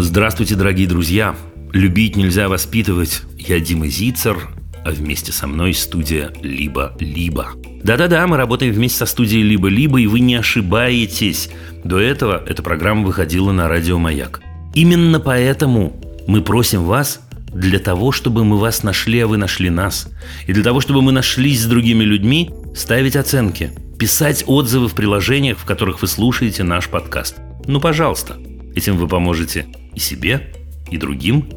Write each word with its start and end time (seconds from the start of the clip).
Здравствуйте, 0.00 0.54
дорогие 0.54 0.86
друзья! 0.86 1.34
Любить 1.72 2.14
нельзя 2.14 2.48
воспитывать. 2.48 3.22
Я 3.36 3.58
Дима 3.58 3.88
Зицер, 3.88 4.48
а 4.84 4.92
вместе 4.92 5.32
со 5.32 5.48
мной 5.48 5.74
студия 5.74 6.32
«Либо-либо». 6.40 7.48
Да-да-да, 7.82 8.24
мы 8.28 8.36
работаем 8.36 8.72
вместе 8.72 8.98
со 8.98 9.06
студией 9.06 9.42
«Либо-либо», 9.42 10.00
и 10.00 10.06
вы 10.06 10.20
не 10.20 10.36
ошибаетесь. 10.36 11.50
До 11.82 11.98
этого 11.98 12.40
эта 12.46 12.62
программа 12.62 13.04
выходила 13.04 13.50
на 13.50 13.66
радио 13.66 13.98
«Маяк». 13.98 14.40
Именно 14.72 15.18
поэтому 15.18 16.00
мы 16.28 16.42
просим 16.42 16.84
вас 16.84 17.20
для 17.52 17.80
того, 17.80 18.12
чтобы 18.12 18.44
мы 18.44 18.56
вас 18.56 18.84
нашли, 18.84 19.18
а 19.18 19.26
вы 19.26 19.36
нашли 19.36 19.68
нас. 19.68 20.08
И 20.46 20.52
для 20.52 20.62
того, 20.62 20.80
чтобы 20.80 21.02
мы 21.02 21.10
нашлись 21.10 21.62
с 21.62 21.66
другими 21.66 22.04
людьми, 22.04 22.52
ставить 22.76 23.16
оценки, 23.16 23.72
писать 23.98 24.44
отзывы 24.46 24.86
в 24.86 24.94
приложениях, 24.94 25.58
в 25.58 25.64
которых 25.64 26.02
вы 26.02 26.06
слушаете 26.06 26.62
наш 26.62 26.86
подкаст. 26.86 27.38
Ну, 27.66 27.80
пожалуйста. 27.80 28.36
Этим 28.76 28.96
вы 28.96 29.08
поможете 29.08 29.66
и 29.94 29.98
себе, 30.00 30.52
и 30.90 30.96
другим, 30.96 31.48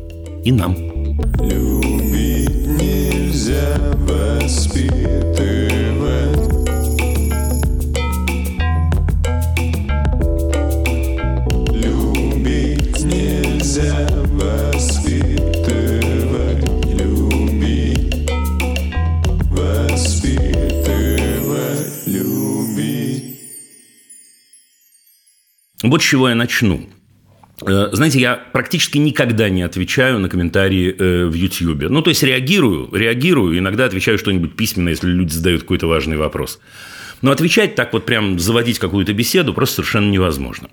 и 0.44 0.52
нам. 0.52 0.76
Любить 1.40 2.50
нельзя 2.80 3.78
воспитывать. 4.08 5.32
Любить 11.72 13.04
нельзя 13.04 14.08
воспитывать. 14.32 15.32
Любить, 16.94 18.30
воспитывать, 19.50 20.48
любить. 22.08 23.40
Вот 25.84 26.02
с 26.02 26.06
чего 26.06 26.30
я 26.30 26.36
начну. 26.36 26.88
Э, 27.66 27.90
Знаете, 27.92 28.20
я 28.20 28.36
практически 28.36 28.98
никогда 28.98 29.50
не 29.50 29.62
отвечаю 29.62 30.20
на 30.20 30.30
комментарии 30.30 30.96
э, 30.98 31.26
в 31.26 31.34
YouTube. 31.34 31.90
Ну, 31.90 32.02
то 32.02 32.10
есть 32.10 32.24
реагирую, 32.24 32.90
реагирую, 32.94 33.58
иногда 33.58 33.86
отвечаю 33.86 34.18
что-нибудь 34.18 34.56
письменно, 34.56 34.90
если 34.90 35.08
люди 35.08 35.32
задают 35.32 35.62
какой-то 35.62 35.88
важный 35.88 36.18
вопрос. 36.18 36.60
Но 37.22 37.32
отвечать 37.32 37.76
так 37.76 37.94
вот 37.94 38.06
прям 38.06 38.40
заводить 38.40 38.80
какую-то 38.80 39.14
беседу 39.14 39.54
просто 39.54 39.76
совершенно 39.78 40.10
невозможно. 40.10 40.70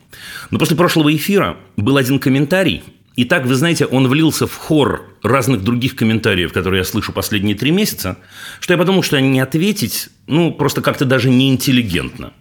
Но 0.51 0.59
после 0.59 0.77
прошлого 0.77 1.15
эфира 1.15 1.59
был 1.77 1.99
один 1.99 2.19
комментарий, 2.19 2.83
и 3.17 3.25
так, 3.25 3.47
вы 3.47 3.57
знаете, 3.57 3.85
он 3.85 4.07
влился 4.07 4.47
в 4.47 4.55
хор 4.55 5.05
разных 5.25 5.65
других 5.65 5.97
комментариев, 5.97 6.53
которые 6.53 6.79
я 6.79 6.85
слышу 6.85 7.13
последние 7.13 7.57
три 7.57 7.73
месяца, 7.73 8.17
что 8.61 8.73
я 8.73 8.79
подумал, 8.79 9.03
что 9.03 9.21
не 9.21 9.41
ответить, 9.41 10.09
ну, 10.29 10.53
просто 10.53 10.83
как-то 10.83 11.05
даже 11.05 11.29
неинтеллигентно. 11.29 12.33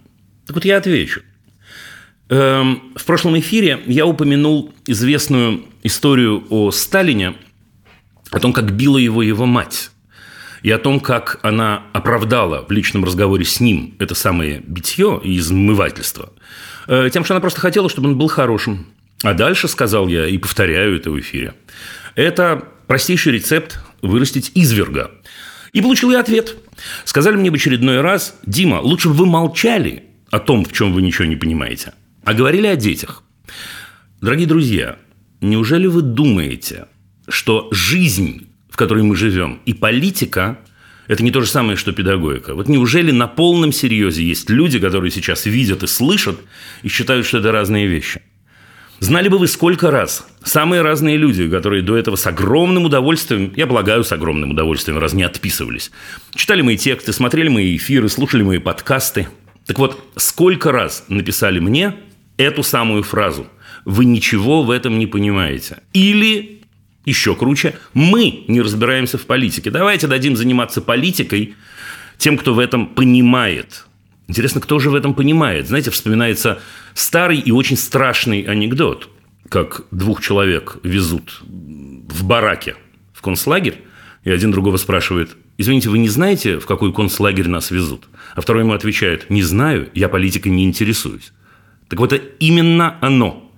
Так 0.46 0.54
вот 0.54 0.64
я 0.64 0.76
отвечу. 0.76 1.22
Эм, 2.30 2.92
В 2.94 3.04
прошлом 3.04 3.38
эфире 3.38 3.80
я 3.86 4.04
упомянул 4.04 4.74
известную 4.86 5.64
историю 5.82 6.44
о 6.50 6.70
Сталине, 6.70 7.34
о 8.30 8.38
том, 8.38 8.52
как 8.52 8.72
била 8.72 8.98
его 8.98 9.22
его 9.22 9.46
мать, 9.46 9.90
и 10.62 10.70
о 10.70 10.78
том, 10.78 11.00
как 11.00 11.40
она 11.42 11.84
оправдала 11.92 12.66
в 12.68 12.70
личном 12.70 13.04
разговоре 13.04 13.44
с 13.44 13.60
ним 13.60 13.94
это 13.98 14.14
самое 14.14 14.60
битье 14.66 15.20
и 15.22 15.38
измывательство, 15.38 16.32
э, 16.86 17.08
тем, 17.10 17.24
что 17.24 17.34
она 17.34 17.40
просто 17.40 17.60
хотела, 17.60 17.88
чтобы 17.88 18.08
он 18.08 18.18
был 18.18 18.28
хорошим. 18.28 18.86
А 19.22 19.32
дальше, 19.32 19.66
сказал 19.66 20.06
я, 20.08 20.26
и 20.26 20.36
повторяю 20.36 20.96
это 20.96 21.10
в 21.10 21.18
эфире, 21.18 21.54
это 22.14 22.62
простейший 22.86 23.32
рецепт 23.32 23.80
вырастить 24.02 24.52
изверга. 24.54 25.12
И 25.72 25.80
получил 25.80 26.10
я 26.10 26.20
ответ. 26.20 26.56
Сказали 27.04 27.36
мне 27.36 27.50
в 27.50 27.54
очередной 27.54 28.00
раз, 28.00 28.34
Дима, 28.44 28.80
лучше 28.80 29.08
бы 29.08 29.14
вы 29.14 29.26
молчали 29.26 30.04
о 30.30 30.38
том, 30.38 30.64
в 30.64 30.72
чем 30.72 30.92
вы 30.92 31.02
ничего 31.02 31.24
не 31.24 31.36
понимаете, 31.36 31.94
а 32.28 32.34
говорили 32.34 32.66
о 32.66 32.76
детях. 32.76 33.22
Дорогие 34.20 34.46
друзья, 34.46 34.98
неужели 35.40 35.86
вы 35.86 36.02
думаете, 36.02 36.84
что 37.26 37.68
жизнь, 37.70 38.48
в 38.68 38.76
которой 38.76 39.02
мы 39.02 39.16
живем, 39.16 39.62
и 39.64 39.72
политика– 39.72 40.58
это 41.06 41.24
не 41.24 41.30
то 41.30 41.40
же 41.40 41.46
самое, 41.46 41.78
что 41.78 41.92
педагогика? 41.92 42.54
Вот 42.54 42.68
неужели 42.68 43.12
на 43.12 43.28
полном 43.28 43.72
серьезе 43.72 44.22
есть 44.24 44.50
люди, 44.50 44.78
которые 44.78 45.10
сейчас 45.10 45.46
видят 45.46 45.82
и 45.82 45.86
слышат 45.86 46.38
и 46.82 46.88
считают, 46.88 47.24
что 47.24 47.38
это 47.38 47.50
разные 47.50 47.86
вещи? 47.86 48.20
Знали 49.00 49.30
бы 49.30 49.38
вы, 49.38 49.48
сколько 49.48 49.90
раз 49.90 50.26
самые 50.44 50.82
разные 50.82 51.16
люди, 51.16 51.48
которые 51.48 51.80
до 51.80 51.96
этого 51.96 52.16
с 52.16 52.26
огромным 52.26 52.84
удовольствием, 52.84 53.54
я 53.56 53.66
полагаю, 53.66 54.04
с 54.04 54.12
огромным 54.12 54.50
удовольствием, 54.50 54.98
раз 54.98 55.14
не 55.14 55.22
отписывались, 55.22 55.90
читали 56.34 56.60
мои 56.60 56.76
тексты, 56.76 57.14
смотрели 57.14 57.48
мои 57.48 57.74
эфиры, 57.74 58.10
слушали 58.10 58.42
мои 58.42 58.58
подкасты. 58.58 59.28
Так 59.64 59.78
вот, 59.78 60.02
сколько 60.16 60.72
раз 60.72 61.04
написали 61.08 61.58
мне 61.58 61.94
эту 62.38 62.62
самую 62.62 63.02
фразу 63.02 63.46
«Вы 63.84 64.06
ничего 64.06 64.62
в 64.62 64.70
этом 64.70 64.98
не 64.98 65.06
понимаете». 65.06 65.78
Или, 65.92 66.62
еще 67.04 67.34
круче, 67.34 67.76
«Мы 67.92 68.44
не 68.48 68.62
разбираемся 68.62 69.18
в 69.18 69.26
политике». 69.26 69.70
Давайте 69.70 70.06
дадим 70.06 70.36
заниматься 70.36 70.80
политикой 70.80 71.54
тем, 72.16 72.38
кто 72.38 72.54
в 72.54 72.58
этом 72.58 72.86
понимает. 72.86 73.84
Интересно, 74.28 74.60
кто 74.60 74.78
же 74.78 74.90
в 74.90 74.94
этом 74.94 75.14
понимает? 75.14 75.68
Знаете, 75.68 75.90
вспоминается 75.90 76.60
старый 76.94 77.38
и 77.38 77.50
очень 77.50 77.76
страшный 77.76 78.42
анекдот, 78.42 79.08
как 79.48 79.82
двух 79.90 80.20
человек 80.20 80.78
везут 80.82 81.40
в 81.42 82.24
бараке 82.24 82.76
в 83.12 83.22
концлагерь, 83.22 83.82
и 84.24 84.30
один 84.30 84.50
другого 84.50 84.76
спрашивает, 84.76 85.36
извините, 85.56 85.88
вы 85.88 85.98
не 85.98 86.08
знаете, 86.08 86.58
в 86.58 86.66
какой 86.66 86.92
концлагерь 86.92 87.48
нас 87.48 87.70
везут? 87.70 88.08
А 88.34 88.40
второй 88.40 88.62
ему 88.62 88.74
отвечает, 88.74 89.30
не 89.30 89.42
знаю, 89.42 89.88
я 89.94 90.08
политикой 90.08 90.48
не 90.48 90.64
интересуюсь. 90.64 91.32
Так 91.88 91.98
вот, 91.98 92.12
это 92.12 92.26
именно 92.38 92.98
оно. 93.00 93.50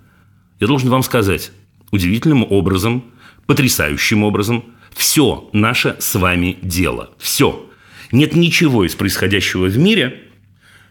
Я 0.60 0.66
должен 0.66 0.88
вам 0.90 1.02
сказать, 1.02 1.52
удивительным 1.90 2.46
образом, 2.48 3.04
потрясающим 3.46 4.22
образом, 4.22 4.64
все 4.94 5.48
наше 5.52 5.96
с 5.98 6.14
вами 6.14 6.58
дело. 6.62 7.10
Все. 7.18 7.68
Нет 8.12 8.34
ничего 8.34 8.84
из 8.84 8.94
происходящего 8.94 9.66
в 9.66 9.78
мире, 9.78 10.22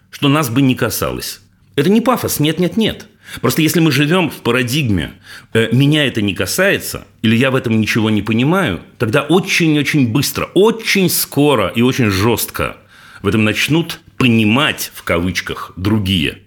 что 0.09 0.27
нас 0.27 0.49
бы 0.49 0.61
не 0.61 0.75
касалось. 0.75 1.41
Это 1.75 1.89
не 1.89 2.01
пафос, 2.01 2.39
нет, 2.39 2.59
нет, 2.59 2.77
нет. 2.77 3.07
Просто 3.41 3.61
если 3.61 3.79
мы 3.79 3.91
живем 3.91 4.29
в 4.29 4.37
парадигме 4.37 5.13
э, 5.53 5.69
«меня 5.71 6.05
это 6.05 6.21
не 6.21 6.33
касается» 6.33 7.05
или 7.21 7.35
«я 7.35 7.51
в 7.51 7.55
этом 7.55 7.79
ничего 7.79 8.09
не 8.09 8.21
понимаю», 8.21 8.81
тогда 8.97 9.21
очень-очень 9.21 10.11
быстро, 10.11 10.49
очень 10.55 11.09
скоро 11.09 11.67
и 11.67 11.81
очень 11.81 12.09
жестко 12.09 12.77
в 13.21 13.27
этом 13.27 13.43
начнут 13.43 13.99
«понимать» 14.17 14.91
в 14.93 15.03
кавычках 15.03 15.73
другие. 15.75 16.39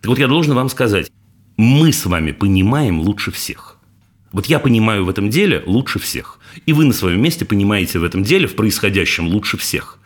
Так 0.00 0.06
вот, 0.06 0.18
я 0.18 0.28
должен 0.28 0.54
вам 0.54 0.68
сказать, 0.68 1.10
мы 1.56 1.92
с 1.92 2.04
вами 2.06 2.32
понимаем 2.32 3.00
лучше 3.00 3.30
всех. 3.30 3.78
Вот 4.32 4.46
я 4.46 4.58
понимаю 4.58 5.04
в 5.04 5.08
этом 5.08 5.30
деле 5.30 5.62
лучше 5.66 5.98
всех. 5.98 6.38
И 6.66 6.72
вы 6.72 6.84
на 6.84 6.92
своем 6.92 7.22
месте 7.22 7.44
понимаете 7.44 7.98
в 7.98 8.04
этом 8.04 8.22
деле, 8.22 8.46
в 8.46 8.54
происходящем 8.54 9.28
лучше 9.28 9.56
всех. 9.56 9.98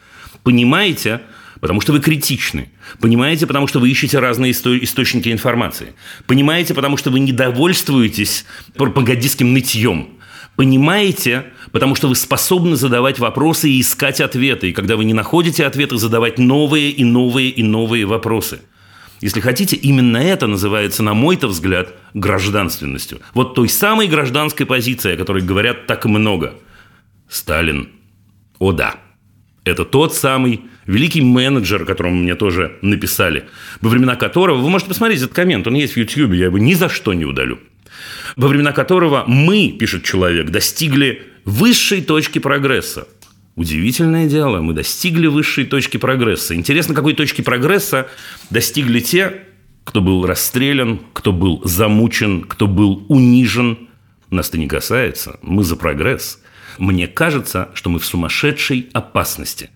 Понимаете, 0.43 1.23
потому 1.61 1.81
что 1.81 1.93
вы 1.93 2.01
критичны. 2.01 2.71
Понимаете, 3.01 3.47
потому 3.47 3.67
что 3.67 3.81
вы 3.81 3.91
ищете 3.91 4.19
разные 4.19 4.53
исто- 4.53 4.79
источники 4.81 5.31
информации. 5.31 5.95
Понимаете, 6.27 6.75
потому 6.75 6.97
что 6.97 7.11
вы 7.11 7.21
не 7.21 7.33
довольствуетесь 7.33 8.45
пропагандистским 8.75 9.53
нытьем. 9.53 10.11
Понимаете, 10.57 11.47
потому 11.73 11.95
что 11.95 12.09
вы 12.09 12.15
способны 12.15 12.77
задавать 12.77 13.19
вопросы 13.19 13.71
и 13.71 13.81
искать 13.81 14.21
ответы. 14.21 14.71
И 14.71 14.73
когда 14.73 14.97
вы 14.97 15.05
не 15.05 15.15
находите 15.15 15.65
ответы, 15.65 15.97
задавать 15.97 16.39
новые 16.39 16.91
и 16.91 17.05
новые 17.05 17.51
и 17.51 17.63
новые 17.63 18.05
вопросы. 18.07 18.61
Если 19.21 19.41
хотите, 19.41 19.77
именно 19.77 20.17
это 20.17 20.47
называется, 20.47 21.03
на 21.03 21.13
мой-то 21.13 21.49
взгляд, 21.49 21.95
гражданственностью. 22.15 23.21
Вот 23.35 23.55
той 23.55 23.69
самой 23.69 24.07
гражданской 24.09 24.65
позиции, 24.65 25.15
о 25.15 25.17
которой 25.17 25.43
говорят 25.43 25.87
так 25.87 26.07
много. 26.07 26.55
Сталин. 27.29 27.91
О 28.59 28.73
да. 28.73 28.97
Это 29.65 29.85
тот 29.85 30.15
самый 30.15 30.63
великий 30.87 31.21
менеджер, 31.21 31.85
которому 31.85 32.17
мне 32.17 32.35
тоже 32.35 32.79
написали, 32.81 33.45
во 33.83 33.91
времена 33.91 34.17
которого, 34.17 34.59
вы 34.59 34.71
можете 34.71 34.89
посмотреть 34.89 35.21
этот 35.21 35.35
коммент, 35.35 35.67
он 35.67 35.75
есть 35.75 35.93
в 35.93 35.97
YouTube, 35.99 36.33
я 36.33 36.47
его 36.47 36.59
ни 36.59 36.73
за 36.73 36.89
что 36.89 37.13
не 37.13 37.27
удалю, 37.27 37.61
во 38.37 38.49
времена 38.49 38.73
которого 38.73 39.25
мы, 39.27 39.77
пишет 39.79 40.03
человек, 40.03 40.49
достигли 40.49 41.23
высшей 41.45 42.01
точки 42.01 42.39
прогресса. 42.39 43.07
Удивительное 43.57 44.29
дело, 44.29 44.61
мы 44.61 44.73
достигли 44.73 45.27
высшей 45.27 45.65
точки 45.67 45.97
прогресса. 45.97 46.55
Интересно, 46.55 46.95
какой 46.95 47.15
точки 47.15 47.43
прогресса 47.43 48.09
достигли 48.49 49.01
те, 49.01 49.43
кто 49.85 50.01
был 50.01 50.25
расстрелян, 50.25 51.01
кто 51.13 51.33
был 51.33 51.61
замучен, 51.65 52.43
кто 52.43 52.67
был 52.67 53.05
унижен. 53.09 53.89
Нас-то 54.31 54.57
не 54.57 54.69
касается, 54.69 55.39
мы 55.43 55.65
за 55.65 55.77
прогресс. 55.77 56.41
Мне 56.79 57.09
кажется, 57.09 57.71
что 57.75 57.91
мы 57.91 57.99
в 57.99 58.07
сумасшедшей 58.07 58.89
опасности. 58.93 59.71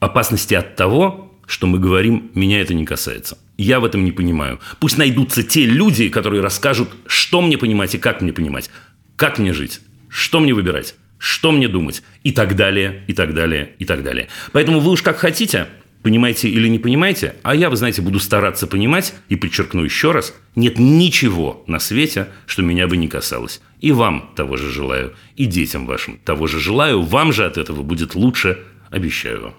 Опасности 0.00 0.54
от 0.54 0.76
того, 0.76 1.34
что 1.46 1.66
мы 1.66 1.78
говорим, 1.78 2.30
меня 2.34 2.60
это 2.60 2.74
не 2.74 2.84
касается. 2.84 3.38
Я 3.56 3.80
в 3.80 3.84
этом 3.84 4.04
не 4.04 4.12
понимаю. 4.12 4.60
Пусть 4.78 4.98
найдутся 4.98 5.42
те 5.42 5.64
люди, 5.64 6.10
которые 6.10 6.42
расскажут, 6.42 6.90
что 7.06 7.40
мне 7.40 7.56
понимать 7.56 7.94
и 7.94 7.98
как 7.98 8.20
мне 8.20 8.32
понимать. 8.32 8.70
Как 9.16 9.38
мне 9.38 9.52
жить, 9.52 9.80
что 10.08 10.38
мне 10.38 10.54
выбирать, 10.54 10.94
что 11.18 11.52
мне 11.52 11.68
думать 11.68 12.02
и 12.22 12.32
так 12.32 12.56
далее, 12.56 13.02
и 13.06 13.12
так 13.12 13.34
далее, 13.34 13.70
и 13.78 13.84
так 13.84 14.02
далее. 14.02 14.28
Поэтому 14.52 14.80
вы 14.80 14.92
уж 14.92 15.02
как 15.02 15.18
хотите, 15.18 15.66
Понимаете 16.02 16.48
или 16.48 16.68
не 16.68 16.78
понимаете? 16.78 17.34
А 17.42 17.54
я, 17.54 17.68
вы 17.70 17.76
знаете, 17.76 18.02
буду 18.02 18.20
стараться 18.20 18.68
понимать 18.68 19.14
и 19.28 19.34
подчеркну 19.34 19.82
еще 19.82 20.12
раз, 20.12 20.32
нет 20.54 20.78
ничего 20.78 21.64
на 21.66 21.80
свете, 21.80 22.28
что 22.46 22.62
меня 22.62 22.86
бы 22.86 22.96
не 22.96 23.08
касалось. 23.08 23.60
И 23.80 23.90
вам 23.90 24.32
того 24.36 24.56
же 24.56 24.70
желаю, 24.70 25.14
и 25.36 25.44
детям 25.44 25.86
вашим 25.86 26.18
того 26.18 26.46
же 26.46 26.60
желаю. 26.60 27.02
Вам 27.02 27.32
же 27.32 27.44
от 27.44 27.58
этого 27.58 27.82
будет 27.82 28.14
лучше, 28.14 28.58
обещаю 28.90 29.42
вам. 29.42 29.54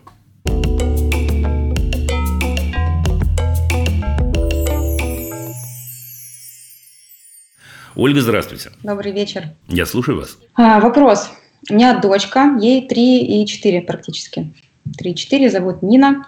Ольга, 7.96 8.22
здравствуйте. 8.22 8.72
Добрый 8.82 9.12
вечер. 9.12 9.50
Я 9.68 9.86
слушаю 9.86 10.20
вас. 10.20 10.38
А, 10.56 10.80
вопрос. 10.80 11.30
У 11.70 11.74
меня 11.74 12.00
дочка, 12.00 12.58
ей 12.60 12.88
3 12.88 13.42
и 13.42 13.46
4 13.46 13.82
практически. 13.82 14.54
3 14.98 15.12
и 15.12 15.16
4, 15.16 15.50
зовут 15.50 15.82
Нина. 15.82 16.26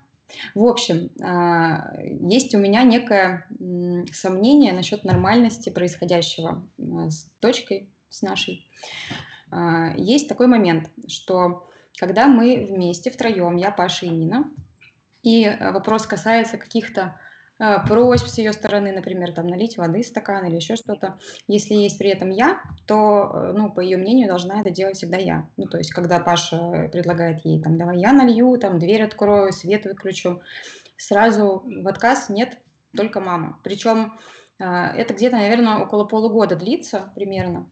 В 0.56 0.66
общем, 0.66 1.10
а, 1.22 1.94
есть 2.00 2.54
у 2.56 2.58
меня 2.58 2.84
некое 2.84 3.48
сомнение 4.14 4.74
насчет 4.74 5.04
нормальности 5.04 5.70
происходящего 5.70 6.68
а, 6.80 7.10
с 7.10 7.32
дочкой, 7.42 7.92
с 8.10 8.22
нашей. 8.22 8.70
А, 9.50 9.94
есть 9.98 10.28
такой 10.28 10.48
момент, 10.48 10.90
что 11.08 11.70
когда 11.98 12.28
мы 12.28 12.66
вместе, 12.70 13.12
втроем, 13.12 13.58
я, 13.58 13.72
Паша 13.72 14.06
и 14.06 14.10
Нина, 14.10 14.52
и 15.24 15.58
вопрос 15.60 16.06
касается 16.08 16.58
каких-то 16.58 17.20
просьб 17.88 18.28
с 18.28 18.38
ее 18.40 18.54
стороны, 18.54 18.92
например, 18.92 19.34
там 19.34 19.48
налить 19.48 19.78
воды 19.78 20.02
в 20.02 20.06
стакан 20.06 20.46
или 20.46 20.56
еще 20.56 20.76
что-то. 20.76 21.20
Если 21.48 21.76
есть 21.76 21.98
при 22.00 22.10
этом 22.10 22.32
я, 22.32 22.64
то, 22.86 23.32
э, 23.34 23.54
ну, 23.56 23.72
по 23.72 23.82
ее 23.82 23.98
мнению, 23.98 24.28
должна 24.28 24.62
это 24.62 24.72
делать 24.72 24.98
всегда 24.98 25.18
я. 25.18 25.50
Ну, 25.58 25.68
то 25.68 25.78
есть, 25.78 25.92
когда 25.92 26.20
Паша 26.20 26.90
предлагает 26.92 27.46
ей, 27.46 27.62
там, 27.62 27.78
давай 27.78 28.00
я 28.00 28.14
налью, 28.14 28.58
там, 28.58 28.80
дверь 28.80 29.04
открою, 29.04 29.54
свет 29.54 29.86
выключу, 29.86 30.42
сразу 30.98 31.64
в 31.66 31.88
отказ 31.88 32.30
нет, 32.30 32.60
только 32.96 33.20
мама. 33.20 33.60
Причем 33.64 34.18
э, 34.60 34.66
это 34.66 35.14
где-то, 35.14 35.36
наверное, 35.36 35.78
около 35.78 36.06
полугода 36.06 36.56
длится 36.56 37.12
примерно. 37.14 37.70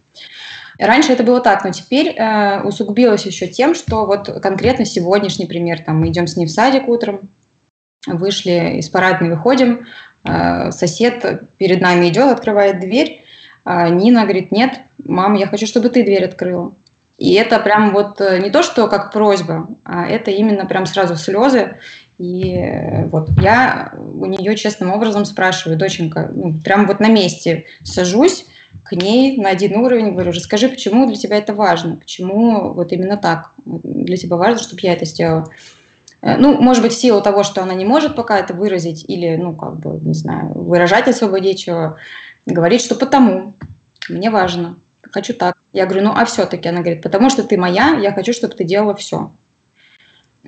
Раньше 0.78 1.12
это 1.12 1.24
было 1.24 1.40
так, 1.40 1.64
но 1.64 1.72
теперь 1.72 2.14
э, 2.16 2.62
усугубилось 2.62 3.26
еще 3.26 3.48
тем, 3.48 3.74
что 3.74 4.06
вот 4.06 4.28
конкретно 4.40 4.84
сегодняшний 4.84 5.46
пример, 5.46 5.80
там 5.80 6.00
мы 6.00 6.08
идем 6.08 6.26
с 6.26 6.36
ней 6.36 6.46
в 6.46 6.50
садик 6.50 6.88
утром, 6.88 7.28
вышли 8.06 8.78
из 8.78 8.88
парадной, 8.88 9.30
выходим, 9.30 9.86
э, 10.24 10.70
сосед 10.70 11.42
перед 11.58 11.80
нами 11.80 12.08
идет, 12.08 12.32
открывает 12.32 12.80
дверь, 12.80 13.24
а 13.64 13.88
Нина 13.88 14.22
говорит, 14.22 14.52
нет, 14.52 14.80
мам, 15.04 15.34
я 15.34 15.46
хочу, 15.46 15.66
чтобы 15.66 15.90
ты 15.90 16.02
дверь 16.02 16.24
открыла. 16.24 16.74
И 17.18 17.34
это 17.34 17.58
прям 17.60 17.92
вот 17.92 18.20
э, 18.20 18.38
не 18.38 18.50
то, 18.50 18.62
что 18.62 18.88
как 18.88 19.12
просьба, 19.12 19.68
а 19.84 20.06
это 20.06 20.30
именно 20.30 20.64
прям 20.64 20.86
сразу 20.86 21.16
слезы. 21.16 21.76
И 22.18 22.54
э, 22.54 23.06
вот 23.08 23.28
я 23.40 23.92
у 23.94 24.24
нее 24.24 24.56
честным 24.56 24.90
образом 24.90 25.26
спрашиваю, 25.26 25.78
доченька, 25.78 26.30
ну, 26.34 26.54
прям 26.64 26.86
вот 26.86 26.98
на 26.98 27.08
месте 27.08 27.66
сажусь 27.82 28.46
к 28.84 28.92
ней 28.92 29.36
на 29.36 29.50
один 29.50 29.76
уровень, 29.76 30.12
говорю, 30.12 30.32
расскажи, 30.32 30.68
почему 30.68 31.06
для 31.06 31.16
тебя 31.16 31.36
это 31.36 31.52
важно, 31.52 31.96
почему 31.96 32.72
вот 32.72 32.92
именно 32.92 33.18
так 33.18 33.52
для 33.66 34.16
тебя 34.16 34.36
важно, 34.36 34.58
чтобы 34.58 34.80
я 34.82 34.94
это 34.94 35.04
сделала. 35.04 35.50
Э, 36.22 36.36
ну, 36.36 36.60
может 36.60 36.82
быть, 36.82 36.92
в 36.92 37.00
силу 37.00 37.20
того, 37.20 37.42
что 37.44 37.62
она 37.62 37.74
не 37.74 37.84
может 37.84 38.16
пока 38.16 38.38
это 38.38 38.54
выразить, 38.54 39.04
или, 39.08 39.36
ну, 39.36 39.56
как 39.56 39.78
бы, 39.78 40.00
не 40.06 40.14
знаю, 40.14 40.52
выражать 40.54 41.08
особо 41.08 41.40
нечего, 41.40 41.98
говорит, 42.46 42.80
что 42.80 42.94
потому, 42.94 43.56
мне 44.08 44.30
важно, 44.30 44.78
хочу 45.10 45.34
так. 45.34 45.56
Я 45.72 45.86
говорю, 45.86 46.06
ну, 46.06 46.12
а 46.14 46.24
все-таки, 46.24 46.68
она 46.68 46.80
говорит, 46.80 47.02
потому 47.02 47.30
что 47.30 47.42
ты 47.42 47.56
моя, 47.56 47.98
я 47.98 48.12
хочу, 48.12 48.32
чтобы 48.32 48.54
ты 48.54 48.64
делала 48.64 48.94
все. 48.94 49.32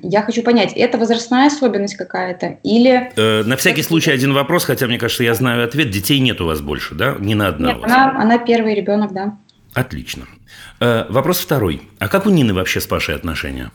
Я 0.01 0.23
хочу 0.23 0.41
понять, 0.41 0.73
это 0.73 0.97
возрастная 0.97 1.47
особенность 1.47 1.95
какая-то 1.95 2.57
или... 2.63 3.11
Э, 3.15 3.43
на 3.43 3.55
всякий 3.57 3.83
случай 3.83 4.11
один 4.11 4.33
вопрос, 4.33 4.65
хотя 4.65 4.87
мне 4.87 4.97
кажется, 4.97 5.23
я 5.23 5.35
знаю 5.35 5.63
ответ. 5.63 5.91
Детей 5.91 6.19
нет 6.19 6.41
у 6.41 6.47
вас 6.47 6.61
больше, 6.61 6.95
да? 6.95 7.15
Не 7.19 7.35
на 7.35 7.49
одного. 7.49 7.75
Нет, 7.75 7.85
она, 7.85 8.19
она 8.19 8.37
первый 8.39 8.73
ребенок, 8.73 9.13
да. 9.13 9.37
Отлично. 9.75 10.23
Э, 10.79 11.05
вопрос 11.09 11.39
второй. 11.39 11.83
А 11.99 12.07
как 12.07 12.25
у 12.25 12.31
Нины 12.31 12.55
вообще 12.55 12.81
с 12.81 12.87
Пашей 12.87 13.15
отношения? 13.15 13.71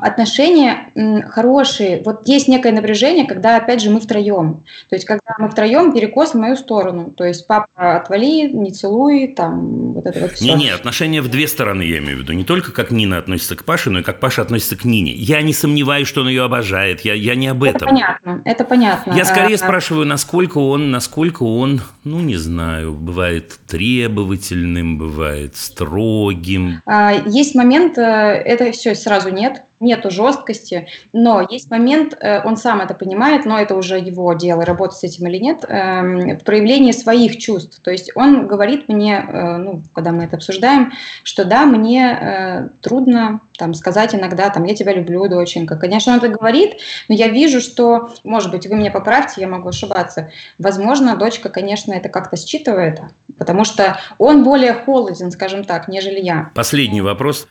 Отношения 0.00 0.92
хорошие. 1.28 2.02
Вот 2.04 2.26
есть 2.26 2.48
некое 2.48 2.72
напряжение, 2.72 3.26
когда, 3.26 3.56
опять 3.56 3.80
же, 3.82 3.90
мы 3.90 4.00
втроем. 4.00 4.64
То 4.88 4.96
есть, 4.96 5.06
когда 5.06 5.34
мы 5.38 5.48
втроем, 5.48 5.92
перекос 5.92 6.32
в 6.32 6.38
мою 6.38 6.56
сторону. 6.56 7.10
То 7.10 7.24
есть, 7.24 7.46
папа, 7.46 7.96
отвали, 7.96 8.50
не 8.50 8.72
целуй, 8.72 9.28
там, 9.28 9.92
вот 9.92 10.06
это 10.06 10.20
вот 10.20 10.32
все. 10.32 10.44
Не-не, 10.44 10.70
отношения 10.70 11.20
в 11.20 11.30
две 11.30 11.46
стороны, 11.46 11.82
я 11.82 11.98
имею 11.98 12.18
в 12.18 12.20
виду. 12.20 12.32
Не 12.32 12.44
только 12.44 12.72
как 12.72 12.90
Нина 12.90 13.18
относится 13.18 13.56
к 13.56 13.64
Паше, 13.64 13.90
но 13.90 14.00
и 14.00 14.02
как 14.02 14.20
Паша 14.20 14.42
относится 14.42 14.76
к 14.76 14.84
Нине. 14.84 15.12
Я 15.12 15.42
не 15.42 15.52
сомневаюсь, 15.52 16.08
что 16.08 16.22
он 16.22 16.28
ее 16.28 16.44
обожает. 16.44 17.02
Я, 17.02 17.14
я 17.14 17.34
не 17.34 17.48
об 17.48 17.62
этом. 17.62 17.76
Это 17.76 17.86
понятно, 17.86 18.42
это 18.44 18.64
понятно. 18.64 19.12
Я 19.12 19.24
скорее 19.24 19.54
а, 19.54 19.58
спрашиваю, 19.58 20.06
насколько 20.06 20.58
он, 20.58 20.90
насколько 20.90 21.42
он, 21.42 21.80
ну, 22.04 22.20
не 22.20 22.36
знаю, 22.36 22.92
бывает 22.94 23.58
требовательным, 23.66 24.98
бывает 24.98 25.56
строгим. 25.56 26.82
А, 26.86 27.12
есть 27.26 27.54
момент, 27.54 27.98
э, 27.98 28.02
это 28.02 28.72
все 28.72 28.94
сразу 28.94 29.30
нет 29.30 29.62
нету 29.82 30.10
жесткости, 30.10 30.88
но 31.12 31.46
есть 31.48 31.70
момент, 31.70 32.16
э, 32.18 32.42
он 32.44 32.56
сам 32.56 32.80
это 32.80 32.94
понимает, 32.94 33.44
но 33.44 33.58
это 33.58 33.74
уже 33.74 33.98
его 33.98 34.32
дело, 34.32 34.64
работать 34.64 34.98
с 34.98 35.04
этим 35.04 35.26
или 35.26 35.38
нет, 35.38 35.64
эм, 35.68 36.38
в 36.38 36.44
проявлении 36.44 36.92
своих 36.92 37.38
чувств. 37.38 37.80
То 37.82 37.90
есть 37.90 38.12
он 38.14 38.46
говорит 38.46 38.88
мне, 38.88 39.16
э, 39.16 39.56
ну, 39.58 39.82
когда 39.92 40.12
мы 40.12 40.24
это 40.24 40.36
обсуждаем, 40.36 40.92
что 41.24 41.44
да, 41.44 41.66
мне 41.66 42.18
э, 42.20 42.68
трудно 42.80 43.40
там, 43.58 43.74
сказать 43.74 44.14
иногда, 44.14 44.50
там, 44.50 44.64
я 44.64 44.74
тебя 44.74 44.92
люблю, 44.92 45.28
доченька. 45.28 45.76
Конечно, 45.76 46.12
он 46.12 46.18
это 46.18 46.28
говорит, 46.28 46.78
но 47.08 47.14
я 47.14 47.28
вижу, 47.28 47.60
что, 47.60 48.10
может 48.24 48.50
быть, 48.50 48.66
вы 48.66 48.76
меня 48.76 48.90
поправьте, 48.90 49.40
я 49.40 49.48
могу 49.48 49.68
ошибаться. 49.68 50.30
Возможно, 50.58 51.16
дочка, 51.16 51.48
конечно, 51.48 51.92
это 51.92 52.08
как-то 52.08 52.36
считывает, 52.36 53.00
потому 53.38 53.64
что 53.64 53.98
он 54.18 54.42
более 54.42 54.72
холоден, 54.72 55.30
скажем 55.30 55.64
так, 55.64 55.88
нежели 55.88 56.20
я. 56.20 56.50
Последний 56.54 57.00
вопрос. 57.00 57.46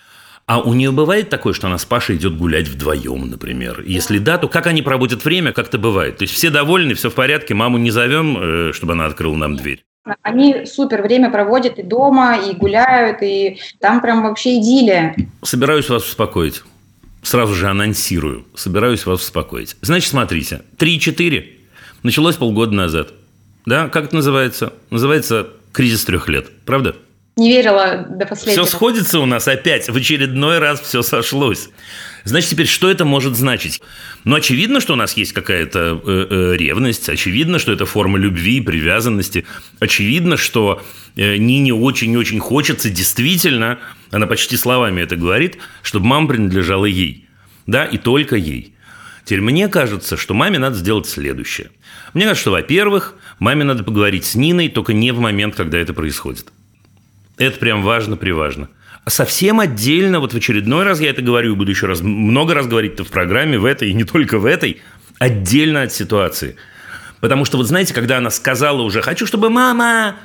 А 0.51 0.59
у 0.59 0.73
нее 0.73 0.91
бывает 0.91 1.29
такое, 1.29 1.53
что 1.53 1.67
она 1.67 1.77
с 1.77 1.85
Пашей 1.85 2.17
идет 2.17 2.35
гулять 2.35 2.67
вдвоем, 2.67 3.29
например? 3.29 3.85
Если 3.87 4.17
да, 4.17 4.37
то 4.37 4.49
как 4.49 4.67
они 4.67 4.81
проводят 4.81 5.23
время, 5.23 5.53
как 5.53 5.69
это 5.69 5.77
бывает? 5.77 6.17
То 6.17 6.23
есть 6.23 6.33
все 6.33 6.49
довольны, 6.49 6.93
все 6.93 7.09
в 7.09 7.13
порядке, 7.13 7.53
маму 7.53 7.77
не 7.77 7.89
зовем, 7.89 8.37
э, 8.37 8.73
чтобы 8.73 8.91
она 8.91 9.05
открыла 9.05 9.37
нам 9.37 9.55
дверь? 9.55 9.85
Они 10.23 10.65
супер 10.65 11.03
время 11.03 11.31
проводят 11.31 11.79
и 11.79 11.83
дома, 11.83 12.35
и 12.35 12.53
гуляют, 12.53 13.19
и 13.21 13.61
там 13.79 14.01
прям 14.01 14.23
вообще 14.23 14.59
идиллия. 14.59 15.15
Собираюсь 15.41 15.87
вас 15.87 16.03
успокоить. 16.05 16.63
Сразу 17.23 17.53
же 17.53 17.69
анонсирую. 17.69 18.45
Собираюсь 18.53 19.05
вас 19.05 19.21
успокоить. 19.21 19.77
Значит, 19.79 20.09
смотрите. 20.09 20.63
3-4 20.77 21.45
началось 22.03 22.35
полгода 22.35 22.73
назад. 22.73 23.13
Да, 23.65 23.87
как 23.87 24.03
это 24.03 24.15
называется? 24.15 24.73
Называется 24.89 25.47
кризис 25.71 26.03
трех 26.03 26.27
лет. 26.27 26.49
Правда? 26.65 26.97
Не 27.37 27.49
верила 27.49 28.05
до 28.09 28.25
последнего. 28.25 28.65
Все 28.65 28.75
сходится 28.75 29.19
у 29.19 29.25
нас 29.25 29.47
опять, 29.47 29.89
в 29.89 29.95
очередной 29.95 30.59
раз 30.59 30.81
все 30.81 31.01
сошлось. 31.01 31.69
Значит, 32.23 32.51
теперь 32.51 32.67
что 32.67 32.89
это 32.89 33.05
может 33.05 33.35
значить? 33.35 33.81
Ну, 34.25 34.35
очевидно, 34.35 34.79
что 34.79 34.93
у 34.93 34.95
нас 34.95 35.17
есть 35.17 35.33
какая-то 35.33 36.01
э, 36.05 36.27
э, 36.29 36.57
ревность, 36.57 37.09
очевидно, 37.09 37.57
что 37.57 37.71
это 37.71 37.85
форма 37.85 38.19
любви 38.19 38.57
и 38.57 38.61
привязанности, 38.61 39.45
очевидно, 39.79 40.37
что 40.37 40.83
э, 41.15 41.37
Нине 41.37 41.73
очень-очень 41.73 42.39
хочется 42.39 42.89
действительно, 42.89 43.79
она 44.11 44.27
почти 44.27 44.57
словами 44.57 45.01
это 45.01 45.15
говорит, 45.15 45.57
чтобы 45.81 46.05
мама 46.05 46.27
принадлежала 46.27 46.85
ей. 46.85 47.27
Да, 47.65 47.85
и 47.85 47.97
только 47.97 48.35
ей. 48.35 48.75
Теперь 49.23 49.41
мне 49.41 49.67
кажется, 49.67 50.17
что 50.17 50.33
маме 50.33 50.59
надо 50.59 50.75
сделать 50.75 51.07
следующее. 51.07 51.69
Мне 52.13 52.25
кажется, 52.25 52.41
что, 52.41 52.51
во-первых, 52.51 53.15
маме 53.39 53.63
надо 53.63 53.83
поговорить 53.83 54.25
с 54.25 54.35
Ниной, 54.35 54.67
только 54.67 54.93
не 54.93 55.11
в 55.11 55.19
момент, 55.19 55.55
когда 55.55 55.77
это 55.77 55.93
происходит. 55.93 56.47
Это 57.37 57.57
прям 57.59 57.83
важно-приважно. 57.83 58.69
Совсем 59.07 59.59
отдельно, 59.59 60.19
вот 60.19 60.33
в 60.33 60.37
очередной 60.37 60.83
раз 60.83 60.99
я 61.01 61.09
это 61.09 61.21
говорю, 61.21 61.55
буду 61.55 61.71
еще 61.71 61.87
раз 61.87 62.01
много 62.01 62.53
раз 62.53 62.67
говорить-то 62.67 63.03
в 63.03 63.07
программе, 63.07 63.57
в 63.57 63.65
этой 63.65 63.89
и 63.89 63.93
не 63.93 64.03
только 64.03 64.37
в 64.37 64.45
этой, 64.45 64.81
отдельно 65.17 65.83
от 65.83 65.91
ситуации. 65.91 66.55
Потому 67.19 67.45
что, 67.45 67.57
вот 67.57 67.67
знаете, 67.67 67.93
когда 67.93 68.17
она 68.17 68.29
сказала 68.29 68.81
уже 68.81 69.01
«хочу, 69.01 69.25
чтобы 69.25 69.49
мама…», 69.49 70.15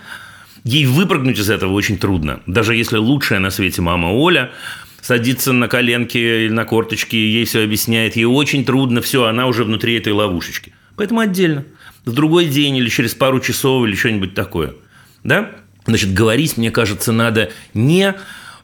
ей 0.64 0.84
выпрыгнуть 0.84 1.38
из 1.38 1.48
этого 1.48 1.72
очень 1.72 1.96
трудно. 1.96 2.40
Даже 2.46 2.74
если 2.74 2.96
лучшая 2.96 3.38
на 3.38 3.50
свете 3.50 3.82
мама 3.82 4.08
Оля 4.08 4.50
садится 5.00 5.52
на 5.52 5.68
коленки 5.68 6.18
или 6.18 6.48
на 6.48 6.64
корточки, 6.64 7.14
ей 7.14 7.44
все 7.44 7.62
объясняет, 7.62 8.16
ей 8.16 8.24
очень 8.24 8.64
трудно, 8.64 9.00
все, 9.00 9.24
она 9.24 9.46
уже 9.46 9.64
внутри 9.64 9.94
этой 9.94 10.12
ловушечки. 10.12 10.74
Поэтому 10.96 11.20
отдельно. 11.20 11.64
В 12.04 12.12
другой 12.12 12.46
день 12.46 12.76
или 12.76 12.88
через 12.88 13.14
пару 13.14 13.38
часов 13.38 13.86
или 13.86 13.94
что-нибудь 13.94 14.34
такое. 14.34 14.74
Да? 15.22 15.52
Значит, 15.86 16.12
говорить, 16.12 16.56
мне 16.56 16.70
кажется, 16.70 17.12
надо 17.12 17.50
не 17.74 18.14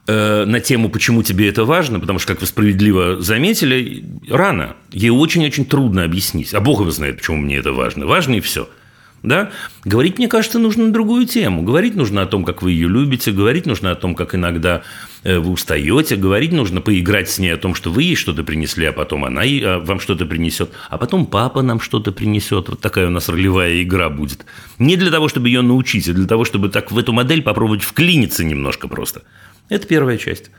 э, 0.06 0.44
на 0.44 0.60
тему, 0.60 0.88
почему 0.88 1.22
тебе 1.22 1.48
это 1.48 1.64
важно, 1.64 2.00
потому 2.00 2.18
что, 2.18 2.32
как 2.32 2.40
вы 2.40 2.46
справедливо 2.46 3.20
заметили, 3.20 4.04
рано. 4.28 4.76
Ей 4.90 5.10
очень-очень 5.10 5.64
трудно 5.64 6.04
объяснить. 6.04 6.54
А 6.54 6.60
Бог 6.60 6.80
его 6.80 6.90
знает, 6.90 7.18
почему 7.18 7.36
мне 7.38 7.56
это 7.56 7.72
важно. 7.72 8.06
Важно 8.06 8.34
и 8.34 8.40
все. 8.40 8.68
Да? 9.22 9.52
Говорить, 9.84 10.18
мне 10.18 10.26
кажется, 10.26 10.58
нужно 10.58 10.86
на 10.86 10.92
другую 10.92 11.26
тему. 11.26 11.62
Говорить 11.62 11.94
нужно 11.94 12.22
о 12.22 12.26
том, 12.26 12.44
как 12.44 12.62
вы 12.62 12.72
ее 12.72 12.88
любите, 12.88 13.30
говорить 13.30 13.66
нужно 13.66 13.92
о 13.92 13.94
том, 13.94 14.16
как 14.16 14.34
иногда 14.34 14.82
э, 15.22 15.38
вы 15.38 15.52
устаете, 15.52 16.16
говорить 16.16 16.52
нужно 16.52 16.80
поиграть 16.80 17.30
с 17.30 17.38
ней 17.38 17.50
о 17.50 17.56
том, 17.56 17.74
что 17.74 17.92
вы 17.92 18.02
ей 18.02 18.16
что-то 18.16 18.42
принесли, 18.42 18.86
а 18.86 18.92
потом 18.92 19.24
она 19.24 19.42
а, 19.42 19.78
вам 19.78 20.00
что-то 20.00 20.26
принесет, 20.26 20.70
а 20.90 20.98
потом 20.98 21.26
папа 21.26 21.62
нам 21.62 21.80
что-то 21.80 22.10
принесет. 22.10 22.68
Вот 22.68 22.80
такая 22.80 23.06
у 23.06 23.10
нас 23.10 23.28
ролевая 23.28 23.82
игра 23.82 24.10
будет. 24.10 24.44
Не 24.78 24.96
для 24.96 25.10
того, 25.12 25.28
чтобы 25.28 25.48
ее 25.48 25.62
научить, 25.62 26.08
а 26.08 26.12
для 26.12 26.26
того, 26.26 26.44
чтобы 26.44 26.68
так 26.68 26.90
в 26.90 26.98
эту 26.98 27.12
модель 27.12 27.42
попробовать 27.42 27.82
вклиниться 27.82 28.44
немножко 28.44 28.88
просто. 28.88 29.22
Это 29.68 29.86
первая 29.86 30.18
часть. 30.18 30.50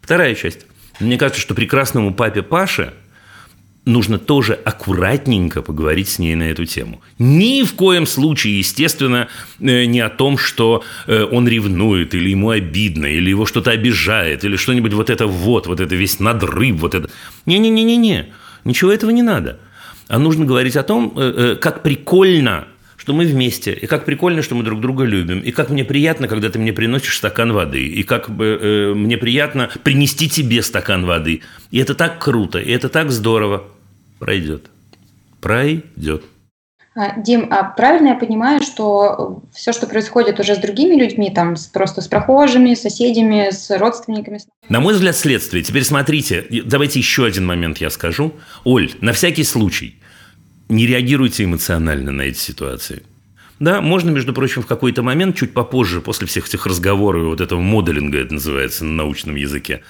Вторая 0.00 0.36
часть. 0.36 0.66
Мне 1.00 1.18
кажется, 1.18 1.40
что 1.40 1.54
прекрасному 1.54 2.14
папе 2.14 2.42
Паше 2.42 2.94
нужно 3.84 4.18
тоже 4.18 4.54
аккуратненько 4.54 5.62
поговорить 5.62 6.08
с 6.08 6.18
ней 6.18 6.34
на 6.34 6.44
эту 6.44 6.64
тему. 6.66 7.00
Ни 7.18 7.64
в 7.64 7.74
коем 7.74 8.06
случае, 8.06 8.58
естественно, 8.58 9.28
э, 9.60 9.84
не 9.84 10.00
о 10.00 10.08
том, 10.08 10.38
что 10.38 10.84
э, 11.06 11.24
он 11.24 11.48
ревнует, 11.48 12.14
или 12.14 12.30
ему 12.30 12.50
обидно, 12.50 13.06
или 13.06 13.30
его 13.30 13.46
что-то 13.46 13.70
обижает, 13.70 14.44
или 14.44 14.56
что-нибудь 14.56 14.92
вот 14.92 15.10
это 15.10 15.26
вот, 15.26 15.66
вот 15.66 15.80
это 15.80 15.94
весь 15.94 16.20
надрыв, 16.20 16.76
вот 16.76 16.94
это. 16.94 17.10
Не-не-не-не-не, 17.46 18.26
ничего 18.64 18.92
этого 18.92 19.10
не 19.10 19.22
надо. 19.22 19.58
А 20.08 20.18
нужно 20.18 20.44
говорить 20.44 20.76
о 20.76 20.82
том, 20.82 21.12
э, 21.16 21.56
как 21.60 21.82
прикольно 21.82 22.68
что 23.02 23.14
мы 23.14 23.24
вместе, 23.24 23.72
и 23.72 23.86
как 23.86 24.04
прикольно, 24.04 24.42
что 24.42 24.54
мы 24.54 24.62
друг 24.62 24.80
друга 24.80 25.02
любим, 25.02 25.40
и 25.40 25.50
как 25.50 25.70
мне 25.70 25.84
приятно, 25.84 26.28
когда 26.28 26.50
ты 26.50 26.60
мне 26.60 26.72
приносишь 26.72 27.16
стакан 27.16 27.52
воды, 27.52 27.84
и 27.84 28.04
как 28.04 28.28
э, 28.28 28.92
мне 28.94 29.16
приятно 29.16 29.70
принести 29.82 30.28
тебе 30.28 30.62
стакан 30.62 31.04
воды. 31.04 31.40
И 31.72 31.78
это 31.78 31.96
так 31.96 32.22
круто, 32.22 32.60
и 32.60 32.70
это 32.70 32.88
так 32.88 33.10
здорово. 33.10 33.64
Пройдет. 34.22 34.70
Пройдет. 35.40 36.22
А, 36.94 37.18
Дим, 37.18 37.48
а 37.50 37.64
правильно 37.64 38.10
я 38.10 38.14
понимаю, 38.14 38.62
что 38.62 39.42
все, 39.52 39.72
что 39.72 39.88
происходит 39.88 40.38
уже 40.38 40.54
с 40.54 40.58
другими 40.58 40.94
людьми, 40.94 41.28
там 41.34 41.56
с, 41.56 41.66
просто 41.66 42.02
с 42.02 42.06
прохожими, 42.06 42.74
соседями, 42.74 43.50
с 43.50 43.76
родственниками? 43.76 44.38
На 44.68 44.78
мой 44.78 44.94
взгляд, 44.94 45.16
следствие. 45.16 45.64
Теперь 45.64 45.82
смотрите, 45.82 46.46
давайте 46.64 47.00
еще 47.00 47.24
один 47.24 47.46
момент 47.46 47.78
я 47.78 47.90
скажу. 47.90 48.32
Оль, 48.62 48.92
на 49.00 49.12
всякий 49.12 49.42
случай, 49.42 49.96
не 50.68 50.86
реагируйте 50.86 51.42
эмоционально 51.42 52.12
на 52.12 52.22
эти 52.22 52.38
ситуации. 52.38 53.02
Да, 53.58 53.80
можно, 53.80 54.10
между 54.10 54.32
прочим, 54.32 54.62
в 54.62 54.66
какой-то 54.66 55.02
момент, 55.02 55.36
чуть 55.36 55.52
попозже, 55.52 56.00
после 56.00 56.28
всех 56.28 56.46
этих 56.46 56.64
разговоров, 56.64 57.24
вот 57.24 57.40
этого 57.40 57.60
моделинга 57.60 58.18
это 58.18 58.34
называется 58.34 58.84
на 58.84 58.92
научном 58.92 59.34
языке, 59.34 59.82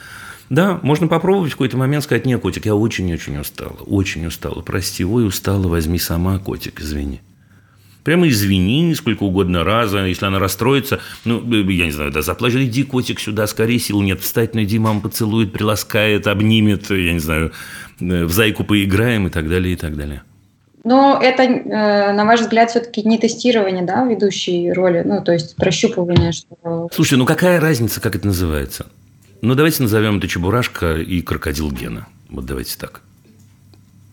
да, 0.52 0.78
можно 0.82 1.08
попробовать 1.08 1.52
в 1.52 1.54
какой-то 1.54 1.78
момент 1.78 2.04
сказать, 2.04 2.26
нет, 2.26 2.42
котик, 2.42 2.66
я 2.66 2.74
очень-очень 2.74 3.38
устала, 3.38 3.78
очень 3.86 4.26
устала, 4.26 4.60
прости, 4.60 5.02
ой, 5.02 5.26
устала, 5.26 5.66
возьми 5.66 5.98
сама, 5.98 6.38
котик, 6.38 6.82
извини. 6.82 7.22
Прямо 8.04 8.28
извини 8.28 8.94
сколько 8.94 9.22
угодно 9.22 9.64
раза, 9.64 10.04
если 10.04 10.26
она 10.26 10.38
расстроится, 10.38 11.00
ну, 11.24 11.42
я 11.70 11.86
не 11.86 11.90
знаю, 11.90 12.10
да, 12.10 12.20
заплачь, 12.20 12.52
иди, 12.54 12.82
котик, 12.82 13.18
сюда, 13.18 13.46
скорее, 13.46 13.78
сил 13.78 14.02
нет 14.02 14.20
встать, 14.20 14.54
ну, 14.54 14.62
иди, 14.62 14.78
мама 14.78 15.00
поцелует, 15.00 15.54
приласкает, 15.54 16.26
обнимет, 16.26 16.90
я 16.90 17.14
не 17.14 17.20
знаю, 17.20 17.52
э, 18.00 18.24
в 18.24 18.30
зайку 18.30 18.62
поиграем 18.62 19.28
и 19.28 19.30
так 19.30 19.48
далее, 19.48 19.72
и 19.72 19.76
так 19.76 19.96
далее. 19.96 20.22
Но 20.84 21.18
это, 21.22 21.44
э, 21.44 22.12
на 22.12 22.26
ваш 22.26 22.40
взгляд, 22.40 22.68
все-таки 22.68 23.02
не 23.08 23.16
тестирование, 23.16 23.84
да, 23.84 24.04
ведущей 24.04 24.70
роли, 24.70 25.02
ну, 25.02 25.24
то 25.24 25.32
есть 25.32 25.56
прощупывание, 25.56 26.32
что... 26.32 26.90
Слушайте, 26.92 27.16
ну 27.16 27.24
какая 27.24 27.58
разница, 27.58 28.02
как 28.02 28.16
это 28.16 28.26
называется? 28.26 28.84
Ну, 29.42 29.56
давайте 29.56 29.82
назовем 29.82 30.18
это 30.18 30.28
Чебурашка 30.28 30.94
и 30.94 31.20
крокодил 31.20 31.72
Гена. 31.72 32.06
Вот 32.30 32.46
давайте 32.46 32.78
так. 32.78 33.02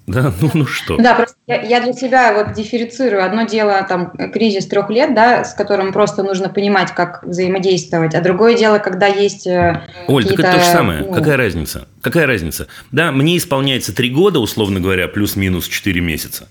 Да, 0.07 0.33
ну, 0.41 0.49
ну 0.55 0.65
что? 0.65 0.97
Да, 0.97 1.13
просто 1.13 1.35
я, 1.45 1.61
я 1.61 1.81
для 1.81 1.93
себя 1.93 2.33
вот 2.33 2.53
дифференцирую. 2.53 3.23
Одно 3.23 3.43
дело 3.43 3.85
там 3.87 4.11
кризис 4.33 4.65
трех 4.65 4.89
лет, 4.89 5.13
да, 5.13 5.43
с 5.43 5.53
которым 5.53 5.93
просто 5.93 6.23
нужно 6.23 6.49
понимать, 6.49 6.95
как 6.95 7.23
взаимодействовать, 7.23 8.15
а 8.15 8.21
другое 8.21 8.57
дело, 8.57 8.79
когда 8.79 9.05
есть 9.05 9.45
э, 9.45 9.83
Оль, 10.07 10.25
так 10.25 10.39
это 10.39 10.51
то 10.51 10.59
же 10.59 10.65
самое. 10.65 11.01
Ну... 11.01 11.13
Какая 11.13 11.37
разница? 11.37 11.87
Какая 12.01 12.25
разница? 12.25 12.67
Да, 12.91 13.11
мне 13.11 13.37
исполняется 13.37 13.93
три 13.93 14.09
года, 14.09 14.39
условно 14.39 14.79
говоря, 14.79 15.07
плюс-минус 15.07 15.67
четыре 15.67 16.01
месяца. 16.01 16.47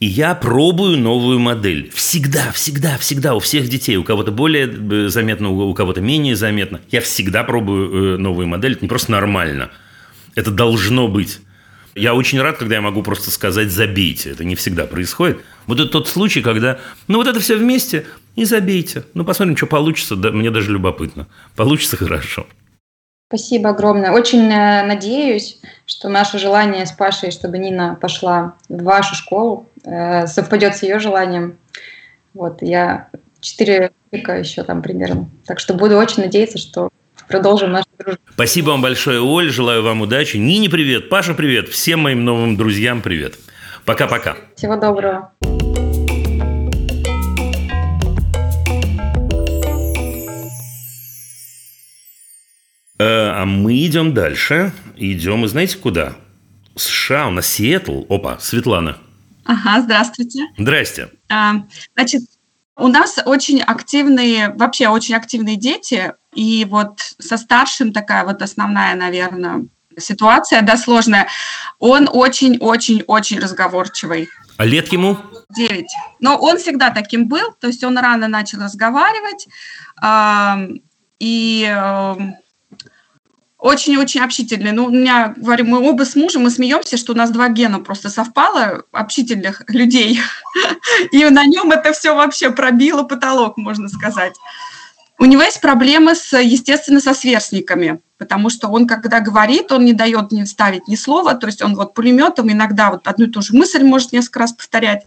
И 0.00 0.06
я 0.06 0.34
пробую 0.34 0.98
новую 0.98 1.38
модель. 1.38 1.90
Всегда, 1.94 2.52
всегда, 2.52 2.98
всегда 2.98 3.34
у 3.34 3.38
всех 3.38 3.68
детей. 3.68 3.96
У 3.96 4.04
кого-то 4.04 4.32
более 4.32 4.66
э, 4.66 5.08
заметно, 5.08 5.50
у 5.50 5.72
кого-то 5.72 6.00
менее 6.00 6.36
заметно. 6.36 6.80
Я 6.90 7.00
всегда 7.00 7.44
пробую 7.44 8.14
э, 8.14 8.18
новую 8.18 8.46
модель. 8.46 8.72
Это 8.72 8.82
не 8.82 8.88
просто 8.88 9.12
нормально. 9.12 9.70
Это 10.34 10.50
должно 10.50 11.08
быть. 11.08 11.40
Я 11.94 12.14
очень 12.14 12.40
рад, 12.40 12.58
когда 12.58 12.74
я 12.74 12.80
могу 12.80 13.02
просто 13.02 13.30
сказать 13.30 13.70
«забейте». 13.70 14.30
Это 14.30 14.42
не 14.42 14.56
всегда 14.56 14.84
происходит. 14.84 15.40
Вот 15.66 15.78
это 15.78 15.88
тот 15.88 16.08
случай, 16.08 16.42
когда, 16.42 16.80
ну, 17.06 17.18
вот 17.18 17.28
это 17.28 17.38
все 17.38 17.56
вместе 17.56 18.04
и 18.34 18.44
забейте. 18.44 19.04
Ну, 19.14 19.24
посмотрим, 19.24 19.56
что 19.56 19.66
получится. 19.66 20.16
Да, 20.16 20.32
мне 20.32 20.50
даже 20.50 20.72
любопытно. 20.72 21.28
Получится 21.54 21.96
хорошо. 21.96 22.48
Спасибо 23.28 23.70
огромное. 23.70 24.12
Очень 24.12 24.50
э, 24.50 24.84
надеюсь, 24.84 25.58
что 25.86 26.08
наше 26.08 26.38
желание 26.38 26.86
с 26.86 26.92
Пашей, 26.92 27.30
чтобы 27.30 27.58
Нина 27.58 27.96
пошла 28.00 28.54
в 28.68 28.82
вашу 28.82 29.14
школу, 29.14 29.68
э, 29.84 30.26
совпадет 30.26 30.76
с 30.76 30.82
ее 30.82 30.98
желанием. 30.98 31.56
Вот, 32.34 32.62
я 32.62 33.08
четыре 33.40 33.92
века 34.10 34.36
еще 34.38 34.62
там 34.62 34.82
примерно. 34.82 35.28
Так 35.46 35.58
что 35.58 35.74
буду 35.74 35.96
очень 35.96 36.22
надеяться, 36.22 36.58
что 36.58 36.90
продолжим 37.28 37.72
нашу 37.72 37.88
дружбу. 37.98 38.20
Спасибо 38.32 38.70
вам 38.70 38.82
большое, 38.82 39.20
Оль. 39.20 39.50
Желаю 39.50 39.82
вам 39.82 40.02
удачи. 40.02 40.36
Нине 40.36 40.68
привет, 40.68 41.08
Паша 41.08 41.34
привет, 41.34 41.68
всем 41.68 42.00
моим 42.00 42.24
новым 42.24 42.56
друзьям 42.56 43.02
привет. 43.02 43.34
Пока-пока. 43.84 44.36
Всего 44.56 44.76
доброго. 44.76 45.32
А 52.98 53.44
мы 53.44 53.84
идем 53.84 54.14
дальше. 54.14 54.72
Идем, 54.96 55.44
и 55.44 55.48
знаете 55.48 55.78
куда? 55.78 56.14
США, 56.76 57.28
у 57.28 57.30
нас 57.30 57.46
Сиэтл. 57.46 58.04
Опа, 58.08 58.38
Светлана. 58.38 58.98
Ага, 59.44 59.82
здравствуйте. 59.82 60.46
Здрасте. 60.56 61.10
А, 61.28 61.54
значит, 61.94 62.22
у 62.76 62.88
нас 62.88 63.18
очень 63.24 63.60
активные, 63.60 64.50
вообще 64.50 64.88
очень 64.88 65.14
активные 65.14 65.56
дети, 65.56 66.12
и 66.34 66.64
вот 66.64 67.00
со 67.18 67.36
старшим 67.36 67.92
такая 67.92 68.24
вот 68.24 68.42
основная, 68.42 68.94
наверное, 68.94 69.66
ситуация, 69.98 70.62
да, 70.62 70.76
сложная. 70.76 71.28
Он 71.78 72.08
очень-очень-очень 72.10 73.38
разговорчивый. 73.38 74.28
А 74.56 74.64
лет 74.64 74.92
ему? 74.92 75.18
Девять. 75.54 75.92
Но 76.20 76.36
он 76.36 76.58
всегда 76.58 76.90
таким 76.90 77.28
был, 77.28 77.52
то 77.60 77.66
есть 77.68 77.84
он 77.84 77.98
рано 77.98 78.28
начал 78.28 78.60
разговаривать, 78.60 79.46
э, 80.02 80.78
и 81.20 81.64
э, 81.68 82.14
очень-очень 83.64 84.20
общительный. 84.20 84.72
Ну, 84.72 84.84
у 84.84 84.90
меня, 84.90 85.32
говорю, 85.38 85.64
мы 85.64 85.80
оба 85.88 86.04
с 86.04 86.14
мужем, 86.16 86.42
мы 86.42 86.50
смеемся, 86.50 86.98
что 86.98 87.14
у 87.14 87.16
нас 87.16 87.30
два 87.30 87.48
гена 87.48 87.80
просто 87.80 88.10
совпало, 88.10 88.84
общительных 88.92 89.62
людей. 89.68 90.20
И 91.12 91.24
на 91.24 91.46
нем 91.46 91.72
это 91.72 91.94
все 91.94 92.14
вообще 92.14 92.50
пробило 92.50 93.04
потолок, 93.04 93.56
можно 93.56 93.88
сказать. 93.88 94.34
У 95.18 95.24
него 95.24 95.40
есть 95.40 95.62
проблемы, 95.62 96.14
с, 96.14 96.38
естественно, 96.38 97.00
со 97.00 97.14
сверстниками, 97.14 98.00
потому 98.18 98.50
что 98.50 98.68
он, 98.68 98.86
когда 98.86 99.20
говорит, 99.20 99.72
он 99.72 99.86
не 99.86 99.94
дает 99.94 100.30
не 100.30 100.44
вставить 100.44 100.86
ни 100.86 100.96
слова, 100.96 101.34
то 101.34 101.46
есть 101.46 101.62
он 101.62 101.74
вот 101.74 101.94
пулеметом 101.94 102.52
иногда 102.52 102.90
вот 102.90 103.08
одну 103.08 103.26
и 103.26 103.30
ту 103.30 103.40
же 103.40 103.54
мысль 103.54 103.82
может 103.82 104.12
несколько 104.12 104.40
раз 104.40 104.52
повторять 104.52 105.06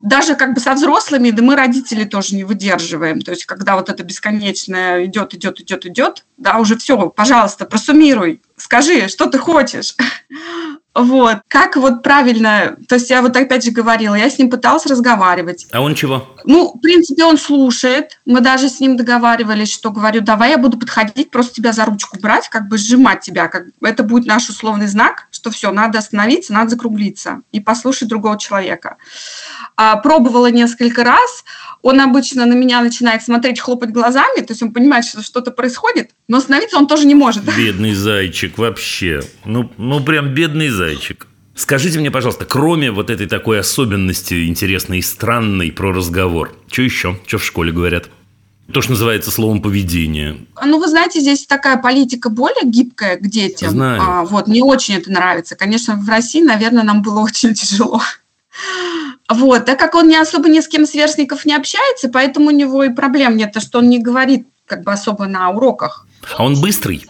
даже 0.00 0.36
как 0.36 0.54
бы 0.54 0.60
со 0.60 0.74
взрослыми, 0.74 1.30
да 1.30 1.42
мы 1.42 1.56
родители 1.56 2.04
тоже 2.04 2.36
не 2.36 2.44
выдерживаем. 2.44 3.20
То 3.20 3.32
есть, 3.32 3.46
когда 3.46 3.76
вот 3.76 3.88
это 3.88 4.04
бесконечное 4.04 5.06
идет, 5.06 5.34
идет, 5.34 5.60
идет, 5.60 5.86
идет, 5.86 6.24
да, 6.36 6.58
уже 6.58 6.76
все, 6.76 7.08
пожалуйста, 7.10 7.66
просуммируй, 7.66 8.40
скажи, 8.56 9.08
что 9.08 9.26
ты 9.26 9.38
хочешь. 9.38 9.94
Вот. 10.94 11.38
Как 11.46 11.76
вот 11.76 12.02
правильно, 12.02 12.76
то 12.88 12.96
есть 12.96 13.08
я 13.08 13.22
вот 13.22 13.36
опять 13.36 13.64
же 13.64 13.70
говорила, 13.70 14.16
я 14.16 14.28
с 14.28 14.36
ним 14.36 14.50
пыталась 14.50 14.84
разговаривать. 14.84 15.68
А 15.70 15.80
он 15.80 15.94
чего? 15.94 16.26
Ну, 16.44 16.72
в 16.74 16.80
принципе, 16.80 17.24
он 17.24 17.38
слушает. 17.38 18.18
Мы 18.26 18.40
даже 18.40 18.68
с 18.68 18.80
ним 18.80 18.96
договаривались, 18.96 19.72
что 19.72 19.92
говорю, 19.92 20.22
давай 20.22 20.50
я 20.50 20.58
буду 20.58 20.76
подходить, 20.76 21.30
просто 21.30 21.54
тебя 21.54 21.72
за 21.72 21.84
ручку 21.84 22.18
брать, 22.18 22.48
как 22.48 22.68
бы 22.68 22.78
сжимать 22.78 23.20
тебя. 23.20 23.46
Как... 23.46 23.66
Это 23.80 24.02
будет 24.02 24.26
наш 24.26 24.48
условный 24.48 24.88
знак, 24.88 25.28
что 25.30 25.52
все, 25.52 25.70
надо 25.70 26.00
остановиться, 26.00 26.52
надо 26.52 26.70
закруглиться 26.70 27.42
и 27.52 27.60
послушать 27.60 28.08
другого 28.08 28.36
человека. 28.36 28.96
А, 29.80 29.94
пробовала 29.96 30.50
несколько 30.50 31.04
раз. 31.04 31.44
Он 31.82 32.00
обычно 32.00 32.44
на 32.46 32.54
меня 32.54 32.82
начинает 32.82 33.22
смотреть, 33.22 33.60
хлопать 33.60 33.90
глазами, 33.90 34.40
то 34.40 34.50
есть 34.50 34.60
он 34.60 34.72
понимает, 34.72 35.04
что 35.04 35.22
что-то 35.22 35.52
происходит, 35.52 36.10
но 36.26 36.38
остановиться 36.38 36.76
он 36.76 36.88
тоже 36.88 37.06
не 37.06 37.14
может. 37.14 37.44
Бедный 37.56 37.94
зайчик 37.94 38.58
вообще. 38.58 39.22
Ну, 39.44 39.70
ну 39.78 40.02
прям 40.02 40.34
бедный 40.34 40.70
зайчик. 40.70 41.28
Скажите 41.54 42.00
мне, 42.00 42.10
пожалуйста, 42.10 42.44
кроме 42.44 42.90
вот 42.90 43.08
этой 43.08 43.28
такой 43.28 43.60
особенности 43.60 44.48
интересной 44.48 44.98
и 44.98 45.02
странной 45.02 45.70
про 45.70 45.92
разговор, 45.92 46.52
что 46.72 46.82
еще? 46.82 47.20
Что 47.28 47.38
в 47.38 47.44
школе 47.44 47.70
говорят? 47.70 48.08
То, 48.72 48.82
что 48.82 48.90
называется 48.92 49.30
словом 49.30 49.62
поведение. 49.62 50.44
Ну, 50.64 50.80
вы 50.80 50.88
знаете, 50.88 51.20
здесь 51.20 51.46
такая 51.46 51.76
политика 51.76 52.30
более 52.30 52.64
гибкая 52.64 53.16
к 53.16 53.22
детям. 53.28 53.70
Знаю. 53.70 54.02
А, 54.04 54.24
вот, 54.24 54.48
мне 54.48 54.62
очень 54.62 54.96
это 54.96 55.12
нравится. 55.12 55.54
Конечно, 55.54 55.94
в 55.94 56.08
России, 56.08 56.42
наверное, 56.42 56.82
нам 56.82 57.00
было 57.00 57.20
очень 57.20 57.54
тяжело. 57.54 58.02
Вот, 59.28 59.66
так 59.66 59.78
как 59.78 59.94
он 59.94 60.08
не 60.08 60.16
особо 60.16 60.48
ни 60.48 60.60
с 60.60 60.68
кем 60.68 60.86
сверстников 60.86 61.44
не 61.44 61.54
общается, 61.54 62.08
поэтому 62.08 62.46
у 62.46 62.50
него 62.50 62.84
и 62.84 62.88
проблем 62.88 63.36
нет, 63.36 63.52
то 63.52 63.60
что 63.60 63.78
он 63.78 63.88
не 63.88 63.98
говорит 63.98 64.46
как 64.66 64.84
бы 64.84 64.92
особо 64.92 65.26
на 65.26 65.50
уроках. 65.50 66.06
А 66.36 66.44
он 66.44 66.60
быстрый, 66.60 67.06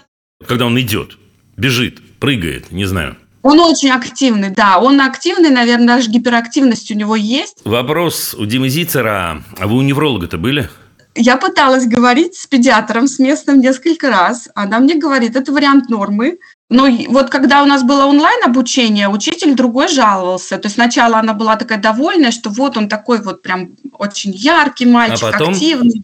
когда 0.46 0.66
он 0.66 0.78
идет, 0.80 1.18
бежит, 1.56 2.00
прыгает, 2.18 2.72
не 2.72 2.84
знаю. 2.84 3.16
Он 3.42 3.60
очень 3.60 3.90
активный, 3.90 4.50
да. 4.50 4.78
Он 4.78 5.00
активный, 5.00 5.50
наверное, 5.50 5.96
даже 5.96 6.10
гиперактивность 6.10 6.90
у 6.90 6.94
него 6.94 7.14
есть. 7.16 7.60
Вопрос 7.64 8.34
у 8.34 8.44
Димы 8.46 8.68
Зицера. 8.68 9.42
А 9.58 9.66
вы 9.66 9.76
у 9.76 9.82
невролога-то 9.82 10.38
были? 10.38 10.68
Я 11.14 11.36
пыталась 11.36 11.86
говорить 11.86 12.36
с 12.36 12.46
педиатром, 12.46 13.06
с 13.06 13.18
местным 13.18 13.60
несколько 13.60 14.10
раз. 14.10 14.48
Она 14.54 14.78
мне 14.80 14.96
говорит, 14.96 15.36
это 15.36 15.52
вариант 15.52 15.88
нормы. 15.88 16.38
Но 16.70 16.86
вот 17.08 17.30
когда 17.30 17.62
у 17.62 17.66
нас 17.66 17.82
было 17.82 18.04
онлайн 18.04 18.44
обучение, 18.44 19.08
учитель 19.08 19.54
другой 19.54 19.88
жаловался. 19.88 20.58
То 20.58 20.66
есть 20.66 20.74
сначала 20.74 21.18
она 21.18 21.32
была 21.32 21.56
такая 21.56 21.78
довольная, 21.78 22.30
что 22.30 22.50
вот 22.50 22.76
он 22.76 22.88
такой 22.88 23.22
вот 23.22 23.40
прям 23.42 23.70
очень 23.92 24.32
яркий 24.32 24.84
мальчик, 24.84 25.28
А 25.28 25.32
потом? 25.32 25.50
активный. 25.50 26.02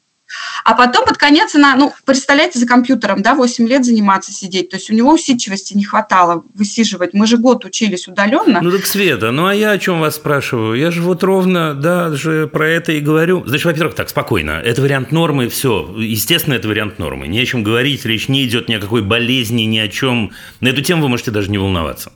А 0.65 0.75
потом 0.75 1.05
под 1.05 1.19
конец 1.19 1.55
она, 1.55 1.77
ну, 1.77 1.93
представляете, 2.05 2.59
за 2.59 2.67
компьютером, 2.67 3.23
да, 3.23 3.35
8 3.35 3.69
лет 3.69 3.85
заниматься 3.85 4.33
сидеть. 4.33 4.71
То 4.71 4.77
есть 4.77 4.91
у 4.91 4.95
него 4.95 5.13
усидчивости 5.13 5.75
не 5.75 5.85
хватало 5.85 6.45
высиживать. 6.55 7.13
Мы 7.13 7.27
же 7.27 7.37
год 7.37 7.65
учились 7.65 8.09
удаленно. 8.09 8.61
Ну 8.63 8.71
так, 8.71 8.87
Света, 8.87 9.31
ну 9.31 9.47
а 9.47 9.55
я 9.55 9.73
о 9.73 9.79
чем 9.79 10.01
вас 10.01 10.17
спрашиваю? 10.17 10.75
Я 10.75 10.91
же 10.91 11.03
вот 11.03 11.23
ровно, 11.23 11.75
да, 11.75 12.13
же 12.13 12.47
про 12.47 12.69
это 12.69 12.93
и 12.93 13.01
говорю. 13.01 13.45
Значит, 13.47 13.67
во-первых, 13.67 13.95
так, 13.95 14.09
спокойно. 14.09 14.53
Это 14.53 14.81
вариант 14.81 15.13
нормы, 15.13 15.49
все. 15.49 15.95
Естественно, 15.99 16.55
это 16.55 16.69
вариант 16.69 16.99
нормы. 16.99 17.27
Ни 17.29 17.39
о 17.39 17.45
чем 17.47 17.63
говорить, 17.63 18.05
речь 18.07 18.29
не 18.29 18.45
идет 18.45 18.69
ни 18.69 18.75
о 18.75 18.81
какой 18.81 19.03
болезни, 19.03 19.63
ни 19.63 19.79
о 19.79 19.89
чем. 19.89 20.33
На 20.61 20.69
эту 20.69 20.81
тему 20.81 21.03
вы 21.03 21.09
можете 21.09 21.31
даже 21.31 21.51
не 21.51 21.59
волноваться. 21.59 22.13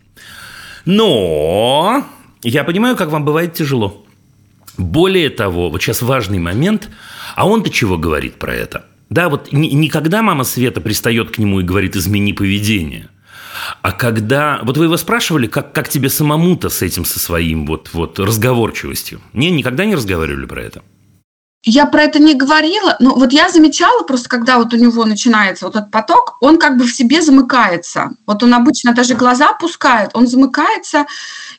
Но 0.84 2.04
я 2.42 2.64
понимаю, 2.64 2.96
как 2.96 3.10
вам 3.10 3.24
бывает 3.24 3.52
тяжело. 3.52 4.04
Более 4.78 5.28
того, 5.28 5.70
вот 5.70 5.82
сейчас 5.82 6.02
важный 6.02 6.38
момент, 6.38 6.88
а 7.34 7.46
он-то 7.46 7.68
чего 7.68 7.98
говорит 7.98 8.38
про 8.38 8.54
это? 8.54 8.86
Да, 9.10 9.28
вот 9.28 9.52
ни- 9.52 9.68
никогда 9.68 10.22
мама 10.22 10.44
Света 10.44 10.80
пристает 10.80 11.30
к 11.30 11.38
нему 11.38 11.60
и 11.60 11.64
говорит 11.64 11.96
«измени 11.96 12.32
поведение», 12.32 13.08
а 13.82 13.92
когда... 13.92 14.60
Вот 14.62 14.76
вы 14.76 14.84
его 14.84 14.96
спрашивали, 14.96 15.46
как, 15.46 15.72
как 15.72 15.88
тебе 15.88 16.08
самому-то 16.08 16.68
с 16.68 16.82
этим, 16.82 17.04
со 17.04 17.18
своим 17.18 17.66
вот, 17.66 17.90
вот 17.92 18.18
разговорчивостью? 18.18 19.20
Не, 19.32 19.50
никогда 19.50 19.84
не 19.84 19.94
разговаривали 19.94 20.46
про 20.46 20.62
это? 20.62 20.82
Я 21.70 21.84
про 21.84 22.04
это 22.04 22.18
не 22.18 22.34
говорила, 22.34 22.96
но 22.98 23.14
вот 23.14 23.30
я 23.30 23.50
замечала 23.50 24.02
просто, 24.02 24.26
когда 24.30 24.56
вот 24.56 24.72
у 24.72 24.78
него 24.78 25.04
начинается 25.04 25.66
вот 25.66 25.76
этот 25.76 25.90
поток, 25.90 26.38
он 26.40 26.56
как 26.56 26.78
бы 26.78 26.84
в 26.84 26.90
себе 26.90 27.20
замыкается. 27.20 28.12
Вот 28.24 28.42
он 28.42 28.54
обычно 28.54 28.94
даже 28.94 29.14
глаза 29.14 29.50
опускает, 29.50 30.12
он 30.14 30.26
замыкается, 30.26 31.04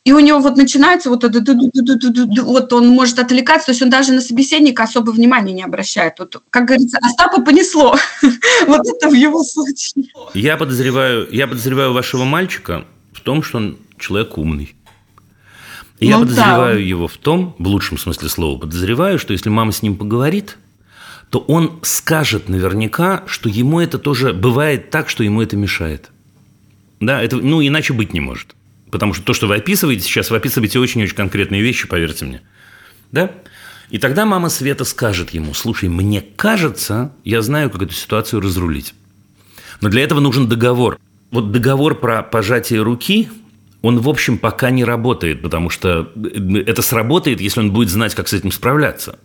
и 0.06 0.12
у 0.12 0.18
него 0.18 0.40
вот 0.40 0.58
начинается 0.58 1.12
вот 1.12 1.24
это, 1.24 1.40
вот 2.42 2.74
он 2.74 2.88
может 2.88 3.20
отвлекаться, 3.20 3.68
то 3.68 3.72
есть 3.72 3.84
он 3.84 3.92
даже 3.92 4.12
на 4.12 4.22
собеседника 4.22 4.82
особо 4.82 5.12
внимания 5.12 5.54
не 5.54 5.62
обращает. 5.62 6.16
Вот, 6.18 6.42
как 6.50 6.66
говорится, 6.66 6.98
Остапа 7.04 7.42
понесло. 7.42 7.96
Вот 8.66 8.88
это 8.88 9.10
в 9.10 9.14
его 9.14 9.44
случае. 9.44 10.06
Я 10.34 10.58
подозреваю, 10.58 11.28
я 11.32 11.48
подозреваю 11.48 11.94
вашего 11.94 12.24
мальчика 12.24 12.84
в 13.14 13.22
том, 13.22 13.44
что 13.44 13.58
он 13.58 13.78
человек 14.00 14.40
умный. 14.40 14.76
И 16.00 16.08
я 16.08 16.18
Ну 16.18 16.24
подозреваю 16.24 16.76
да. 16.76 16.82
его 16.82 17.08
в 17.08 17.18
том, 17.18 17.56
в 17.60 17.68
лучшем 17.68 17.98
смысле 17.98 18.30
слова, 18.30 18.58
подозреваю, 18.58 19.20
что 19.20 19.34
если 19.34 19.50
мама 19.50 19.72
с 19.72 19.82
ним 19.82 19.98
поговорит, 19.98 20.58
то 21.30 21.40
он 21.40 21.80
скажет 21.84 22.50
наверняка, 22.50 23.24
что 23.28 23.50
ему 23.50 23.80
это 23.80 24.00
тоже 24.00 24.34
бывает 24.34 24.90
так, 24.90 25.10
что 25.10 25.24
ему 25.24 25.42
это 25.42 25.58
мешает. 25.58 26.10
Да, 27.00 27.22
это, 27.22 27.38
ну, 27.38 27.66
иначе 27.66 27.94
быть 27.94 28.14
не 28.14 28.20
может. 28.20 28.56
Потому 28.92 29.14
что 29.14 29.24
то, 29.24 29.34
что 29.34 29.48
вы 29.48 29.56
описываете 29.56 30.04
сейчас, 30.04 30.32
вы 30.32 30.38
описываете 30.38 30.80
очень-очень 30.80 31.16
конкретные 31.16 31.62
вещи, 31.62 31.88
поверьте 31.88 32.26
мне. 32.26 32.42
Да? 33.12 33.32
И 33.90 33.98
тогда 34.00 34.26
мама 34.26 34.50
Света 34.50 34.86
скажет 34.86 35.32
ему, 35.32 35.54
слушай, 35.54 35.90
мне 35.90 36.22
кажется, 36.22 37.14
я 37.24 37.42
знаю, 37.42 37.70
как 37.70 37.84
эту 37.84 37.94
ситуацию 37.94 38.42
разрулить. 38.42 38.94
Но 39.82 39.90
для 39.90 40.04
этого 40.04 40.20
нужен 40.20 40.48
договор. 40.48 41.00
Вот 41.32 41.52
договор 41.52 41.96
про 41.96 42.24
пожатие 42.24 42.82
руки, 42.82 43.30
он, 43.82 44.00
в 44.00 44.10
общем, 44.10 44.38
пока 44.38 44.72
не 44.72 44.84
работает, 44.84 45.42
потому 45.42 45.70
что 45.70 46.12
это 46.66 46.82
сработает, 46.82 47.40
если 47.40 47.62
он 47.62 47.72
будет 47.72 47.90
знать, 47.90 48.14
как 48.14 48.28
с 48.28 48.34
этим 48.34 48.52
справляться. 48.52 49.20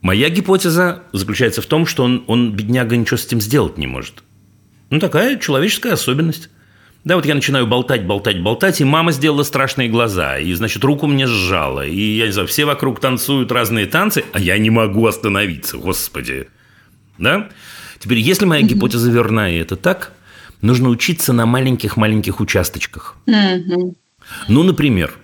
Моя 0.00 0.28
гипотеза 0.28 1.04
заключается 1.12 1.62
в 1.62 1.66
том, 1.66 1.86
что 1.86 2.04
он, 2.04 2.24
он, 2.26 2.52
бедняга, 2.52 2.96
ничего 2.96 3.16
с 3.16 3.26
этим 3.26 3.40
сделать 3.40 3.78
не 3.78 3.86
может. 3.86 4.22
Ну, 4.90 4.98
такая 4.98 5.38
человеческая 5.38 5.92
особенность. 5.92 6.50
Да, 7.04 7.16
вот 7.16 7.26
я 7.26 7.34
начинаю 7.34 7.66
болтать, 7.66 8.06
болтать, 8.06 8.42
болтать, 8.42 8.80
и 8.80 8.84
мама 8.84 9.12
сделала 9.12 9.42
страшные 9.42 9.88
глаза, 9.88 10.38
и, 10.38 10.52
значит, 10.54 10.82
руку 10.84 11.06
мне 11.06 11.26
сжала, 11.26 11.86
и, 11.86 12.00
я 12.16 12.26
не 12.26 12.32
знаю, 12.32 12.48
все 12.48 12.64
вокруг 12.64 12.98
танцуют 12.98 13.52
разные 13.52 13.86
танцы, 13.86 14.24
а 14.32 14.40
я 14.40 14.56
не 14.56 14.70
могу 14.70 15.06
остановиться, 15.06 15.76
господи. 15.76 16.48
Да? 17.18 17.50
Теперь, 17.98 18.18
если 18.18 18.46
моя 18.46 18.62
гипотеза 18.62 19.10
верна, 19.10 19.50
и 19.50 19.56
это 19.56 19.76
так, 19.76 20.12
нужно 20.64 20.88
учиться 20.88 21.32
на 21.32 21.46
маленьких-маленьких 21.46 22.40
участочках. 22.40 23.16
Мгм. 23.26 23.94
Ну, 24.48 24.62
например, 24.62 25.14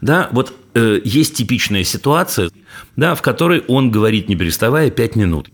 да, 0.00 0.28
вот 0.32 0.54
э, 0.74 1.00
есть 1.02 1.34
типичная 1.34 1.84
ситуация, 1.84 2.50
да, 2.96 3.14
в 3.14 3.22
которой 3.22 3.60
он 3.68 3.90
говорит, 3.90 4.28
не 4.28 4.36
переставая, 4.36 4.90
пять 4.90 5.16
минут. 5.16 5.48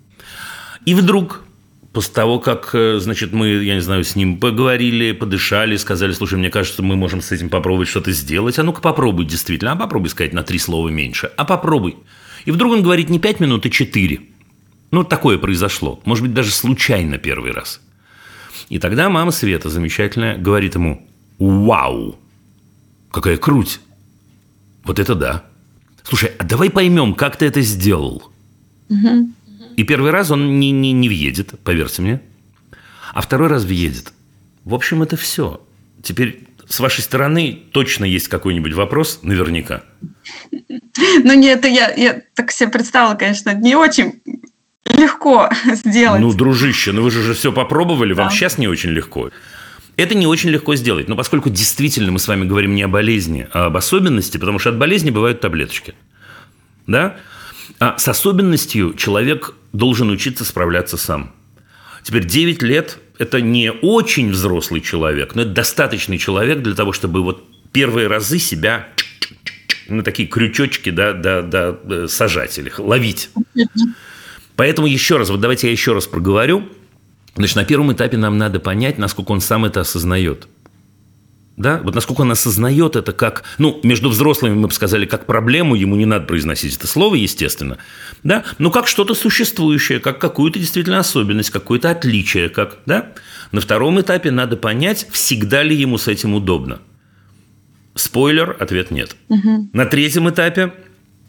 И 0.84 0.94
вдруг, 0.94 1.44
после 1.92 2.14
того, 2.14 2.40
как, 2.40 2.70
э, 2.72 2.98
значит, 2.98 3.32
мы, 3.32 3.48
я 3.48 3.74
не 3.74 3.80
знаю, 3.80 4.02
с 4.02 4.16
ним 4.16 4.40
поговорили, 4.40 5.12
подышали, 5.12 5.76
сказали, 5.76 6.12
слушай, 6.12 6.36
мне 6.38 6.50
кажется, 6.50 6.82
мы 6.82 6.96
можем 6.96 7.22
с 7.22 7.30
этим 7.30 7.48
попробовать 7.48 7.88
что-то 7.88 8.10
сделать. 8.10 8.58
А 8.58 8.64
ну-ка 8.64 8.80
попробуй 8.80 9.24
действительно. 9.24 9.72
А 9.72 9.76
попробуй 9.76 10.10
сказать 10.10 10.32
на 10.32 10.42
три 10.42 10.58
слова 10.58 10.88
меньше. 10.88 11.30
А 11.36 11.44
попробуй. 11.44 11.96
И 12.44 12.50
вдруг 12.50 12.72
он 12.72 12.82
говорит 12.82 13.08
не 13.08 13.20
пять 13.20 13.38
минут, 13.38 13.66
а 13.66 13.70
четыре. 13.70 14.20
Ну, 14.90 15.04
такое 15.04 15.38
произошло. 15.38 16.00
Может 16.04 16.24
быть, 16.24 16.34
даже 16.34 16.50
случайно 16.50 17.18
первый 17.18 17.52
раз. 17.52 17.80
И 18.68 18.78
тогда 18.78 19.08
мама 19.08 19.30
Света, 19.30 19.70
замечательная, 19.70 20.36
говорит 20.36 20.74
ему, 20.74 21.06
вау, 21.38 22.18
какая 23.10 23.36
круть. 23.36 23.80
Вот 24.84 24.98
это 24.98 25.14
да. 25.14 25.44
Слушай, 26.02 26.32
а 26.38 26.44
давай 26.44 26.70
поймем, 26.70 27.14
как 27.14 27.36
ты 27.36 27.46
это 27.46 27.60
сделал. 27.60 28.30
И 29.76 29.84
первый 29.84 30.10
раз 30.10 30.30
он 30.30 30.58
не, 30.58 30.70
не, 30.70 30.92
не 30.92 31.08
въедет, 31.08 31.54
поверьте 31.62 32.02
мне. 32.02 32.20
А 33.14 33.20
второй 33.20 33.48
раз 33.48 33.64
въедет. 33.64 34.12
В 34.64 34.74
общем, 34.74 35.02
это 35.02 35.16
все. 35.16 35.64
Теперь 36.02 36.48
с 36.66 36.80
вашей 36.80 37.02
стороны 37.02 37.62
точно 37.72 38.04
есть 38.04 38.28
какой-нибудь 38.28 38.74
вопрос, 38.74 39.20
наверняка. 39.22 39.84
Ну, 40.50 41.34
не, 41.34 41.48
это 41.48 41.68
я, 41.68 41.92
я 41.94 42.22
так 42.34 42.50
себе 42.50 42.70
представила, 42.70 43.14
конечно, 43.14 43.54
не 43.54 43.76
очень 43.76 44.20
легко 44.86 45.48
сделать. 45.84 46.20
Ну, 46.20 46.32
дружище, 46.32 46.92
ну 46.92 47.02
вы 47.02 47.10
же 47.10 47.34
все 47.34 47.52
попробовали, 47.52 48.12
вам 48.12 48.28
Да. 48.28 48.34
сейчас 48.34 48.58
не 48.58 48.68
очень 48.68 48.90
легко. 48.90 49.30
Это 49.96 50.14
не 50.14 50.26
очень 50.26 50.50
легко 50.50 50.76
сделать, 50.76 51.08
но 51.08 51.16
поскольку 51.16 51.50
действительно 51.50 52.12
мы 52.12 52.20
с 52.20 52.28
вами 52.28 52.44
говорим 52.44 52.74
не 52.74 52.82
о 52.82 52.88
болезни, 52.88 53.48
а 53.52 53.66
об 53.66 53.76
особенности, 53.76 54.38
потому 54.38 54.58
что 54.60 54.70
от 54.70 54.78
болезни 54.78 55.10
бывают 55.10 55.40
таблеточки. 55.40 55.94
Да? 56.86 57.16
А 57.80 57.98
с 57.98 58.06
особенностью 58.06 58.94
человек 58.94 59.54
должен 59.72 60.08
учиться 60.10 60.44
справляться 60.44 60.96
сам. 60.96 61.34
Теперь 62.04 62.24
9 62.24 62.62
лет– 62.62 62.98
это 63.18 63.40
не 63.40 63.72
очень 63.72 64.30
взрослый 64.30 64.80
человек, 64.80 65.34
но 65.34 65.42
это 65.42 65.50
достаточный 65.50 66.16
человек 66.16 66.62
для 66.62 66.74
того, 66.74 66.92
чтобы 66.92 67.22
вот 67.22 67.44
первые 67.72 68.06
разы 68.06 68.38
себя 68.38 68.88
на 69.88 70.02
такие 70.04 70.28
крючочки 70.28 70.90
да, 70.90 71.12
да, 71.12 71.42
да, 71.42 71.76
э, 71.90 72.06
сажать 72.08 72.56
или 72.58 72.72
ловить. 72.78 73.30
Поэтому 74.58 74.88
еще 74.88 75.18
раз, 75.18 75.30
вот 75.30 75.38
давайте 75.40 75.68
я 75.68 75.72
еще 75.72 75.92
раз 75.92 76.08
проговорю. 76.08 76.68
Значит, 77.36 77.54
на 77.54 77.64
первом 77.64 77.92
этапе 77.92 78.16
нам 78.16 78.38
надо 78.38 78.58
понять, 78.58 78.98
насколько 78.98 79.30
он 79.30 79.40
сам 79.40 79.64
это 79.64 79.82
осознает. 79.82 80.48
Да? 81.56 81.80
Вот 81.84 81.94
насколько 81.94 82.22
он 82.22 82.32
осознает 82.32 82.96
это 82.96 83.12
как, 83.12 83.44
ну, 83.58 83.78
между 83.84 84.08
взрослыми 84.08 84.54
мы 84.54 84.66
бы 84.66 84.74
сказали, 84.74 85.06
как 85.06 85.26
проблему, 85.26 85.76
ему 85.76 85.94
не 85.94 86.06
надо 86.06 86.26
произносить 86.26 86.74
это 86.74 86.88
слово, 86.88 87.14
естественно, 87.14 87.78
да, 88.24 88.42
но 88.58 88.72
как 88.72 88.88
что-то 88.88 89.14
существующее, 89.14 90.00
как 90.00 90.20
какую-то 90.20 90.58
действительно 90.58 90.98
особенность, 90.98 91.50
какое-то 91.50 91.90
отличие, 91.90 92.48
как, 92.48 92.78
да. 92.84 93.12
На 93.52 93.60
втором 93.60 94.00
этапе 94.00 94.32
надо 94.32 94.56
понять, 94.56 95.06
всегда 95.12 95.62
ли 95.62 95.76
ему 95.76 95.98
с 95.98 96.08
этим 96.08 96.34
удобно. 96.34 96.80
Спойлер, 97.94 98.56
ответ 98.58 98.90
нет. 98.90 99.14
На 99.72 99.86
третьем 99.86 100.28
этапе, 100.28 100.72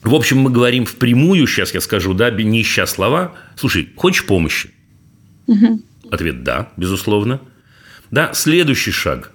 в 0.01 0.13
общем, 0.13 0.39
мы 0.39 0.49
говорим 0.49 0.85
впрямую, 0.85 1.45
сейчас 1.45 1.73
я 1.73 1.81
скажу, 1.81 2.13
да, 2.13 2.31
не 2.31 2.62
ища 2.62 2.85
слова, 2.85 3.35
слушай, 3.55 3.89
хочешь 3.95 4.25
помощи? 4.25 4.71
Ответ 6.09 6.43
да, 6.43 6.71
безусловно. 6.77 7.41
Да, 8.12 8.33
следующий 8.33 8.91
шаг. 8.91 9.31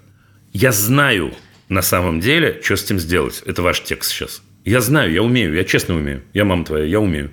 Я 0.52 0.72
знаю 0.72 1.34
на 1.68 1.82
самом 1.82 2.20
деле, 2.20 2.60
что 2.62 2.76
с 2.76 2.84
этим 2.84 2.98
сделать. 2.98 3.42
Это 3.46 3.62
ваш 3.62 3.82
текст 3.82 4.10
сейчас. 4.10 4.42
Я 4.64 4.80
знаю, 4.80 5.12
я 5.12 5.22
умею, 5.22 5.54
я 5.54 5.64
честно 5.64 5.96
умею. 5.96 6.22
Я 6.32 6.44
мама 6.44 6.64
твоя, 6.64 6.84
я 6.84 7.00
умею. 7.00 7.30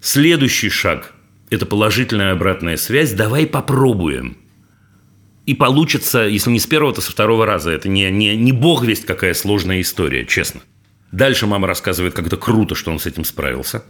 Следующий 0.00 0.68
шаг– 0.68 1.14
это 1.50 1.64
положительная 1.64 2.32
обратная 2.32 2.76
связь. 2.76 3.12
Давай 3.12 3.46
попробуем. 3.46 4.36
И 5.46 5.54
получится, 5.54 6.20
если 6.20 6.50
не 6.50 6.60
с 6.60 6.66
первого, 6.66 6.94
то 6.94 7.00
со 7.00 7.10
второго 7.10 7.46
раза. 7.46 7.70
Это 7.70 7.88
не, 7.88 8.10
не, 8.10 8.36
не 8.36 8.52
бог 8.52 8.84
весть 8.84 9.06
какая 9.06 9.34
сложная 9.34 9.80
история, 9.80 10.26
честно. 10.26 10.60
Дальше 11.12 11.46
мама 11.46 11.66
рассказывает, 11.66 12.14
как 12.14 12.26
это 12.26 12.36
круто, 12.36 12.74
что 12.74 12.90
он 12.90 12.98
с 12.98 13.06
этим 13.06 13.24
справился. 13.24 13.84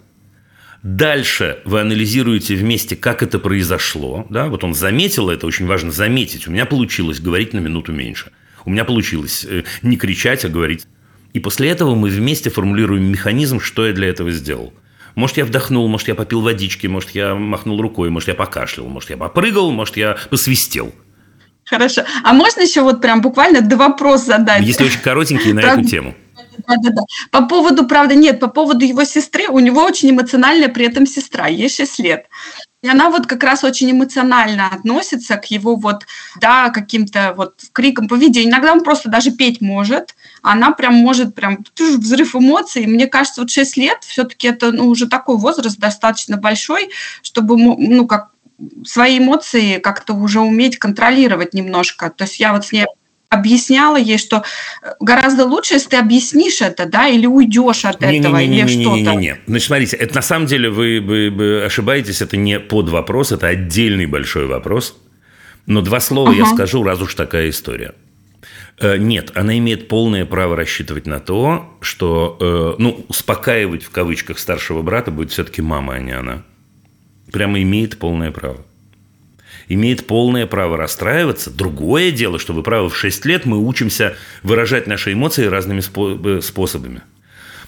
Дальше 0.82 1.60
вы 1.64 1.80
анализируете 1.80 2.56
вместе, 2.56 2.94
как 2.94 3.22
это 3.22 3.38
произошло. 3.38 4.26
Да? 4.28 4.48
Вот 4.48 4.64
он 4.64 4.74
заметил 4.74 5.30
это, 5.30 5.46
очень 5.46 5.66
важно 5.66 5.90
заметить. 5.90 6.46
У 6.46 6.50
меня 6.50 6.66
получилось 6.66 7.20
говорить 7.20 7.54
на 7.54 7.58
минуту 7.58 7.92
меньше. 7.92 8.32
У 8.66 8.70
меня 8.70 8.84
получилось 8.84 9.46
э, 9.48 9.64
не 9.82 9.96
кричать, 9.96 10.44
а 10.44 10.50
говорить. 10.50 10.86
И 11.32 11.40
после 11.40 11.70
этого 11.70 11.94
мы 11.94 12.10
вместе 12.10 12.50
формулируем 12.50 13.04
механизм, 13.04 13.60
что 13.60 13.86
я 13.86 13.94
для 13.94 14.08
этого 14.08 14.30
сделал. 14.30 14.74
Может, 15.14 15.38
я 15.38 15.44
вдохнул, 15.44 15.88
может, 15.88 16.08
я 16.08 16.14
попил 16.14 16.40
водички, 16.42 16.86
может, 16.86 17.10
я 17.10 17.34
махнул 17.34 17.80
рукой, 17.80 18.10
может, 18.10 18.28
я 18.28 18.34
покашлял, 18.34 18.86
может, 18.86 19.10
я 19.10 19.16
попрыгал, 19.16 19.70
может, 19.70 19.96
я 19.96 20.16
посвистел. 20.28 20.94
Хорошо. 21.64 22.02
А 22.22 22.32
можно 22.34 22.60
еще 22.60 22.82
вот 22.82 23.00
прям 23.00 23.22
буквально 23.22 23.62
два 23.62 23.88
вопроса 23.88 24.26
задать? 24.26 24.62
Если 24.64 24.84
очень 24.84 25.00
коротенькие 25.00 25.54
на 25.54 25.60
эту 25.60 25.82
тему. 25.84 26.14
Да-да-да. 26.66 27.02
По 27.30 27.42
поводу, 27.42 27.86
правда, 27.86 28.14
нет, 28.14 28.40
по 28.40 28.48
поводу 28.48 28.84
его 28.84 29.04
сестры, 29.04 29.48
у 29.48 29.58
него 29.58 29.82
очень 29.82 30.10
эмоциональная 30.10 30.68
при 30.68 30.86
этом 30.86 31.06
сестра, 31.06 31.46
ей 31.46 31.68
6 31.68 31.98
лет. 32.00 32.26
И 32.82 32.88
она 32.88 33.08
вот 33.08 33.26
как 33.26 33.42
раз 33.42 33.64
очень 33.64 33.90
эмоционально 33.90 34.68
относится 34.68 35.36
к 35.36 35.46
его 35.46 35.74
вот, 35.74 36.06
да, 36.38 36.68
каким-то 36.68 37.32
вот 37.34 37.54
крикам, 37.72 38.08
поведению. 38.08 38.50
Иногда 38.50 38.72
он 38.72 38.84
просто 38.84 39.08
даже 39.08 39.30
петь 39.30 39.62
может, 39.62 40.14
она 40.42 40.70
прям 40.70 40.94
может 40.94 41.34
прям 41.34 41.64
взрыв 41.78 42.36
эмоций. 42.36 42.84
Мне 42.84 43.06
кажется, 43.06 43.40
вот 43.40 43.50
6 43.50 43.78
лет 43.78 43.98
все-таки 44.02 44.48
это 44.48 44.70
ну, 44.70 44.86
уже 44.88 45.08
такой 45.08 45.38
возраст 45.38 45.78
достаточно 45.78 46.36
большой, 46.36 46.90
чтобы, 47.22 47.56
ну, 47.56 48.06
как 48.06 48.28
свои 48.84 49.18
эмоции 49.18 49.78
как-то 49.78 50.12
уже 50.12 50.40
уметь 50.40 50.78
контролировать 50.78 51.54
немножко. 51.54 52.10
То 52.10 52.24
есть 52.24 52.38
я 52.38 52.52
вот 52.52 52.66
с 52.66 52.72
ней 52.72 52.84
объясняла 53.34 53.96
ей, 53.96 54.18
что 54.18 54.44
э, 54.82 54.92
гораздо 55.00 55.44
лучше, 55.44 55.74
если 55.74 55.90
ты 55.90 55.96
объяснишь 55.98 56.60
это, 56.62 56.86
да, 56.86 57.08
или 57.08 57.26
уйдешь 57.26 57.84
от 57.84 58.02
этого, 58.02 58.38
или 58.42 58.66
что-то. 58.66 58.96
Не-не-не. 58.96 59.36
Значит, 59.46 59.66
смотрите, 59.66 59.96
это 59.96 60.14
на 60.16 60.22
самом 60.22 60.46
деле 60.46 60.70
вы, 60.70 61.00
вы- 61.00 61.30
вы 61.30 61.64
ошибаетесь, 61.64 62.22
это 62.22 62.36
не 62.36 62.58
под 62.60 62.88
вопрос, 62.88 63.32
это 63.32 63.46
отдельный 63.48 64.06
большой 64.06 64.46
вопрос. 64.46 64.96
Но 65.66 65.80
два 65.80 66.00
слова 66.00 66.30
я 66.32 66.44
Ага. 66.44 66.54
скажу, 66.54 66.82
раз 66.82 67.00
уж 67.00 67.14
такая 67.14 67.48
история. 67.50 67.92
Э, 68.80 68.96
Нет, 68.98 69.30
она 69.34 69.56
имеет 69.58 69.88
полное 69.88 70.24
право 70.26 70.56
рассчитывать 70.56 71.06
на 71.06 71.20
то, 71.20 71.76
что, 71.80 72.36
э, 72.40 72.82
ну, 72.82 73.04
успокаивать 73.08 73.84
в 73.84 73.90
кавычках 73.90 74.38
старшего 74.38 74.82
брата 74.82 75.10
будет 75.10 75.30
все-таки 75.30 75.62
мама, 75.62 75.94
а 75.94 75.98
не 76.00 76.12
она. 76.12 76.42
Прямо 77.32 77.62
имеет 77.62 77.98
полное 77.98 78.30
право. 78.32 78.58
Имеет 79.68 80.06
полное 80.06 80.46
право 80.46 80.76
расстраиваться. 80.76 81.50
Другое 81.50 82.10
дело, 82.10 82.38
что 82.38 82.52
вы 82.52 82.62
правы, 82.62 82.88
в 82.90 82.96
6 82.96 83.24
лет 83.24 83.46
мы 83.46 83.58
учимся 83.58 84.16
выражать 84.42 84.86
наши 84.86 85.12
эмоции 85.12 85.46
разными 85.46 85.80
спо- 85.80 86.38
э, 86.38 86.42
способами. 86.42 87.00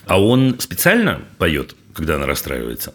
А 0.07 0.23
он 0.23 0.57
специально 0.61 1.23
поет, 1.39 1.75
когда 1.95 2.17
она 2.17 2.27
расстраивается. 2.27 2.95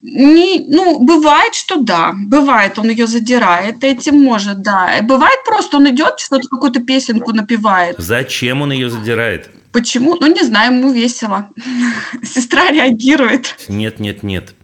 Не, 0.00 0.64
ну, 0.68 1.00
бывает, 1.00 1.54
что 1.56 1.76
да, 1.82 2.12
бывает, 2.14 2.78
он 2.78 2.88
ее 2.88 3.08
задирает, 3.08 3.82
этим 3.82 4.22
может, 4.22 4.62
да. 4.62 5.00
Бывает 5.02 5.40
просто, 5.44 5.78
он 5.78 5.90
идет, 5.90 6.20
что-то, 6.20 6.46
какую-то 6.48 6.80
песенку 6.80 7.32
напевает. 7.32 7.96
Зачем 7.98 8.62
он 8.62 8.70
ее 8.70 8.90
задирает? 8.90 9.50
Почему? 9.72 10.14
Ну, 10.14 10.28
не 10.28 10.42
знаю, 10.44 10.76
ему 10.76 10.92
весело. 10.92 11.48
Сестра 12.22 12.70
реагирует. 12.70 13.56
Нет, 13.66 13.98
нет, 13.98 14.22
нет. 14.22 14.54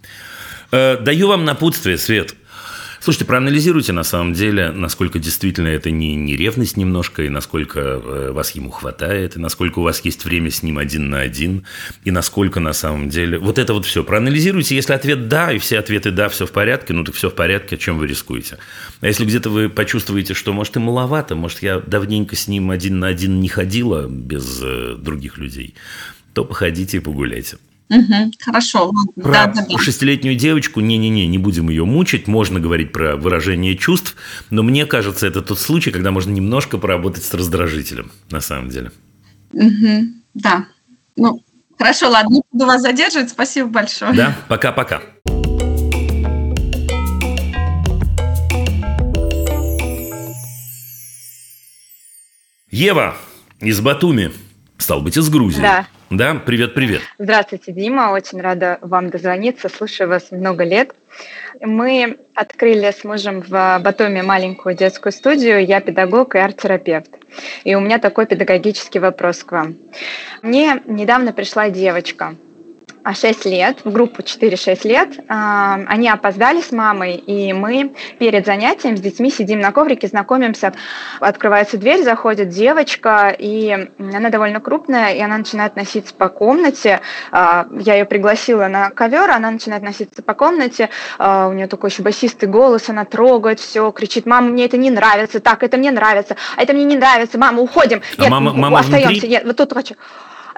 Э, 0.70 0.98
даю 0.98 1.26
вам 1.26 1.44
напутствие, 1.44 1.98
Свет. 1.98 2.34
Слушайте, 3.04 3.26
проанализируйте 3.26 3.92
на 3.92 4.02
самом 4.02 4.32
деле, 4.32 4.70
насколько 4.70 5.18
действительно 5.18 5.68
это 5.68 5.90
не, 5.90 6.14
не 6.14 6.36
ревность 6.36 6.78
немножко, 6.78 7.22
и 7.22 7.28
насколько 7.28 7.78
э, 7.78 8.30
вас 8.32 8.52
ему 8.52 8.70
хватает, 8.70 9.36
и 9.36 9.38
насколько 9.38 9.80
у 9.80 9.82
вас 9.82 10.02
есть 10.06 10.24
время 10.24 10.50
с 10.50 10.62
ним 10.62 10.78
один 10.78 11.10
на 11.10 11.20
один, 11.20 11.66
и 12.04 12.10
насколько 12.10 12.60
на 12.60 12.72
самом 12.72 13.10
деле... 13.10 13.36
Вот 13.36 13.58
это 13.58 13.74
вот 13.74 13.84
все. 13.84 14.04
Проанализируйте, 14.04 14.74
если 14.74 14.94
ответ 14.94 15.28
«да», 15.28 15.52
и 15.52 15.58
все 15.58 15.80
ответы 15.80 16.12
«да», 16.12 16.30
все 16.30 16.46
в 16.46 16.52
порядке, 16.52 16.94
ну 16.94 17.04
так 17.04 17.14
все 17.14 17.28
в 17.28 17.34
порядке, 17.34 17.74
о 17.74 17.78
чем 17.78 17.98
вы 17.98 18.06
рискуете. 18.06 18.56
А 19.02 19.06
если 19.06 19.26
где-то 19.26 19.50
вы 19.50 19.68
почувствуете, 19.68 20.32
что, 20.32 20.54
может, 20.54 20.74
и 20.76 20.78
маловато, 20.78 21.34
может, 21.34 21.60
я 21.60 21.80
давненько 21.80 22.36
с 22.36 22.48
ним 22.48 22.70
один 22.70 23.00
на 23.00 23.08
один 23.08 23.38
не 23.38 23.48
ходила 23.48 24.08
без 24.08 24.60
э, 24.62 24.96
других 24.98 25.36
людей, 25.36 25.74
то 26.32 26.42
походите 26.42 26.96
и 26.96 27.00
погуляйте. 27.00 27.58
Мгм, 27.90 28.32
хорошо. 28.40 28.92
Про 29.14 29.32
Да, 29.32 29.46
да, 29.46 29.66
да. 29.68 29.78
шестилетнюю 29.78 30.36
девочку, 30.36 30.80
не-не-не, 30.80 31.26
не 31.26 31.38
будем 31.38 31.68
ее 31.68 31.84
мучить, 31.84 32.26
можно 32.26 32.58
говорить 32.58 32.92
про 32.92 33.16
выражение 33.16 33.76
чувств, 33.76 34.16
но 34.50 34.62
мне 34.62 34.86
кажется, 34.86 35.26
это 35.26 35.42
тот 35.42 35.58
случай, 35.58 35.90
когда 35.90 36.10
можно 36.10 36.30
немножко 36.30 36.78
поработать 36.78 37.24
с 37.24 37.34
раздражителем, 37.34 38.10
на 38.30 38.40
самом 38.40 38.70
деле. 38.70 38.90
Мгм, 39.52 40.22
да. 40.32 40.66
Ну, 41.16 41.44
хорошо, 41.78 42.08
ладно, 42.08 42.34
не 42.36 42.42
буду 42.50 42.66
вас 42.66 42.80
задерживать, 42.82 43.30
спасибо 43.30 43.68
большое. 43.68 44.14
Да, 44.14 44.36
пока-пока. 44.48 45.02
Ева 52.70 53.16
из 53.60 53.80
Батуми, 53.80 54.32
стал 54.78 55.00
быть, 55.00 55.16
из 55.16 55.28
Грузии. 55.28 55.60
Да. 55.60 55.86
Да, 56.10 56.34
привет-привет. 56.34 57.00
Здравствуйте, 57.18 57.72
Дима. 57.72 58.12
Очень 58.12 58.40
рада 58.40 58.78
вам 58.82 59.08
дозвониться. 59.08 59.70
Слушаю 59.70 60.08
вас 60.08 60.30
много 60.30 60.62
лет. 60.62 60.94
Мы 61.60 62.18
открыли 62.34 62.90
с 62.90 63.04
мужем 63.04 63.40
в 63.40 63.78
Батуми 63.80 64.20
маленькую 64.20 64.74
детскую 64.76 65.12
студию. 65.12 65.64
Я 65.64 65.80
педагог 65.80 66.34
и 66.34 66.38
арт-терапевт. 66.38 67.10
И 67.64 67.74
у 67.74 67.80
меня 67.80 67.98
такой 67.98 68.26
педагогический 68.26 68.98
вопрос 68.98 69.44
к 69.44 69.52
вам. 69.52 69.76
Мне 70.42 70.82
недавно 70.86 71.32
пришла 71.32 71.70
девочка, 71.70 72.36
6 73.12 73.44
лет, 73.44 73.78
в 73.84 73.92
группу 73.92 74.22
4-6 74.22 74.86
лет. 74.88 75.08
А, 75.28 75.80
Они 75.88 76.08
опоздали 76.08 76.62
с 76.62 76.72
мамой, 76.72 77.16
и 77.16 77.52
мы 77.52 77.92
перед 78.18 78.46
занятием 78.46 78.96
с 78.96 79.00
детьми 79.00 79.30
сидим 79.30 79.60
на 79.60 79.72
коврике, 79.72 80.06
знакомимся. 80.06 80.72
Открывается 81.20 81.76
дверь, 81.76 82.02
заходит 82.02 82.48
девочка, 82.48 83.34
и 83.38 83.88
она 83.98 84.30
довольно 84.30 84.60
крупная, 84.60 85.12
и 85.14 85.20
она 85.20 85.36
начинает 85.36 85.76
носиться 85.76 86.14
по 86.14 86.28
комнате. 86.28 87.00
А, 87.30 87.66
Я 87.80 87.94
ее 87.94 88.04
пригласила 88.06 88.68
на 88.68 88.88
ковер, 88.90 89.30
она 89.30 89.50
начинает 89.50 89.82
носиться 89.82 90.22
по 90.22 90.32
комнате. 90.34 90.88
А, 91.18 91.48
У 91.48 91.52
нее 91.52 91.66
такой 91.66 91.90
еще 91.90 92.02
басистый 92.02 92.48
голос, 92.48 92.88
она 92.88 93.04
трогает 93.04 93.60
все, 93.60 93.90
кричит, 93.92 94.24
мама, 94.24 94.48
мне 94.48 94.64
это 94.64 94.76
не 94.78 94.90
нравится, 94.90 95.40
так, 95.40 95.62
это 95.62 95.76
мне 95.76 95.90
нравится, 95.90 96.36
а 96.56 96.62
это 96.62 96.72
мне 96.72 96.84
не 96.84 96.96
нравится, 96.96 97.36
мама, 97.38 97.60
уходим. 97.60 98.00
А 98.16 98.22
Нет, 98.22 98.30
мама- 98.30 98.52
мама 98.54 98.78
остаемся, 98.78 99.08
внутри? 99.10 99.28
нет, 99.28 99.44
вот 99.44 99.56
тут 99.56 99.72
хочу. 99.74 99.94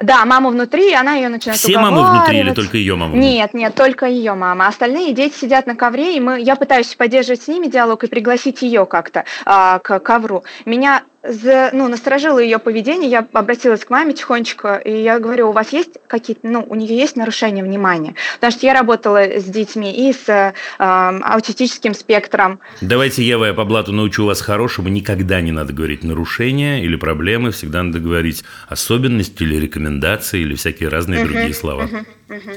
Да, 0.01 0.25
мама 0.25 0.51
внутри, 0.51 0.91
и 0.91 0.95
она 0.95 1.15
ее 1.15 1.29
начинает 1.29 1.59
Все 1.59 1.79
мамы 1.79 2.05
внутри 2.05 2.41
или 2.41 2.53
только 2.53 2.77
ее 2.77 2.97
мама? 2.97 3.17
Нет, 3.17 3.55
нет, 3.55 3.75
только 3.75 4.07
ее 4.07 4.35
мама. 4.35 4.67
Остальные 4.67 5.13
дети 5.13 5.35
сидят 5.35 5.67
на 5.67 5.75
ковре, 5.75 6.17
и 6.17 6.21
мы, 6.21 6.41
я 6.41 6.57
пытаюсь 6.57 6.95
поддерживать 6.95 7.43
с 7.43 7.49
ними 7.49 7.67
диалог 7.67 8.05
и 8.05 8.07
пригласить 8.07 8.63
ее 8.63 8.85
как-то 8.87 9.25
а, 9.45 9.79
к 9.79 9.99
ковру. 10.01 10.45
Меня 10.67 11.03
за- 11.29 11.71
ну, 11.73 11.89
насторожило 11.89 12.39
ее 12.39 12.59
поведение, 12.59 13.11
я 13.11 13.27
обратилась 13.33 13.85
к 13.85 13.91
маме 13.91 14.13
тихонечко, 14.15 14.77
и 14.77 15.03
я 15.03 15.19
говорю, 15.19 15.49
у 15.51 15.53
вас 15.53 15.73
есть 15.73 15.99
какие-то, 16.07 16.47
ну, 16.47 16.65
у 16.69 16.75
нее 16.75 16.97
есть 16.97 17.17
нарушения 17.17 17.63
внимания? 17.63 18.15
Потому 18.35 18.53
что 18.53 18.67
я 18.67 18.75
работала 18.75 19.19
с 19.23 19.45
детьми 19.45 19.93
и 20.09 20.13
с 20.13 20.29
э, 20.29 20.53
аутистическим 20.79 21.95
спектром, 21.95 22.61
Давайте, 22.81 23.23
Ева, 23.23 23.47
я 23.47 23.55
по 23.55 23.65
блату 23.65 23.93
научу 23.93 24.25
вас 24.25 24.41
хорошему. 24.41 24.89
Никогда 24.89 25.41
не 25.41 25.53
надо 25.53 25.73
говорить 25.73 26.05
нарушения 26.05 26.85
или 26.85 26.97
проблемы. 26.97 27.51
Всегда 27.51 27.83
надо 27.83 27.99
говорить 27.99 28.45
особенности 28.69 29.43
или 29.43 29.57
рекомендации 29.57 30.41
или 30.41 30.55
всякие 30.55 30.89
разные 30.89 31.25
другие 31.25 31.55
слова. 31.55 31.89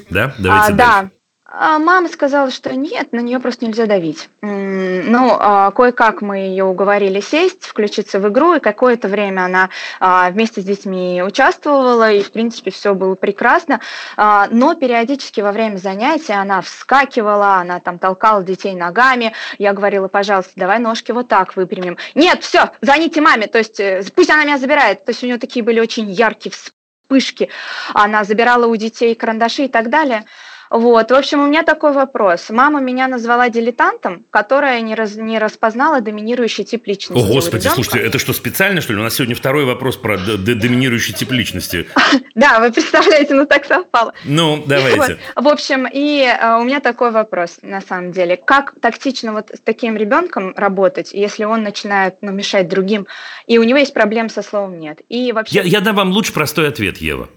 Да? 0.10 0.36
Давайте 0.40 0.74
А, 0.74 0.76
дальше. 0.76 0.78
да. 0.78 1.10
А 1.52 1.80
мама 1.80 2.10
сказала, 2.10 2.52
что 2.52 2.76
нет, 2.76 3.12
на 3.12 3.22
нее 3.22 3.40
просто 3.40 3.66
нельзя 3.66 3.88
давить. 3.88 4.30
Ну, 4.42 5.36
а, 5.40 5.72
кое-как 5.72 6.22
мы 6.22 6.38
ее 6.38 6.64
уговорили 6.64 7.22
сесть, 7.22 7.66
включиться 7.66 8.20
в 8.20 8.30
игру, 8.30 8.54
и 8.54 8.60
какое-то 8.60 9.08
время 9.08 9.46
она 9.46 9.70
а, 10.00 10.30
вместе 10.30 10.62
с 10.62 10.64
детьми 10.64 11.24
участвовала, 11.26 12.12
и, 12.12 12.22
в 12.22 12.32
принципе, 12.32 12.70
все 12.70 12.94
было 12.94 13.16
прекрасно. 13.16 13.80
А, 14.16 14.48
Но 14.52 14.76
периодически 14.76 15.42
во 15.42 15.52
время 15.52 15.78
занятия 15.78 16.34
она 16.34 16.62
вскакивала, 16.62 17.56
она 17.56 17.80
там 17.80 17.98
толкала 17.98 18.44
детей 18.44 18.76
ногами. 18.76 19.34
Я 19.58 19.74
говорила, 19.74 20.08
пожалуйста, 20.08 20.52
давай 20.56 20.78
ножки 20.78 21.12
вот 21.12 21.30
так 21.30 21.56
выпрямим. 21.56 21.98
Нет, 22.14 22.44
все, 22.44 22.70
звоните 22.82 23.22
маме, 23.22 23.48
то 23.48 23.58
есть 23.58 23.80
э, 23.80 24.04
пусть 24.14 24.30
она 24.30 24.44
меня 24.44 24.60
забирает. 24.60 25.04
То 25.04 25.12
есть 25.12 25.24
у 25.24 25.26
нее 25.26 25.40
такие 25.40 25.66
были 25.66 25.80
очень 25.80 26.12
яркие 26.12 26.54
вспышки. 26.54 27.50
Она 27.96 28.24
забирала 28.24 28.68
у 28.68 28.76
детей 28.76 29.16
карандаши 29.16 29.64
и 29.64 29.68
так 29.68 29.90
далее. 29.90 30.26
Вот, 30.70 31.10
в 31.10 31.14
общем, 31.16 31.42
у 31.42 31.48
меня 31.48 31.64
такой 31.64 31.94
вопрос. 31.94 32.50
Мама 32.50 32.80
меня 32.80 33.08
назвала 33.08 33.50
дилетантом, 33.50 34.24
которая 34.30 34.82
не, 34.82 34.94
раз- 34.94 35.16
не 35.16 35.40
распознала 35.40 36.00
доминирующий 36.02 36.64
тип 36.64 36.86
личности. 36.86 37.24
О, 37.24 37.26
Господи, 37.26 37.62
ребенка. 37.64 37.76
слушайте, 37.76 38.08
это 38.08 38.20
что, 38.20 38.34
специально, 38.34 38.80
что 38.82 38.94
ли? 38.94 39.00
У 39.00 39.02
нас 39.02 39.16
сегодня 39.16 39.36
второй 39.36 39.66
вопрос 39.66 39.98
про 39.98 40.18
д- 40.18 40.38
д- 40.38 40.56
доминирующий 40.56 41.14
тип 41.14 41.32
личности. 41.32 41.88
Да, 42.36 42.60
вы 42.62 42.72
представляете, 42.72 43.34
ну 43.34 43.46
так 43.46 43.66
совпало. 43.66 44.14
Ну, 44.24 44.64
давайте. 44.66 45.18
В 45.36 45.48
общем, 45.50 45.88
и 45.92 46.22
э, 46.22 46.56
у 46.58 46.64
меня 46.64 46.80
такой 46.80 47.12
вопрос, 47.12 47.58
на 47.62 47.82
самом 47.82 48.14
деле. 48.14 48.38
Как 48.38 48.76
тактично 48.80 49.34
вот 49.34 49.50
с 49.54 49.60
таким 49.60 49.98
ребенком 49.98 50.54
работать, 50.56 51.12
если 51.12 51.44
он 51.44 51.64
начинает 51.64 52.16
ну, 52.22 52.32
мешать 52.32 52.70
другим, 52.70 53.08
и 53.46 53.58
у 53.58 53.64
него 53.64 53.78
есть 53.78 53.94
проблем 53.94 54.30
со 54.30 54.42
словом 54.42 54.80
«нет»? 54.80 55.02
И 55.10 55.34
вообще... 55.34 55.56
Я, 55.56 55.64
я 55.64 55.82
дам 55.82 55.98
вам 55.98 56.12
лучше 56.12 56.32
простой 56.32 56.70
ответ, 56.70 56.98
Ева. 57.00 57.28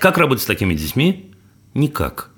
Как 0.00 0.18
работать 0.18 0.42
с 0.42 0.46
такими 0.46 0.74
детьми? 0.74 1.32
Никак. 1.74 2.30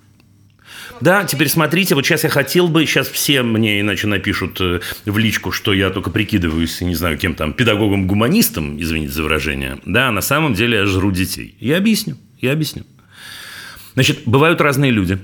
Да, 1.00 1.24
теперь 1.24 1.48
смотрите, 1.48 1.94
вот 1.94 2.04
сейчас 2.04 2.24
я 2.24 2.30
хотел 2.30 2.68
бы, 2.68 2.84
сейчас 2.84 3.08
все 3.08 3.42
мне 3.42 3.80
иначе 3.80 4.06
напишут 4.06 4.60
э, 4.60 4.80
в 5.04 5.18
личку, 5.18 5.52
что 5.52 5.72
я 5.72 5.90
только 5.90 6.10
прикидываюсь, 6.10 6.80
не 6.80 6.94
знаю, 6.94 7.18
кем 7.18 7.34
там, 7.34 7.52
педагогом-гуманистом, 7.52 8.80
извините 8.80 9.12
за 9.12 9.22
выражение. 9.22 9.78
Да, 9.84 10.08
а 10.08 10.12
на 10.12 10.20
самом 10.20 10.54
деле 10.54 10.78
я 10.78 10.86
жру 10.86 11.10
детей. 11.10 11.54
Я 11.60 11.78
объясню, 11.78 12.16
я 12.40 12.52
объясню. 12.52 12.84
Значит, 13.94 14.20
бывают 14.26 14.60
разные 14.60 14.90
люди. 14.90 15.18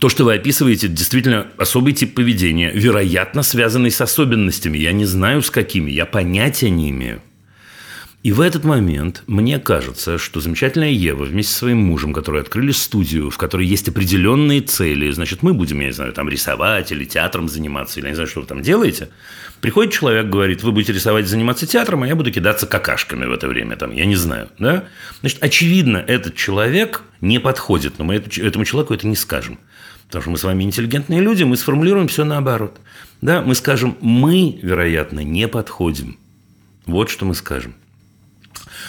То, 0.00 0.08
что 0.08 0.24
вы 0.24 0.34
описываете, 0.34 0.88
действительно 0.88 1.46
особый 1.56 1.94
тип 1.94 2.14
поведения, 2.14 2.70
вероятно, 2.70 3.42
связанный 3.42 3.90
с 3.90 4.00
особенностями. 4.00 4.76
Я 4.76 4.92
не 4.92 5.06
знаю, 5.06 5.42
с 5.42 5.50
какими, 5.50 5.90
я 5.90 6.04
понятия 6.04 6.68
не 6.68 6.90
имею. 6.90 7.22
И 8.26 8.32
в 8.32 8.40
этот 8.40 8.64
момент 8.64 9.22
мне 9.28 9.60
кажется, 9.60 10.18
что 10.18 10.40
замечательная 10.40 10.90
Ева 10.90 11.22
вместе 11.22 11.52
со 11.52 11.58
своим 11.60 11.78
мужем, 11.78 12.12
которые 12.12 12.40
открыли 12.40 12.72
студию, 12.72 13.30
в 13.30 13.38
которой 13.38 13.68
есть 13.68 13.88
определенные 13.88 14.62
цели, 14.62 15.12
значит, 15.12 15.44
мы 15.44 15.54
будем, 15.54 15.78
я 15.78 15.86
не 15.86 15.92
знаю, 15.92 16.12
там 16.12 16.28
рисовать 16.28 16.90
или 16.90 17.04
театром 17.04 17.48
заниматься, 17.48 18.00
или 18.00 18.06
я 18.06 18.10
не 18.10 18.14
знаю, 18.16 18.26
что 18.26 18.40
вы 18.40 18.48
там 18.48 18.62
делаете. 18.62 19.10
Приходит 19.60 19.92
человек, 19.92 20.26
говорит, 20.26 20.64
вы 20.64 20.72
будете 20.72 20.92
рисовать, 20.92 21.28
заниматься 21.28 21.68
театром, 21.68 22.02
а 22.02 22.08
я 22.08 22.16
буду 22.16 22.32
кидаться 22.32 22.66
какашками 22.66 23.26
в 23.26 23.30
это 23.30 23.46
время, 23.46 23.76
там, 23.76 23.92
я 23.92 24.04
не 24.06 24.16
знаю, 24.16 24.48
да? 24.58 24.88
Значит, 25.20 25.40
очевидно, 25.44 25.98
этот 25.98 26.34
человек 26.34 27.04
не 27.20 27.38
подходит, 27.38 28.00
но 28.00 28.04
мы 28.06 28.16
этому 28.16 28.64
человеку 28.64 28.92
это 28.92 29.06
не 29.06 29.14
скажем. 29.14 29.60
Потому 30.08 30.22
что 30.22 30.30
мы 30.32 30.38
с 30.38 30.42
вами 30.42 30.64
интеллигентные 30.64 31.20
люди, 31.20 31.44
мы 31.44 31.56
сформулируем 31.56 32.08
все 32.08 32.24
наоборот. 32.24 32.76
Да, 33.20 33.42
мы 33.42 33.54
скажем, 33.54 33.96
мы, 34.00 34.58
вероятно, 34.60 35.20
не 35.20 35.46
подходим. 35.46 36.18
Вот 36.86 37.08
что 37.08 37.24
мы 37.24 37.36
скажем. 37.36 37.76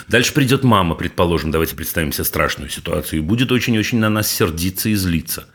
Дальше 0.08 0.34
придет 0.34 0.64
мама, 0.64 0.96
предположим, 0.96 1.52
давайте 1.52 1.76
представим 1.76 2.14
себе 2.14 2.24
страшную 2.24 2.70
ситуацию, 2.70 3.20
и 3.20 3.24
будет 3.24 3.52
очень-очень 3.52 4.00
на 4.00 4.10
нас 4.10 4.32
сердиться 4.32 4.88
и 4.88 4.96
злиться. 4.96 5.48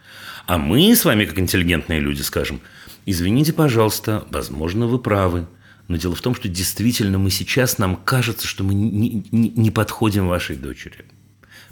А 0.46 0.58
мы 0.58 0.94
с 0.94 1.04
вами, 1.06 1.24
как 1.24 1.38
интеллигентные 1.38 2.00
люди, 2.00 2.20
скажем, 2.20 2.60
извините, 3.06 3.54
пожалуйста, 3.54 4.26
возможно, 4.30 4.86
вы 4.86 4.98
правы, 4.98 5.46
но 5.88 5.96
дело 5.96 6.14
в 6.14 6.20
том, 6.20 6.34
что 6.34 6.48
действительно 6.48 7.18
мы 7.18 7.30
сейчас, 7.30 7.78
нам 7.78 7.96
кажется, 7.96 8.46
что 8.46 8.62
мы 8.62 8.74
не, 8.74 9.24
не, 9.30 9.48
не 9.48 9.70
подходим 9.70 10.28
вашей 10.28 10.56
дочери. 10.56 11.06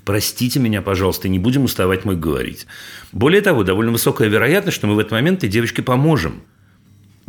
Простите 0.07 0.59
меня, 0.59 0.81
пожалуйста, 0.81 1.29
не 1.29 1.39
будем 1.39 1.65
уставать 1.65 2.07
мы 2.07 2.17
говорить. 2.17 2.67
Более 3.13 3.43
того, 3.43 3.63
довольно 3.63 3.93
высокая 3.93 4.29
вероятность, 4.29 4.77
что 4.77 4.87
мы 4.87 4.95
в 4.95 4.99
этот 4.99 5.13
момент 5.13 5.39
этой 5.39 5.51
девочке 5.51 5.83
поможем– 5.83 6.43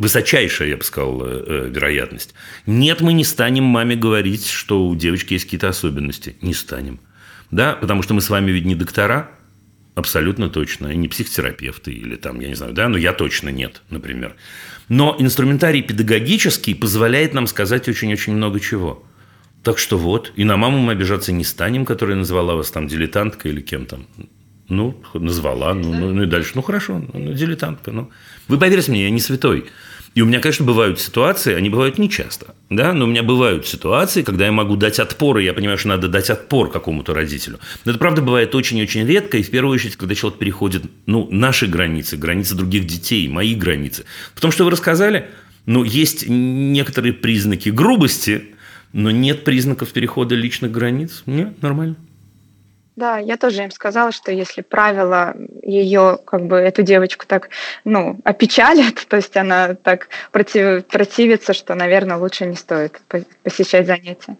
высочайшая, 0.02 0.68
я 0.68 0.76
бы 0.76 0.82
сказал, 0.82 1.22
э, 1.24 1.44
э, 1.46 1.68
вероятность. 1.70 2.34
Нет, 2.66 3.00
мы 3.00 3.12
не 3.12 3.24
станем 3.24 3.64
маме 3.64 3.94
говорить, 3.94 4.48
что 4.48 4.86
у 4.88 4.96
девочки 4.96 5.34
есть 5.34 5.44
какие-то 5.44 5.68
особенности. 5.68 6.34
Не 6.42 6.54
станем. 6.54 6.98
Да, 7.52 7.74
потому 7.74 8.02
что 8.02 8.12
мы 8.12 8.20
с 8.20 8.28
вами 8.28 8.50
ведь 8.50 8.64
не 8.64 8.74
доктора, 8.74 9.30
абсолютно 9.94 10.48
точно, 10.48 10.88
и 10.88 10.96
не 10.96 11.06
психотерапевты 11.06 11.92
или 11.92 12.16
там, 12.16 12.40
я 12.40 12.48
не 12.48 12.54
знаю, 12.54 12.72
да, 12.72 12.88
но 12.88 12.98
я 12.98 13.12
точно 13.12 13.50
нет, 13.50 13.82
например. 13.90 14.34
Но 14.88 15.14
инструментарий 15.18 15.82
педагогический 15.82 16.74
позволяет 16.74 17.32
нам 17.32 17.46
сказать 17.46 17.88
очень-очень 17.88 18.34
много 18.34 18.58
чего. 18.58 19.04
Так 19.62 19.78
что 19.78 19.98
вот, 19.98 20.32
и 20.34 20.42
на 20.42 20.56
маму 20.56 20.78
мы 20.78 20.92
обижаться 20.92 21.30
не 21.30 21.44
станем, 21.44 21.84
которая 21.84 22.16
назвала 22.16 22.56
вас 22.56 22.72
там 22.72 22.88
дилетанткой 22.88 23.52
или 23.52 23.60
кем 23.60 23.86
там. 23.86 24.08
Ну, 24.72 24.94
назвала, 25.12 25.74
ну, 25.74 25.92
ну, 25.92 26.14
ну 26.14 26.22
и 26.22 26.26
дальше. 26.26 26.52
Ну, 26.54 26.62
хорошо, 26.62 27.04
ну, 27.12 27.34
дилетантка. 27.34 27.90
Ну. 27.90 28.10
Вы 28.48 28.58
поверьте 28.58 28.90
мне, 28.90 29.04
я 29.04 29.10
не 29.10 29.20
святой. 29.20 29.66
И 30.14 30.22
у 30.22 30.26
меня, 30.26 30.40
конечно, 30.40 30.64
бывают 30.64 30.98
ситуации, 30.98 31.54
они 31.54 31.68
бывают 31.68 31.98
нечасто, 31.98 32.54
да, 32.70 32.94
но 32.94 33.04
у 33.04 33.08
меня 33.08 33.22
бывают 33.22 33.66
ситуации, 33.66 34.22
когда 34.22 34.46
я 34.46 34.52
могу 34.52 34.76
дать 34.76 34.98
отпор, 34.98 35.38
и 35.38 35.44
я 35.44 35.52
понимаю, 35.52 35.76
что 35.78 35.88
надо 35.88 36.08
дать 36.08 36.30
отпор 36.30 36.70
какому-то 36.70 37.12
родителю. 37.12 37.58
Но 37.84 37.92
это, 37.92 37.98
правда, 37.98 38.22
бывает 38.22 38.54
очень-очень 38.54 39.06
редко, 39.06 39.36
и 39.36 39.42
в 39.42 39.50
первую 39.50 39.74
очередь, 39.74 39.96
когда 39.96 40.14
человек 40.14 40.38
переходит, 40.38 40.84
ну, 41.04 41.28
наши 41.30 41.66
границы, 41.66 42.16
границы 42.16 42.54
других 42.54 42.86
детей, 42.86 43.28
мои 43.28 43.54
границы. 43.54 44.04
Потому 44.34 44.52
что 44.52 44.64
вы 44.64 44.70
рассказали, 44.70 45.28
ну, 45.66 45.84
есть 45.84 46.26
некоторые 46.28 47.12
признаки 47.12 47.68
грубости, 47.68 48.54
но 48.92 49.10
нет 49.10 49.44
признаков 49.44 49.92
перехода 49.92 50.34
личных 50.34 50.72
границ. 50.72 51.22
Нет, 51.26 51.60
нормально. 51.62 51.96
Да, 52.94 53.18
я 53.18 53.38
тоже 53.38 53.62
им 53.62 53.70
сказала, 53.70 54.12
что 54.12 54.30
если 54.32 54.60
правила 54.60 55.34
ее, 55.62 56.18
как 56.24 56.46
бы 56.46 56.56
эту 56.56 56.82
девочку 56.82 57.24
так, 57.26 57.48
ну, 57.84 58.20
опечалят, 58.24 59.06
то 59.08 59.16
есть 59.16 59.36
она 59.36 59.74
так 59.74 60.08
против, 60.30 60.84
противится, 60.86 61.54
что, 61.54 61.74
наверное, 61.74 62.16
лучше 62.16 62.46
не 62.46 62.56
стоит 62.56 63.00
посещать 63.42 63.86
занятия. 63.86 64.36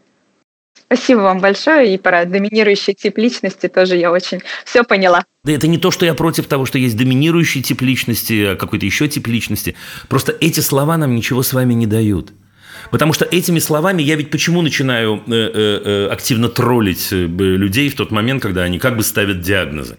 Спасибо 0.74 1.20
вам 1.20 1.40
большое. 1.40 1.94
И 1.94 1.98
про 1.98 2.26
доминирующий 2.26 2.92
тип 2.92 3.16
личности 3.16 3.68
тоже 3.68 3.96
я 3.96 4.12
очень 4.12 4.42
все 4.66 4.84
поняла. 4.84 5.24
Да 5.44 5.52
это 5.52 5.66
не 5.66 5.78
то, 5.78 5.90
что 5.90 6.04
я 6.04 6.12
против 6.12 6.46
того, 6.46 6.66
что 6.66 6.76
есть 6.76 6.98
доминирующий 6.98 7.62
тип 7.62 7.80
личности, 7.80 8.52
а 8.52 8.56
какой-то 8.56 8.84
еще 8.84 9.08
тип 9.08 9.26
личности. 9.26 9.74
Просто 10.08 10.36
эти 10.38 10.60
слова 10.60 10.98
нам 10.98 11.14
ничего 11.14 11.42
с 11.42 11.54
вами 11.54 11.72
не 11.72 11.86
дают. 11.86 12.32
Потому 12.90 13.12
что 13.12 13.24
этими 13.24 13.58
словами 13.58 14.02
я 14.02 14.16
ведь 14.16 14.30
почему 14.30 14.62
начинаю 14.62 15.22
э, 15.26 15.32
э, 15.32 15.82
э 15.84 16.08
активно 16.12 16.48
троллить 16.48 17.12
людей 17.12 17.88
в 17.88 17.94
тот 17.94 18.10
момент, 18.10 18.42
когда 18.42 18.62
они 18.62 18.78
как 18.78 18.96
бы 18.96 19.02
ставят 19.02 19.40
диагнозы. 19.40 19.96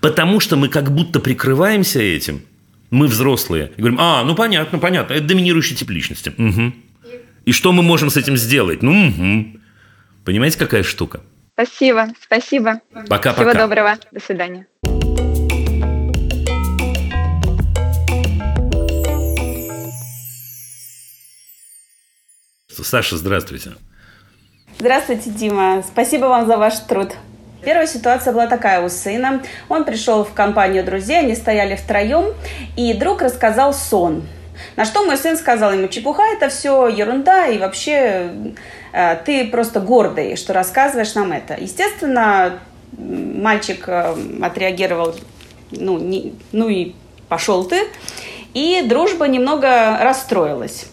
Потому 0.00 0.40
что 0.40 0.56
мы 0.56 0.68
как 0.68 0.92
будто 0.92 1.20
прикрываемся 1.20 2.00
этим, 2.00 2.42
мы 2.90 3.06
взрослые, 3.06 3.70
и 3.76 3.80
говорим, 3.80 3.98
а, 4.00 4.24
ну 4.24 4.34
понятно, 4.34 4.78
понятно, 4.78 5.14
это 5.14 5.24
доминирующий 5.24 5.76
тип 5.76 5.90
личности. 5.90 6.32
Угу. 6.36 6.72
И 7.44 7.52
что 7.52 7.72
мы 7.72 7.82
можем 7.82 8.10
с 8.10 8.16
этим 8.16 8.36
сделать? 8.36 8.82
Ну, 8.82 9.08
угу. 9.08 9.60
Понимаете, 10.24 10.58
какая 10.58 10.82
штука? 10.82 11.20
Спасибо, 11.54 12.08
спасибо. 12.20 12.80
Пока-пока. 13.08 13.50
Всего 13.50 13.54
доброго. 13.54 13.98
До 14.10 14.20
свидания. 14.20 14.66
Саша, 22.80 23.16
здравствуйте. 23.16 23.72
Здравствуйте, 24.78 25.30
Дима. 25.30 25.82
Спасибо 25.86 26.26
вам 26.26 26.46
за 26.46 26.56
ваш 26.56 26.78
труд. 26.80 27.12
Первая 27.64 27.86
ситуация 27.86 28.32
была 28.32 28.46
такая 28.46 28.84
у 28.84 28.88
сына. 28.88 29.42
Он 29.68 29.84
пришел 29.84 30.24
в 30.24 30.32
компанию 30.32 30.84
друзей, 30.84 31.20
они 31.20 31.36
стояли 31.36 31.76
втроем, 31.76 32.34
и 32.76 32.92
друг 32.94 33.22
рассказал 33.22 33.74
сон. 33.74 34.22
На 34.76 34.84
что 34.84 35.04
мой 35.04 35.16
сын 35.16 35.36
сказал 35.36 35.72
ему, 35.72 35.88
чепуха, 35.88 36.22
это 36.32 36.48
все 36.48 36.88
ерунда, 36.88 37.46
и 37.46 37.58
вообще 37.58 38.30
э, 38.92 39.16
ты 39.24 39.46
просто 39.46 39.80
гордый, 39.80 40.36
что 40.36 40.52
рассказываешь 40.52 41.14
нам 41.14 41.32
это. 41.32 41.54
Естественно, 41.54 42.58
мальчик 42.96 43.84
э, 43.86 44.14
отреагировал, 44.42 45.14
ну, 45.70 45.98
не, 45.98 46.34
ну 46.52 46.68
и 46.68 46.94
пошел 47.28 47.64
ты, 47.64 47.82
и 48.54 48.82
дружба 48.86 49.26
немного 49.26 49.98
расстроилась. 50.00 50.86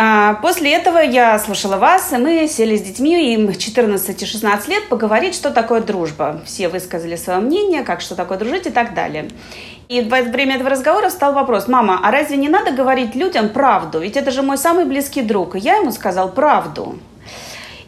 А, 0.00 0.34
после 0.34 0.74
этого 0.74 0.98
я 0.98 1.36
слушала 1.40 1.76
вас, 1.76 2.12
и 2.12 2.18
мы 2.18 2.46
сели 2.46 2.76
с 2.76 2.82
детьми, 2.82 3.34
им 3.34 3.52
14 3.52 4.22
и 4.22 4.26
16 4.26 4.68
лет, 4.68 4.88
поговорить, 4.88 5.34
что 5.34 5.50
такое 5.50 5.80
дружба. 5.80 6.40
Все 6.46 6.68
высказали 6.68 7.16
свое 7.16 7.40
мнение, 7.40 7.82
как 7.82 8.00
что 8.00 8.14
такое 8.14 8.38
дружить 8.38 8.68
и 8.68 8.70
так 8.70 8.94
далее. 8.94 9.28
И 9.88 10.00
во 10.02 10.22
время 10.22 10.54
этого 10.54 10.70
разговора 10.70 11.10
стал 11.10 11.32
вопрос, 11.32 11.66
мама, 11.66 11.98
а 12.00 12.12
разве 12.12 12.36
не 12.36 12.48
надо 12.48 12.70
говорить 12.70 13.16
людям 13.16 13.48
правду? 13.48 13.98
Ведь 13.98 14.16
это 14.16 14.30
же 14.30 14.42
мой 14.42 14.56
самый 14.56 14.84
близкий 14.84 15.22
друг. 15.22 15.56
И 15.56 15.58
я 15.58 15.78
ему 15.78 15.90
сказал 15.90 16.30
правду. 16.30 17.00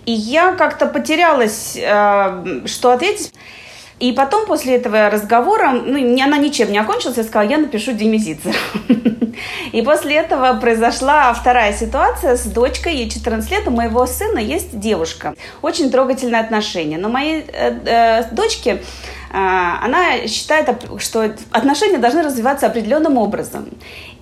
И 0.05 0.11
я 0.11 0.55
как-то 0.55 0.87
потерялась, 0.87 1.77
э, 1.81 2.66
что 2.66 2.90
ответить. 2.90 3.33
И 4.00 4.12
потом 4.12 4.46
после 4.46 4.76
этого 4.76 5.10
разговора, 5.10 5.72
ну, 5.72 5.98
она 6.22 6.38
ничем 6.38 6.72
не 6.72 6.78
окончилась, 6.78 7.18
я 7.18 7.24
сказала, 7.24 7.48
я 7.48 7.58
напишу 7.58 7.92
Диме 7.92 8.18
Зицеру. 8.18 8.56
И 9.72 9.82
после 9.82 10.16
этого 10.16 10.54
произошла 10.54 11.32
вторая 11.32 11.72
ситуация 11.72 12.36
с 12.36 12.44
дочкой, 12.44 12.96
ей 12.96 13.10
14 13.10 13.50
лет, 13.50 13.68
у 13.68 13.70
моего 13.70 14.06
сына 14.06 14.38
есть 14.38 14.78
девушка. 14.78 15.34
Очень 15.62 15.90
трогательное 15.90 16.40
отношение. 16.40 16.98
Но 16.98 17.08
моей 17.08 17.44
э, 17.46 17.78
э, 17.84 18.34
дочке 18.34 18.82
она 19.33 20.27
считает, 20.27 20.69
что 20.99 21.33
отношения 21.51 21.99
должны 21.99 22.23
развиваться 22.23 22.66
определенным 22.66 23.16
образом. 23.16 23.69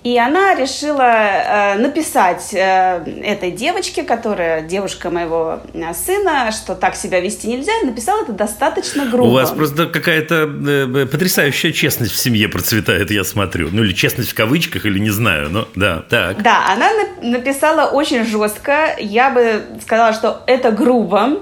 И 0.01 0.17
она 0.17 0.55
решила 0.55 1.01
э, 1.01 1.75
написать 1.77 2.53
э, 2.53 3.03
этой 3.21 3.51
девочке, 3.51 4.03
которая 4.03 4.61
девушка 4.61 5.09
моего 5.09 5.59
э, 5.73 5.93
сына, 5.93 6.51
что 6.53 6.75
так 6.75 6.95
себя 6.95 7.19
вести 7.19 7.47
нельзя, 7.47 7.73
и 7.83 7.85
написала 7.85 8.23
это 8.23 8.31
достаточно 8.31 9.05
грубо. 9.07 9.27
У 9.27 9.33
вас 9.33 9.51
просто 9.51 9.87
какая-то 9.87 10.47
потрясающая 11.11 11.73
честность 11.73 12.13
в 12.13 12.17
семье 12.17 12.47
процветает, 12.47 13.11
я 13.11 13.25
смотрю. 13.25 13.69
Ну 13.73 13.83
или 13.83 13.91
честность 13.91 14.29
в 14.31 14.35
кавычках, 14.35 14.85
или 14.85 14.99
не 14.99 15.09
знаю, 15.09 15.49
но 15.49 15.67
да, 15.75 16.03
так. 16.09 16.41
Да, 16.41 16.71
она 16.71 16.89
написала 17.21 17.89
очень 17.89 18.23
жестко. 18.25 18.95
Я 18.99 19.29
бы 19.29 19.63
сказала, 19.81 20.13
что 20.13 20.43
это 20.47 20.71
грубо 20.71 21.39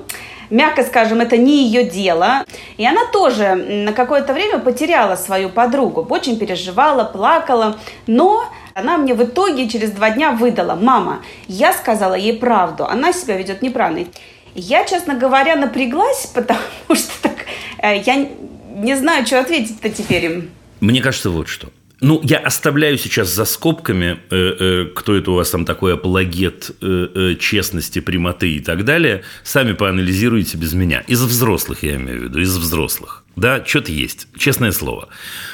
мягко 0.50 0.84
скажем, 0.84 1.22
это 1.22 1.38
не 1.38 1.66
ее 1.66 1.84
дело. 1.84 2.46
И 2.78 2.86
она 2.86 3.02
тоже 3.12 3.56
на 3.56 3.94
какое-то 3.94 4.34
время 4.34 4.60
потеряла 4.60 5.16
свою 5.16 5.50
подругу, 5.50 6.06
очень 6.10 6.38
переживала, 6.38 7.04
плакала, 7.04 7.78
но 8.06 8.44
она 8.74 8.98
мне 8.98 9.14
в 9.14 9.24
итоге 9.24 9.68
через 9.70 9.92
два 9.92 10.12
дня 10.12 10.32
выдала, 10.32 10.76
мама, 10.76 11.24
я 11.48 11.74
сказала 11.74 12.14
ей 12.14 12.34
правду, 12.34 12.86
она 12.86 13.14
себя 13.14 13.38
ведет 13.38 13.62
неправильно. 13.62 14.08
Я, 14.54 14.86
честно 14.86 15.14
говоря, 15.14 15.56
напряглась, 15.56 16.26
потому 16.34 16.60
что 16.94 17.12
так 17.22 17.38
Э, 17.80 17.98
я 17.98 18.28
не 18.76 18.96
знаю, 18.96 19.26
что 19.26 19.40
ответить-то 19.40 19.90
теперь 19.90 20.26
им. 20.26 20.50
Мне 20.80 21.02
кажется, 21.02 21.30
вот 21.30 21.48
что. 21.48 21.70
Ну, 22.00 22.22
я 22.24 22.38
оставляю 22.38 22.98
сейчас 22.98 23.34
за 23.34 23.46
скобками, 23.46 24.20
э, 24.30 24.56
э, 24.60 24.86
кто 24.96 25.16
это 25.16 25.32
у 25.32 25.36
вас 25.36 25.50
там 25.50 25.66
такой 25.66 25.96
апологет 25.96 26.72
э, 26.80 27.08
э, 27.16 27.36
честности, 27.40 28.00
прямоты 28.00 28.54
и 28.54 28.60
так 28.60 28.86
далее. 28.86 29.24
Сами 29.44 29.74
поанализируйте 29.74 30.58
без 30.58 30.74
меня. 30.74 31.00
Из 31.08 31.22
взрослых, 31.24 31.82
я 31.82 31.96
имею 31.96 32.20
в 32.20 32.24
виду, 32.26 32.40
из 32.40 32.56
взрослых. 32.56 33.24
Да, 33.36 33.66
что-то 33.66 33.92
есть, 33.92 34.28
честное 34.38 34.72
слово. 34.72 35.10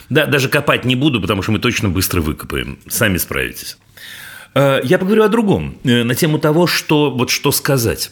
Да, 0.09 0.25
даже 0.25 0.49
копать 0.49 0.83
не 0.83 0.95
буду, 0.95 1.21
потому 1.21 1.43
что 1.43 1.53
мы 1.53 1.59
точно 1.59 1.87
быстро 1.87 2.21
выкопаем. 2.21 2.77
Сами 2.89 3.17
справитесь. 3.17 3.77
Э, 4.53 4.81
я 4.83 4.97
поговорю 4.97 5.23
о 5.23 5.29
другом, 5.29 5.77
э, 5.85 6.03
на 6.03 6.13
тему 6.13 6.39
того, 6.39 6.67
что, 6.67 7.09
вот 7.09 7.29
что 7.29 7.53
сказать. 7.53 8.11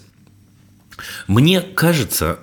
Мне 1.28 1.62
кажется, 1.62 2.39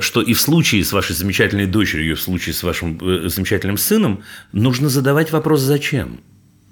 что 0.00 0.20
и 0.20 0.32
в 0.32 0.40
случае 0.40 0.84
с 0.84 0.92
вашей 0.92 1.14
замечательной 1.14 1.66
дочерью, 1.66 2.12
и 2.12 2.14
в 2.14 2.20
случае 2.20 2.54
с 2.54 2.62
вашим 2.62 2.98
э, 3.00 3.28
замечательным 3.28 3.76
сыном 3.76 4.22
нужно 4.52 4.88
задавать 4.88 5.30
вопрос 5.30 5.60
«зачем?». 5.60 6.20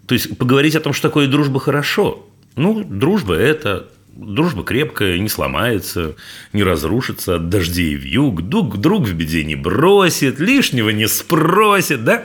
То 0.07 0.15
есть 0.15 0.37
поговорить 0.37 0.75
о 0.75 0.81
том, 0.81 0.93
что 0.93 1.09
такое 1.09 1.29
дружба 1.29 1.61
хорошо. 1.61 2.27
Ну, 2.57 2.83
дружба– 2.83 3.35
это 3.37 3.89
дружба 4.09 4.65
крепкая, 4.65 5.19
не 5.19 5.29
сломается, 5.29 6.17
не 6.53 6.65
разрушится 6.65 7.37
от 7.37 7.49
дождей 7.51 7.95
в 7.95 8.05
юг, 8.05 8.43
друг, 8.43 8.79
друг 8.79 9.07
в 9.07 9.15
беде 9.15 9.45
не 9.45 9.55
бросит, 9.55 10.41
лишнего 10.41 10.91
не 10.91 11.07
спросит, 11.07 12.05
да? 12.05 12.25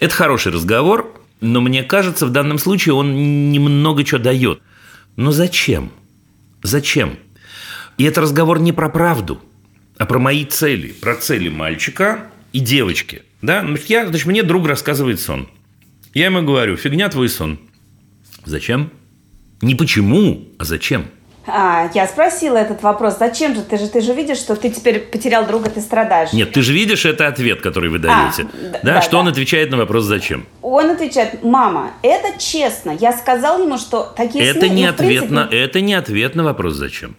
Это 0.00 0.12
хороший 0.12 0.50
разговор, 0.50 1.22
но 1.40 1.60
мне 1.60 1.84
кажется, 1.84 2.26
в 2.26 2.30
данном 2.30 2.58
случае 2.58 2.94
он 2.94 3.52
немного 3.52 4.04
что 4.04 4.18
дает. 4.18 4.60
Но 5.14 5.30
зачем? 5.30 5.92
Зачем? 6.62 7.16
И 7.96 8.04
это 8.04 8.22
разговор 8.22 8.58
не 8.58 8.72
про 8.72 8.88
правду– 8.88 9.40
а 10.00 10.06
про 10.06 10.18
мои 10.18 10.46
цели, 10.46 10.92
про 10.92 11.14
цели 11.14 11.50
мальчика 11.50 12.20
и 12.54 12.60
девочки. 12.60 13.22
Да? 13.42 13.66
Я, 13.86 14.06
значит, 14.06 14.24
мне 14.24 14.42
друг 14.42 14.66
рассказывает 14.66 15.20
сон. 15.20 15.46
Я 16.14 16.24
ему 16.24 16.40
говорю, 16.40 16.78
фигня 16.78 17.10
твой 17.10 17.28
сон. 17.28 17.60
Зачем? 18.46 18.90
Не 19.60 19.74
почему, 19.74 20.48
а 20.58 20.64
зачем? 20.64 21.04
А, 21.46 21.90
я 21.92 22.06
спросила 22.06 22.56
этот 22.56 22.82
вопрос, 22.82 23.18
зачем 23.18 23.54
же? 23.54 23.60
Ты 23.60 23.76
же, 23.76 23.88
ты 23.88 24.00
же 24.00 24.14
видишь, 24.14 24.38
что 24.38 24.56
ты 24.56 24.70
теперь 24.70 25.00
потерял 25.00 25.46
друга, 25.46 25.68
ты 25.68 25.82
страдаешь. 25.82 26.32
Нет, 26.32 26.50
ты 26.52 26.62
же 26.62 26.72
видишь, 26.72 27.04
это 27.04 27.26
ответ, 27.26 27.60
который 27.60 27.90
вы 27.90 27.98
даете. 27.98 28.44
А, 28.44 28.70
да, 28.72 28.80
да, 28.82 29.02
что 29.02 29.12
да. 29.12 29.18
он 29.18 29.28
отвечает 29.28 29.70
на 29.70 29.76
вопрос 29.76 30.04
«зачем»? 30.04 30.46
Он 30.62 30.88
отвечает, 30.88 31.42
мама, 31.42 31.90
это 32.02 32.38
честно. 32.38 32.96
Я 32.98 33.12
сказал 33.12 33.62
ему, 33.62 33.76
что 33.76 34.14
такие 34.16 34.46
это 34.46 34.60
сны, 34.60 34.70
не 34.70 34.84
ну, 34.84 34.88
ответ 34.88 35.08
принципе... 35.08 35.34
на 35.34 35.48
Это 35.50 35.82
не 35.82 35.92
ответ 35.92 36.34
на 36.34 36.44
вопрос 36.44 36.74
«зачем». 36.76 37.16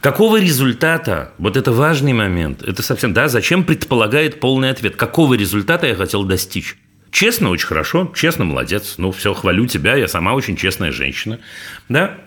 Какого 0.00 0.40
результата, 0.40 1.32
вот 1.38 1.56
это 1.56 1.72
важный 1.72 2.12
момент, 2.12 2.62
это 2.62 2.82
совсем, 2.82 3.12
да, 3.12 3.28
зачем 3.28 3.64
предполагает 3.64 4.40
полный 4.40 4.70
ответ, 4.70 4.96
какого 4.96 5.34
результата 5.34 5.86
я 5.86 5.94
хотел 5.94 6.24
достичь? 6.24 6.76
Честно, 7.10 7.50
очень 7.50 7.66
хорошо, 7.66 8.12
честно, 8.14 8.44
молодец, 8.44 8.96
ну 8.98 9.10
все, 9.10 9.32
хвалю 9.32 9.66
тебя, 9.66 9.94
я 9.94 10.06
сама 10.06 10.34
очень 10.34 10.56
честная 10.56 10.92
женщина, 10.92 11.40
да? 11.88 12.18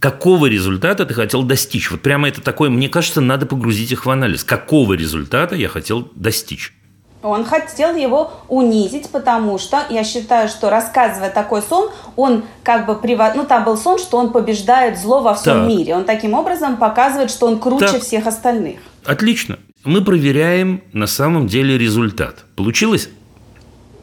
Какого 0.00 0.46
результата 0.46 1.06
ты 1.06 1.14
хотел 1.14 1.44
достичь? 1.44 1.90
Вот 1.90 2.02
прямо 2.02 2.28
это 2.28 2.42
такое, 2.42 2.68
мне 2.68 2.90
кажется, 2.90 3.22
надо 3.22 3.46
погрузить 3.46 3.90
их 3.90 4.04
в 4.04 4.10
анализ. 4.10 4.44
Какого 4.44 4.92
результата 4.92 5.54
я 5.54 5.68
хотел 5.68 6.12
достичь? 6.14 6.74
Он 7.24 7.44
хотел 7.46 7.96
его 7.96 8.32
унизить, 8.48 9.08
потому 9.08 9.58
что 9.58 9.82
я 9.88 10.04
считаю, 10.04 10.48
что 10.48 10.68
рассказывая 10.68 11.30
такой 11.30 11.62
сон, 11.62 11.90
он 12.16 12.44
как 12.62 12.84
бы 12.84 12.96
привод... 12.96 13.34
ну 13.34 13.44
там 13.44 13.64
был 13.64 13.78
сон, 13.78 13.98
что 13.98 14.18
он 14.18 14.30
побеждает 14.30 14.98
зло 14.98 15.22
во 15.22 15.34
всем 15.34 15.60
так. 15.60 15.68
мире. 15.68 15.94
Он 15.96 16.04
таким 16.04 16.34
образом 16.34 16.76
показывает, 16.76 17.30
что 17.30 17.46
он 17.46 17.58
круче 17.58 17.92
так. 17.92 18.02
всех 18.02 18.26
остальных. 18.26 18.80
Отлично. 19.06 19.58
Мы 19.84 20.04
проверяем 20.04 20.82
на 20.92 21.06
самом 21.06 21.46
деле 21.46 21.78
результат. 21.78 22.44
Получилось? 22.56 23.08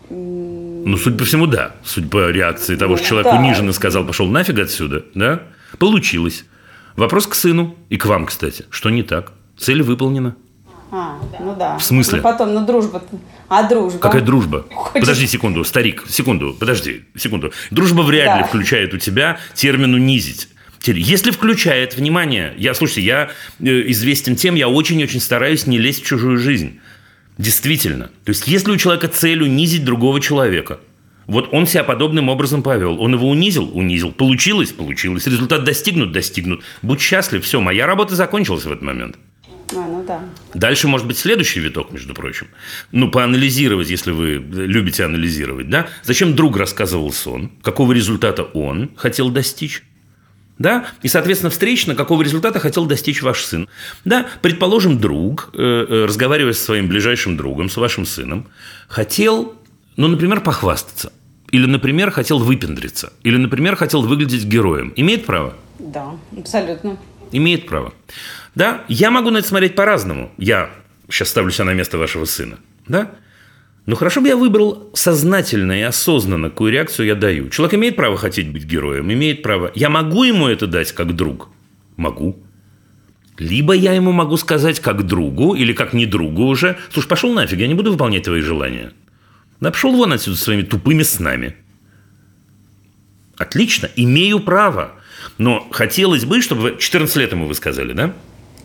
Ну, 0.09 0.97
судя 0.97 1.17
по 1.17 1.23
всему, 1.23 1.45
да. 1.45 1.73
Судя 1.85 2.07
по 2.07 2.29
реакции 2.31 2.75
того, 2.75 2.97
что 2.97 3.05
человек 3.05 3.31
да. 3.31 3.39
унижен 3.39 3.69
и 3.69 3.73
сказал, 3.73 4.03
пошел 4.03 4.25
нафиг 4.25 4.57
отсюда, 4.57 5.05
да? 5.13 5.43
Получилось. 5.77 6.45
Вопрос 6.95 7.27
к 7.27 7.35
сыну 7.35 7.75
и 7.89 7.97
к 7.97 8.05
вам, 8.07 8.25
кстати. 8.25 8.65
Что 8.71 8.89
не 8.89 9.03
так? 9.03 9.31
Цель 9.59 9.83
выполнена. 9.83 10.35
А, 10.91 11.17
ну 11.39 11.55
да. 11.55 11.77
В 11.77 11.83
смысле? 11.83 12.17
Ну 12.17 12.23
потом, 12.23 12.53
ну 12.53 12.65
дружба. 12.65 13.01
А 13.47 13.67
дружба? 13.67 13.99
Какая 13.99 14.21
дружба? 14.21 14.65
Хочешь... 14.73 15.01
Подожди 15.01 15.25
секунду, 15.25 15.63
старик, 15.63 16.03
секунду, 16.09 16.53
подожди, 16.53 17.05
секунду. 17.15 17.53
Дружба 17.71 18.01
вряд 18.01 18.25
да. 18.25 18.37
ли 18.39 18.43
включает 18.43 18.93
у 18.93 18.97
тебя 18.97 19.39
термин 19.53 19.93
«унизить». 19.93 20.49
Если 20.83 21.29
включает, 21.29 21.95
внимание, 21.95 22.53
я, 22.57 22.73
слушайте, 22.73 23.01
я 23.01 23.29
э, 23.59 23.91
известен 23.91 24.35
тем, 24.35 24.55
я 24.55 24.67
очень-очень 24.67 25.21
стараюсь 25.21 25.67
не 25.67 25.77
лезть 25.77 26.01
в 26.01 26.05
чужую 26.05 26.39
жизнь. 26.39 26.79
Действительно. 27.37 28.07
То 28.25 28.29
есть, 28.29 28.47
если 28.47 28.71
у 28.71 28.77
человека 28.77 29.07
цель 29.07 29.43
унизить 29.43 29.85
другого 29.85 30.19
человека, 30.19 30.79
вот 31.27 31.49
он 31.51 31.67
себя 31.67 31.83
подобным 31.83 32.29
образом 32.29 32.63
повел. 32.63 32.99
Он 32.99 33.13
его 33.13 33.29
унизил? 33.29 33.69
Унизил. 33.77 34.11
Получилось? 34.11 34.71
Получилось. 34.71 35.27
Результат 35.27 35.63
достигнут? 35.63 36.11
Достигнут. 36.11 36.63
Будь 36.81 36.99
счастлив. 36.99 37.45
Все, 37.45 37.61
моя 37.61 37.85
работа 37.85 38.15
закончилась 38.15 38.65
в 38.65 38.71
этот 38.71 38.81
момент. 38.81 39.17
Да. 40.07 40.21
Дальше 40.53 40.87
может 40.87 41.07
быть 41.07 41.17
следующий 41.17 41.59
виток, 41.59 41.91
между 41.91 42.13
прочим. 42.13 42.47
Ну, 42.91 43.11
поанализировать, 43.11 43.89
если 43.89 44.11
вы 44.11 44.35
любите 44.35 45.03
анализировать, 45.03 45.69
да? 45.69 45.87
Зачем 46.03 46.35
друг 46.35 46.57
рассказывал 46.57 47.11
сон? 47.11 47.51
Какого 47.61 47.91
результата 47.93 48.43
он 48.43 48.91
хотел 48.95 49.29
достичь? 49.29 49.83
Да? 50.57 50.85
И, 51.01 51.07
соответственно, 51.07 51.49
встречно, 51.49 51.95
какого 51.95 52.21
результата 52.21 52.59
хотел 52.59 52.85
достичь 52.85 53.21
ваш 53.23 53.43
сын. 53.43 53.67
Да, 54.05 54.27
предположим, 54.41 54.99
друг, 54.99 55.49
э, 55.53 55.57
э, 55.89 56.05
разговаривая 56.05 56.53
со 56.53 56.63
своим 56.63 56.87
ближайшим 56.87 57.35
другом, 57.35 57.69
с 57.69 57.77
вашим 57.77 58.05
сыном, 58.05 58.47
хотел, 58.87 59.55
ну, 59.97 60.07
например, 60.07 60.41
похвастаться. 60.41 61.11
Или, 61.49 61.65
например, 61.65 62.11
хотел 62.11 62.39
выпендриться. 62.39 63.11
Или, 63.23 63.37
например, 63.37 63.75
хотел 63.75 64.03
выглядеть 64.03 64.45
героем. 64.45 64.93
Имеет 64.95 65.25
право? 65.25 65.55
Да, 65.79 66.11
абсолютно. 66.37 66.97
Имеет 67.31 67.67
право. 67.67 67.93
Да? 68.55 68.83
Я 68.87 69.11
могу 69.11 69.29
на 69.29 69.37
это 69.37 69.47
смотреть 69.47 69.75
по-разному. 69.75 70.31
Я 70.37 70.69
сейчас 71.09 71.29
ставлю 71.29 71.51
себя 71.51 71.65
на 71.65 71.73
место 71.73 71.97
вашего 71.97 72.25
сына. 72.25 72.57
Да? 72.87 73.11
Но 73.85 73.95
хорошо 73.95 74.21
бы 74.21 74.27
я 74.27 74.37
выбрал 74.37 74.91
сознательно 74.93 75.79
и 75.79 75.81
осознанно, 75.81 76.49
какую 76.49 76.71
реакцию 76.71 77.07
я 77.07 77.15
даю. 77.15 77.49
Человек 77.49 77.75
имеет 77.75 77.95
право 77.95 78.17
хотеть 78.17 78.51
быть 78.51 78.65
героем, 78.65 79.11
имеет 79.11 79.41
право. 79.41 79.71
Я 79.73 79.89
могу 79.89 80.23
ему 80.23 80.47
это 80.47 80.67
дать 80.67 80.91
как 80.91 81.15
друг? 81.15 81.49
Могу. 81.97 82.37
Либо 83.37 83.73
я 83.73 83.93
ему 83.93 84.11
могу 84.11 84.37
сказать 84.37 84.79
как 84.79 85.05
другу, 85.07 85.55
или 85.55 85.73
как 85.73 85.93
не 85.93 86.05
другу 86.05 86.45
уже, 86.45 86.77
слушай, 86.91 87.07
пошел 87.07 87.33
нафиг, 87.33 87.57
я 87.57 87.67
не 87.67 87.73
буду 87.73 87.91
выполнять 87.91 88.23
твои 88.23 88.41
желания. 88.41 88.91
Да 89.59 89.71
пошел 89.71 89.95
вон 89.95 90.13
отсюда 90.13 90.37
своими 90.37 90.61
тупыми 90.61 91.01
снами. 91.01 91.55
Отлично, 93.37 93.89
имею 93.95 94.39
право. 94.39 94.91
Но 95.37 95.67
хотелось 95.71 96.25
бы, 96.25 96.41
чтобы... 96.41 96.77
14 96.79 97.15
лет 97.17 97.31
ему 97.31 97.47
вы 97.47 97.55
сказали, 97.55 97.93
да? 97.93 98.13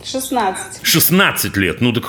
16. 0.04 0.80
16 0.82 1.56
лет. 1.56 1.80
Ну, 1.80 1.92
так 1.92 2.04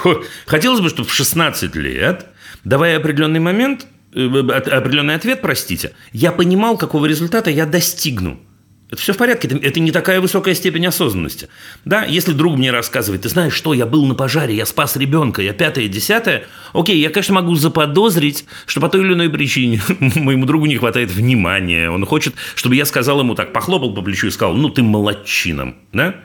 хотелось 0.45 0.81
бы, 0.81 0.89
чтобы 0.89 1.07
в 1.07 1.13
16 1.13 1.75
лет, 1.75 2.27
давая 2.63 2.97
определенный 2.97 3.39
момент, 3.39 3.88
э, 4.13 4.25
определенный 4.25 5.15
ответ, 5.15 5.41
простите, 5.41 5.93
я 6.12 6.31
понимал, 6.31 6.77
какого 6.77 7.05
результата 7.05 7.49
я 7.49 7.65
достигну. 7.65 8.39
Это 8.89 9.02
все 9.02 9.12
в 9.12 9.17
порядке, 9.17 9.50
это, 9.50 9.58
это 9.58 9.80
не 9.82 9.91
такая 9.91 10.21
высокая 10.21 10.54
степень 10.54 10.88
осознанности. 10.88 11.50
Да, 11.84 12.06
если 12.06 12.32
друг 12.32 12.56
мне 12.56 12.71
рассказывает, 12.71 13.23
ты 13.23 13.30
знаешь 13.30 13.54
что, 13.54 13.73
я 13.73 13.86
был 13.86 14.06
на 14.06 14.15
пожаре, 14.15 14.56
я 14.56 14.65
спас 14.65 14.95
ребенка, 14.95 15.41
я 15.41 15.52
пятое, 15.52 15.89
десятое, 15.89 16.45
окей, 16.71 16.97
я, 16.97 17.10
конечно, 17.10 17.36
могу 17.36 17.56
заподозрить, 17.56 18.45
что 18.65 18.80
по 18.80 18.88
той 18.88 19.02
или 19.02 19.13
иной 19.13 19.30
причине 19.30 19.82
моему 20.00 20.45
другу 20.45 20.67
не 20.67 20.78
хватает 20.78 21.12
внимания, 21.12 21.89
он 21.89 22.06
хочет, 22.06 22.36
чтобы 22.56 22.76
я 22.76 22.86
сказал 22.86 23.19
ему 23.19 23.36
так, 23.36 23.52
похлопал 23.52 23.93
по 23.93 24.02
плечу 24.02 24.28
и 24.28 24.32
сказал, 24.32 24.56
ну 24.56 24.69
ты 24.69 24.84
молодчином, 24.84 25.76
да? 25.91 26.15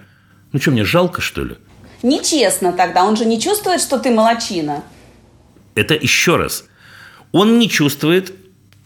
Ну 0.52 0.60
что, 0.60 0.70
мне 0.70 0.84
жалко, 0.84 1.20
что 1.20 1.44
ли? 1.44 1.56
Нечестно 2.02 2.72
тогда. 2.72 3.04
Он 3.04 3.16
же 3.16 3.24
не 3.24 3.40
чувствует, 3.40 3.80
что 3.80 3.98
ты 3.98 4.10
молочина. 4.10 4.84
Это 5.74 5.94
еще 5.94 6.36
раз. 6.36 6.64
Он 7.32 7.58
не 7.58 7.68
чувствует, 7.68 8.34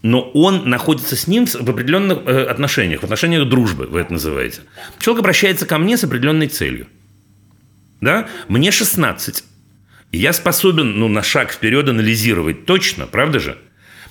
но 0.02 0.22
он 0.34 0.68
находится 0.68 1.16
с 1.16 1.26
ним 1.26 1.46
в 1.46 1.68
определенных 1.68 2.18
э, 2.26 2.44
отношениях, 2.44 3.00
в 3.00 3.04
отношениях 3.04 3.48
дружбы, 3.48 3.86
вы 3.86 4.00
это 4.00 4.12
называете. 4.12 4.60
Человек 4.98 5.20
обращается 5.20 5.66
ко 5.66 5.78
мне 5.78 5.96
с 5.96 6.04
определенной 6.04 6.48
целью. 6.48 6.86
Да? 8.00 8.28
Мне 8.48 8.70
16. 8.70 9.44
И 10.12 10.18
я 10.18 10.32
способен 10.32 10.98
ну, 10.98 11.08
на 11.08 11.22
шаг 11.22 11.50
вперед 11.50 11.88
анализировать 11.88 12.66
точно, 12.66 13.06
правда 13.06 13.40
же? 13.40 13.58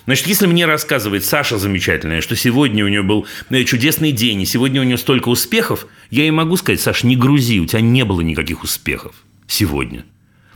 Значит, 0.06 0.28
если 0.28 0.46
мне 0.46 0.66
рассказывает 0.66 1.24
Саша 1.24 1.58
замечательная, 1.58 2.20
что 2.20 2.36
сегодня 2.36 2.84
у 2.84 2.88
нее 2.88 3.02
был 3.02 3.26
э, 3.50 3.64
чудесный 3.64 4.12
день, 4.12 4.42
и 4.42 4.46
сегодня 4.46 4.80
у 4.80 4.84
нее 4.84 4.98
столько 4.98 5.28
успехов, 5.28 5.86
я 6.10 6.22
ей 6.22 6.30
могу 6.30 6.56
сказать, 6.56 6.80
Саш, 6.80 7.02
не 7.02 7.16
грузи, 7.16 7.60
у 7.60 7.66
тебя 7.66 7.80
не 7.80 8.04
было 8.04 8.20
никаких 8.20 8.62
успехов 8.62 9.16
сегодня. 9.48 10.04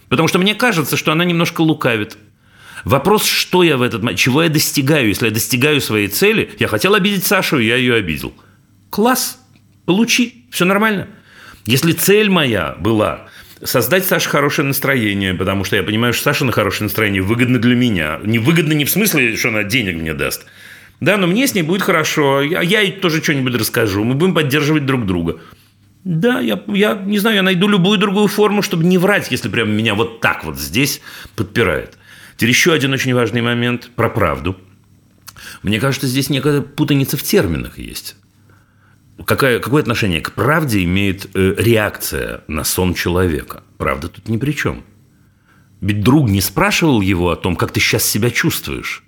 Потому 0.09 0.28
что 0.28 0.39
мне 0.39 0.55
кажется, 0.55 0.97
что 0.97 1.12
она 1.12 1.24
немножко 1.24 1.62
лукавит. 1.62 2.16
Вопрос, 2.85 3.26
что 3.26 3.62
я 3.62 3.76
в 3.76 3.83
этот 3.83 4.03
момент, 4.03 4.18
чего 4.18 4.43
я 4.43 4.49
достигаю. 4.49 5.09
Если 5.09 5.26
я 5.26 5.33
достигаю 5.33 5.81
своей 5.81 6.09
цели, 6.09 6.51
я 6.59 6.68
хотел 6.68 6.95
обидеть 6.95 7.26
Сашу, 7.26 7.59
я 7.59 7.76
ее 7.76 7.95
обидел. 7.95 8.33
Класс, 8.91 9.39
получи, 9.85 10.47
все 10.51 10.64
нормально. 10.64 11.09
Если 11.66 11.93
цель 11.93 12.31
моя 12.31 12.74
была 12.78 13.28
создать 13.62 14.07
Саше 14.07 14.28
хорошее 14.28 14.66
настроение, 14.66 15.35
потому 15.35 15.64
что 15.64 15.76
я 15.76 15.83
понимаю, 15.83 16.12
что 16.12 16.24
Саша 16.24 16.45
на 16.45 16.53
хорошее 16.53 16.85
настроение 16.85 17.22
выгодно 17.22 17.59
для 17.59 17.76
меня. 17.76 18.18
Не 18.24 18.39
выгодно 18.39 18.72
не 18.72 18.85
в 18.85 18.91
смысле, 18.91 19.37
что 19.37 19.49
она 19.49 19.64
денег 19.64 19.97
мне 19.97 20.14
даст. 20.14 20.47
Да, 21.01 21.16
но 21.16 21.26
мне 21.26 21.47
с 21.47 21.55
ней 21.55 21.62
будет 21.62 21.83
хорошо. 21.83 22.43
Я, 22.43 22.61
я 22.62 22.81
ей 22.81 22.93
тоже 22.93 23.22
что-нибудь 23.22 23.55
расскажу. 23.55 24.05
Мы 24.05 24.14
будем 24.14 24.35
поддерживать 24.35 24.87
друг 24.87 25.07
друга. 25.07 25.41
Да, 26.05 26.41
я, 26.41 26.62
я 26.68 26.95
не 26.95 27.18
знаю, 27.18 27.37
я 27.37 27.43
найду 27.43 27.68
любую 27.68 27.99
другую 27.99 28.26
форму, 28.28 28.62
чтобы 28.62 28.85
не 28.85 28.97
врать, 28.97 29.31
если 29.31 29.49
прямо 29.51 29.70
меня 29.70 29.95
вот 29.95 30.20
так 30.20 30.45
вот 30.45 30.59
здесь 30.59 31.01
подпирает. 31.37 31.99
Теперь 32.41 32.55
еще 32.55 32.72
один 32.72 32.95
очень 32.95 33.12
важный 33.12 33.43
момент 33.43 33.91
про 33.95 34.09
правду. 34.09 34.57
Мне 35.62 35.78
кажется, 35.78 36.07
здесь 36.07 36.30
некая 36.30 36.62
путаница 36.62 37.18
в 37.18 37.22
терминах 37.22 37.78
есть. 37.78 38.16
Какое, 39.26 39.59
какое 39.59 39.82
отношение 39.82 40.22
к 40.22 40.32
правде 40.32 40.82
имеет 40.84 41.28
э, 41.34 41.55
реакция 41.59 42.43
на 42.49 42.64
сон 42.64 42.95
человека? 42.95 43.62
Правда 43.76 44.09
тут 44.09 44.30
ни 44.30 44.38
при 44.38 44.53
чем. 44.53 44.84
Ведь 45.82 46.01
друг 46.01 46.30
не 46.30 46.41
спрашивал 46.41 47.03
его 47.03 47.28
о 47.28 47.36
том, 47.36 47.57
как 47.57 47.72
ты 47.72 47.80
сейчас 47.80 48.07
себя 48.07 48.30
чувствуешь. 48.30 49.05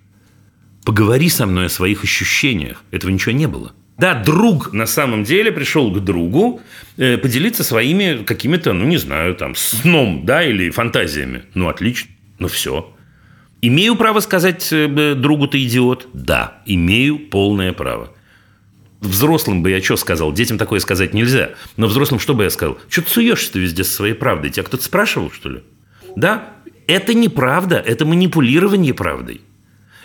Поговори 0.85 1.31
со 1.31 1.47
мной 1.47 1.67
о 1.67 1.71
своих 1.71 2.05
ощущениях. 2.05 2.85
Этого 2.91 3.11
ничего 3.11 3.33
не 3.33 3.47
было. 3.47 3.73
Да, 3.97 4.13
друг 4.13 4.75
на 4.75 4.85
самом 4.85 5.25
деле 5.25 5.53
пришел 5.53 5.91
к 5.91 6.05
другу 6.05 6.61
э, 6.99 7.17
поделиться 7.17 7.65
своими 7.65 8.25
какими-то, 8.25 8.75
ну 8.75 8.85
не 8.85 8.99
знаю, 8.99 9.35
там, 9.37 9.55
сном, 9.55 10.27
да, 10.27 10.45
или 10.45 10.69
фантазиями. 10.69 11.45
Ну, 11.55 11.71
отлично, 11.71 12.11
ну 12.39 12.49
все. 12.49 12.95
Имею 13.65 13.95
право 13.95 14.19
сказать 14.19 14.73
э, 14.73 15.15
другу 15.15 15.47
ты 15.47 15.63
идиот? 15.63 16.09
Да, 16.13 16.61
имею 16.67 17.19
полное 17.19 17.73
право. 17.73 18.11
Взрослым 19.01 19.63
бы 19.63 19.71
я 19.71 19.81
что 19.81 19.97
сказал? 19.97 20.33
Детям 20.33 20.59
такое 20.59 20.81
сказать 20.81 21.15
нельзя. 21.15 21.51
Но 21.77 21.87
взрослым 21.87 22.19
что 22.19 22.35
бы 22.35 22.43
я 22.43 22.51
сказал? 22.51 22.79
Что 22.89 23.03
ты 23.03 23.11
суешься 23.11 23.57
везде 23.61 23.85
со 23.85 23.95
своей 23.95 24.15
правдой? 24.15 24.51
Тебя 24.51 24.65
кто-то 24.65 24.83
спрашивал, 24.83 25.31
что 25.31 25.49
ли? 25.49 25.63
Да, 26.17 26.55
это 26.89 27.15
неправда, 27.15 27.77
это 27.77 28.05
манипулирование 28.05 28.95
правдой. 28.95 29.43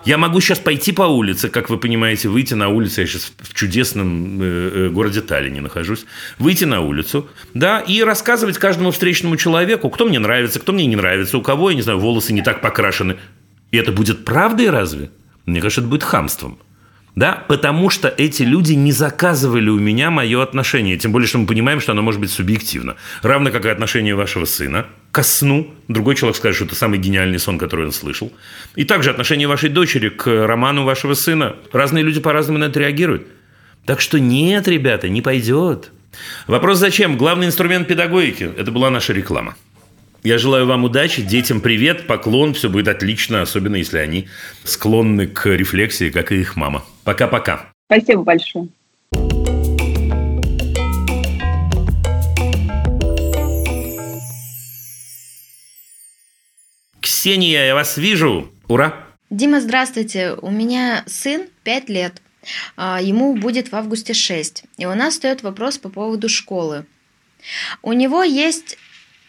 Я 0.05 0.17
могу 0.17 0.39
сейчас 0.39 0.59
пойти 0.59 0.91
по 0.91 1.01
улице, 1.01 1.49
как 1.49 1.69
вы 1.69 1.77
понимаете, 1.77 2.29
выйти 2.29 2.53
на 2.53 2.69
улицу. 2.69 3.01
Я 3.01 3.07
сейчас 3.07 3.33
в 3.39 3.53
чудесном 3.53 4.41
э, 4.41 4.45
э, 4.45 4.89
городе 4.89 5.21
Таллине 5.21 5.61
нахожусь. 5.61 6.05
Выйти 6.37 6.63
на 6.63 6.81
улицу, 6.81 7.27
да, 7.53 7.79
и 7.79 8.03
рассказывать 8.03 8.57
каждому 8.57 8.91
встречному 8.91 9.35
человеку, 9.35 9.89
кто 9.89 10.05
мне 10.05 10.19
нравится, 10.19 10.59
кто 10.59 10.73
мне 10.73 10.85
не 10.85 10.95
нравится, 10.95 11.37
у 11.37 11.41
кого, 11.41 11.71
я 11.71 11.75
не 11.75 11.81
знаю, 11.81 11.99
волосы 11.99 12.33
не 12.33 12.41
так 12.41 12.61
покрашены. 12.61 13.17
И 13.71 13.77
это 13.77 13.91
будет 13.91 14.25
правдой 14.25 14.69
разве? 14.69 15.09
Мне 15.45 15.61
кажется, 15.61 15.81
это 15.81 15.89
будет 15.89 16.03
хамством. 16.03 16.59
Да, 17.17 17.43
потому 17.47 17.89
что 17.89 18.13
эти 18.15 18.43
люди 18.43 18.73
не 18.73 18.91
заказывали 18.91 19.69
у 19.69 19.79
меня 19.79 20.11
мое 20.11 20.43
отношение. 20.43 20.97
Тем 20.97 21.11
более, 21.11 21.27
что 21.27 21.39
мы 21.39 21.47
понимаем, 21.47 21.79
что 21.79 21.93
оно 21.93 22.03
может 22.03 22.21
быть 22.21 22.29
субъективно. 22.29 22.95
Равно 23.23 23.49
как 23.49 23.65
и 23.65 23.69
отношение 23.69 24.13
вашего 24.13 24.45
сына 24.45 24.85
ко 25.11 25.23
сну. 25.23 25.73
Другой 25.87 26.13
человек 26.13 26.37
скажет, 26.37 26.57
что 26.57 26.65
это 26.65 26.75
самый 26.75 26.99
гениальный 26.99 27.39
сон, 27.39 27.57
который 27.57 27.85
он 27.87 27.91
слышал. 27.91 28.31
И 28.75 28.83
также 28.83 29.09
отношение 29.09 29.47
вашей 29.47 29.69
дочери 29.69 30.09
к 30.09 30.27
роману 30.27 30.83
вашего 30.83 31.15
сына. 31.15 31.55
Разные 31.71 32.03
люди 32.03 32.19
по-разному 32.19 32.59
на 32.59 32.65
это 32.65 32.79
реагируют. 32.79 33.25
Так 33.85 33.99
что 33.99 34.19
нет, 34.19 34.67
ребята, 34.67 35.09
не 35.09 35.23
пойдет. 35.23 35.91
Вопрос 36.45 36.77
зачем? 36.77 37.17
Главный 37.17 37.47
инструмент 37.47 37.87
педагогики. 37.87 38.47
Это 38.57 38.71
была 38.71 38.91
наша 38.91 39.13
реклама. 39.13 39.55
Я 40.23 40.37
желаю 40.37 40.65
вам 40.65 40.83
удачи, 40.83 41.21
детям 41.21 41.61
привет, 41.61 42.07
поклон, 42.07 42.53
все 42.53 42.69
будет 42.69 42.87
отлично, 42.87 43.41
особенно 43.41 43.75
если 43.75 43.99
они 43.99 44.27
склонны 44.63 45.27
к 45.27 45.45
рефлексии, 45.45 46.09
как 46.09 46.31
и 46.31 46.41
их 46.41 46.55
мама. 46.55 46.83
Пока-пока. 47.03 47.71
Спасибо 47.85 48.23
большое. 48.23 48.67
Ксения, 56.99 57.67
я 57.67 57.75
вас 57.75 57.97
вижу. 57.97 58.51
Ура! 58.67 59.05
Дима, 59.29 59.61
здравствуйте. 59.61 60.33
У 60.41 60.49
меня 60.49 61.03
сын 61.05 61.47
5 61.63 61.89
лет. 61.89 62.21
А, 62.75 62.99
Ему 63.01 63.35
будет 63.35 63.71
в 63.71 63.75
августе 63.75 64.13
6. 64.13 64.63
И 64.77 64.85
у 64.85 64.95
нас 64.95 65.15
стоит 65.15 65.43
вопрос 65.43 65.77
по 65.77 65.89
поводу 65.89 66.27
школы. 66.27 66.85
У 67.81 67.93
него 67.93 68.23
есть 68.23 68.77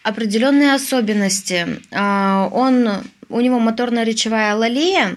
определенные 0.03 0.73
особенности. 0.73 1.81
А, 1.91 2.49
Он, 2.51 2.89
у 3.29 3.41
него 3.41 3.59
моторно-речевая 3.59 4.53
алалия. 4.53 5.15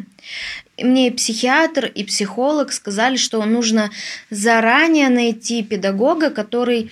И 0.76 0.84
Мне 0.84 1.08
и 1.08 1.10
психиатр, 1.10 1.86
и 1.86 2.04
психолог 2.04 2.72
сказали, 2.72 3.16
что 3.16 3.44
нужно 3.44 3.90
заранее 4.30 5.08
найти 5.08 5.62
педагога, 5.62 6.30
который 6.30 6.90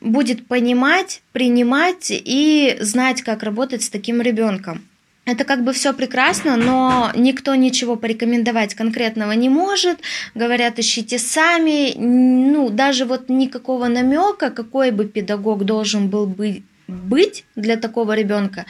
будет 0.00 0.46
понимать, 0.46 1.22
принимать 1.32 2.08
и 2.10 2.76
знать, 2.80 3.22
как 3.22 3.42
работать 3.42 3.82
с 3.82 3.88
таким 3.88 4.20
ребенком. 4.20 4.86
Это 5.26 5.44
как 5.44 5.64
бы 5.64 5.72
все 5.72 5.94
прекрасно, 5.94 6.56
но 6.56 7.10
никто 7.14 7.54
ничего 7.54 7.96
порекомендовать 7.96 8.74
конкретного 8.74 9.32
не 9.32 9.48
может. 9.48 9.98
Говорят, 10.34 10.78
ищите 10.78 11.18
сами. 11.18 11.94
Ну, 11.96 12.68
даже 12.68 13.06
вот 13.06 13.30
никакого 13.30 13.86
намека, 13.86 14.50
какой 14.50 14.90
бы 14.90 15.06
педагог 15.06 15.64
должен 15.64 16.08
был 16.08 16.26
бы 16.26 16.62
быть 16.86 17.44
для 17.56 17.76
такого 17.76 18.14
ребенка, 18.14 18.66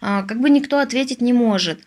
а, 0.00 0.22
как 0.22 0.40
бы 0.40 0.50
никто 0.50 0.78
ответить 0.78 1.20
не 1.20 1.32
может. 1.32 1.80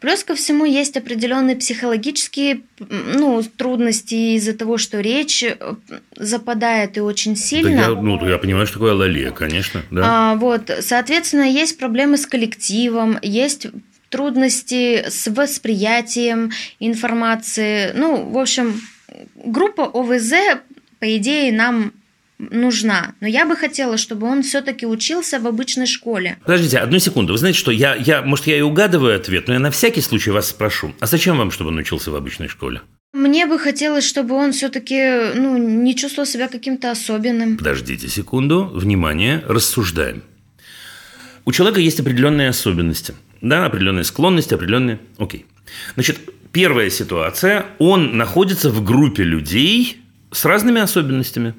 Плюс 0.00 0.24
ко 0.24 0.34
всему 0.34 0.64
есть 0.64 0.96
определенные 0.96 1.56
психологические 1.56 2.62
ну, 2.78 3.42
трудности 3.42 4.36
из-за 4.36 4.54
того, 4.54 4.78
что 4.78 5.00
речь 5.00 5.42
э, 5.42 5.56
западает 6.16 6.96
и 6.96 7.00
очень 7.00 7.34
Да 7.34 7.40
сильно. 7.40 7.80
я, 7.80 7.88
ну, 7.90 8.26
я 8.26 8.38
понимаю, 8.38 8.66
что 8.66 8.74
такое 8.74 8.92
алалия, 8.92 9.30
конечно. 9.32 9.82
Да. 9.90 10.02
А, 10.04 10.34
вот, 10.36 10.70
соответственно, 10.80 11.42
есть 11.42 11.78
проблемы 11.78 12.16
с 12.16 12.26
коллективом, 12.26 13.18
есть 13.20 13.66
трудности 14.08 15.04
с 15.08 15.28
восприятием 15.30 16.52
информации. 16.80 17.92
Ну, 17.94 18.30
в 18.30 18.38
общем, 18.38 18.80
группа 19.34 19.84
ОВЗ, 19.84 20.32
по 21.00 21.16
идее, 21.16 21.52
нам 21.52 21.92
нужна. 22.38 23.14
Но 23.20 23.28
я 23.28 23.46
бы 23.46 23.56
хотела, 23.56 23.96
чтобы 23.96 24.26
он 24.26 24.42
все-таки 24.42 24.86
учился 24.86 25.38
в 25.38 25.46
обычной 25.46 25.86
школе. 25.86 26.38
Подождите, 26.44 26.78
одну 26.78 26.98
секунду. 26.98 27.32
Вы 27.32 27.38
знаете, 27.38 27.58
что 27.58 27.70
я, 27.70 27.94
я, 27.94 28.22
может, 28.22 28.46
я 28.46 28.58
и 28.58 28.60
угадываю 28.60 29.16
ответ, 29.16 29.48
но 29.48 29.54
я 29.54 29.60
на 29.60 29.70
всякий 29.70 30.00
случай 30.00 30.30
вас 30.30 30.48
спрошу. 30.48 30.94
А 31.00 31.06
зачем 31.06 31.38
вам, 31.38 31.50
чтобы 31.50 31.70
он 31.70 31.78
учился 31.78 32.10
в 32.10 32.16
обычной 32.16 32.48
школе? 32.48 32.80
Мне 33.12 33.46
бы 33.46 33.58
хотелось, 33.58 34.04
чтобы 34.04 34.34
он 34.34 34.52
все-таки 34.52 35.34
ну, 35.34 35.56
не 35.56 35.96
чувствовал 35.96 36.26
себя 36.26 36.48
каким-то 36.48 36.90
особенным. 36.90 37.56
Подождите 37.56 38.08
секунду. 38.08 38.70
Внимание, 38.74 39.42
рассуждаем. 39.46 40.22
У 41.46 41.52
человека 41.52 41.80
есть 41.80 42.00
определенные 42.00 42.50
особенности. 42.50 43.14
Да, 43.40 43.64
определенные 43.64 44.04
склонности, 44.04 44.54
определенные... 44.54 44.98
Окей. 45.18 45.46
Значит, 45.94 46.18
первая 46.52 46.90
ситуация. 46.90 47.66
Он 47.78 48.16
находится 48.16 48.70
в 48.70 48.84
группе 48.84 49.22
людей 49.22 50.02
с 50.32 50.44
разными 50.44 50.80
особенностями. 50.80 51.54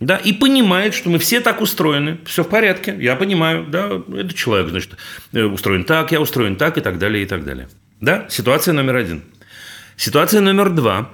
Да, 0.00 0.16
и 0.16 0.32
понимает, 0.32 0.94
что 0.94 1.10
мы 1.10 1.18
все 1.18 1.40
так 1.40 1.60
устроены, 1.60 2.18
все 2.24 2.42
в 2.42 2.48
порядке, 2.48 2.96
я 2.98 3.16
понимаю, 3.16 3.66
да, 3.68 4.00
этот 4.16 4.34
человек, 4.34 4.70
значит, 4.70 4.96
э, 5.32 5.42
устроен 5.44 5.84
так, 5.84 6.10
я 6.10 6.20
устроен 6.22 6.56
так, 6.56 6.78
и 6.78 6.80
так 6.80 6.98
далее, 6.98 7.22
и 7.22 7.26
так 7.26 7.44
далее. 7.44 7.68
Да, 8.00 8.26
ситуация 8.30 8.72
номер 8.72 8.96
один. 8.96 9.22
Ситуация 9.96 10.40
номер 10.40 10.70
два. 10.70 11.10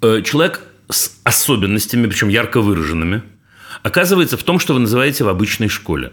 Э, 0.00 0.22
Человек 0.24 0.62
с 0.88 1.20
особенностями, 1.24 2.06
причем 2.06 2.28
ярко 2.28 2.60
выраженными, 2.60 3.22
оказывается 3.82 4.36
в 4.36 4.44
том, 4.44 4.60
что 4.60 4.74
вы 4.74 4.80
называете 4.80 5.24
в 5.24 5.28
обычной 5.28 5.68
школе. 5.68 6.12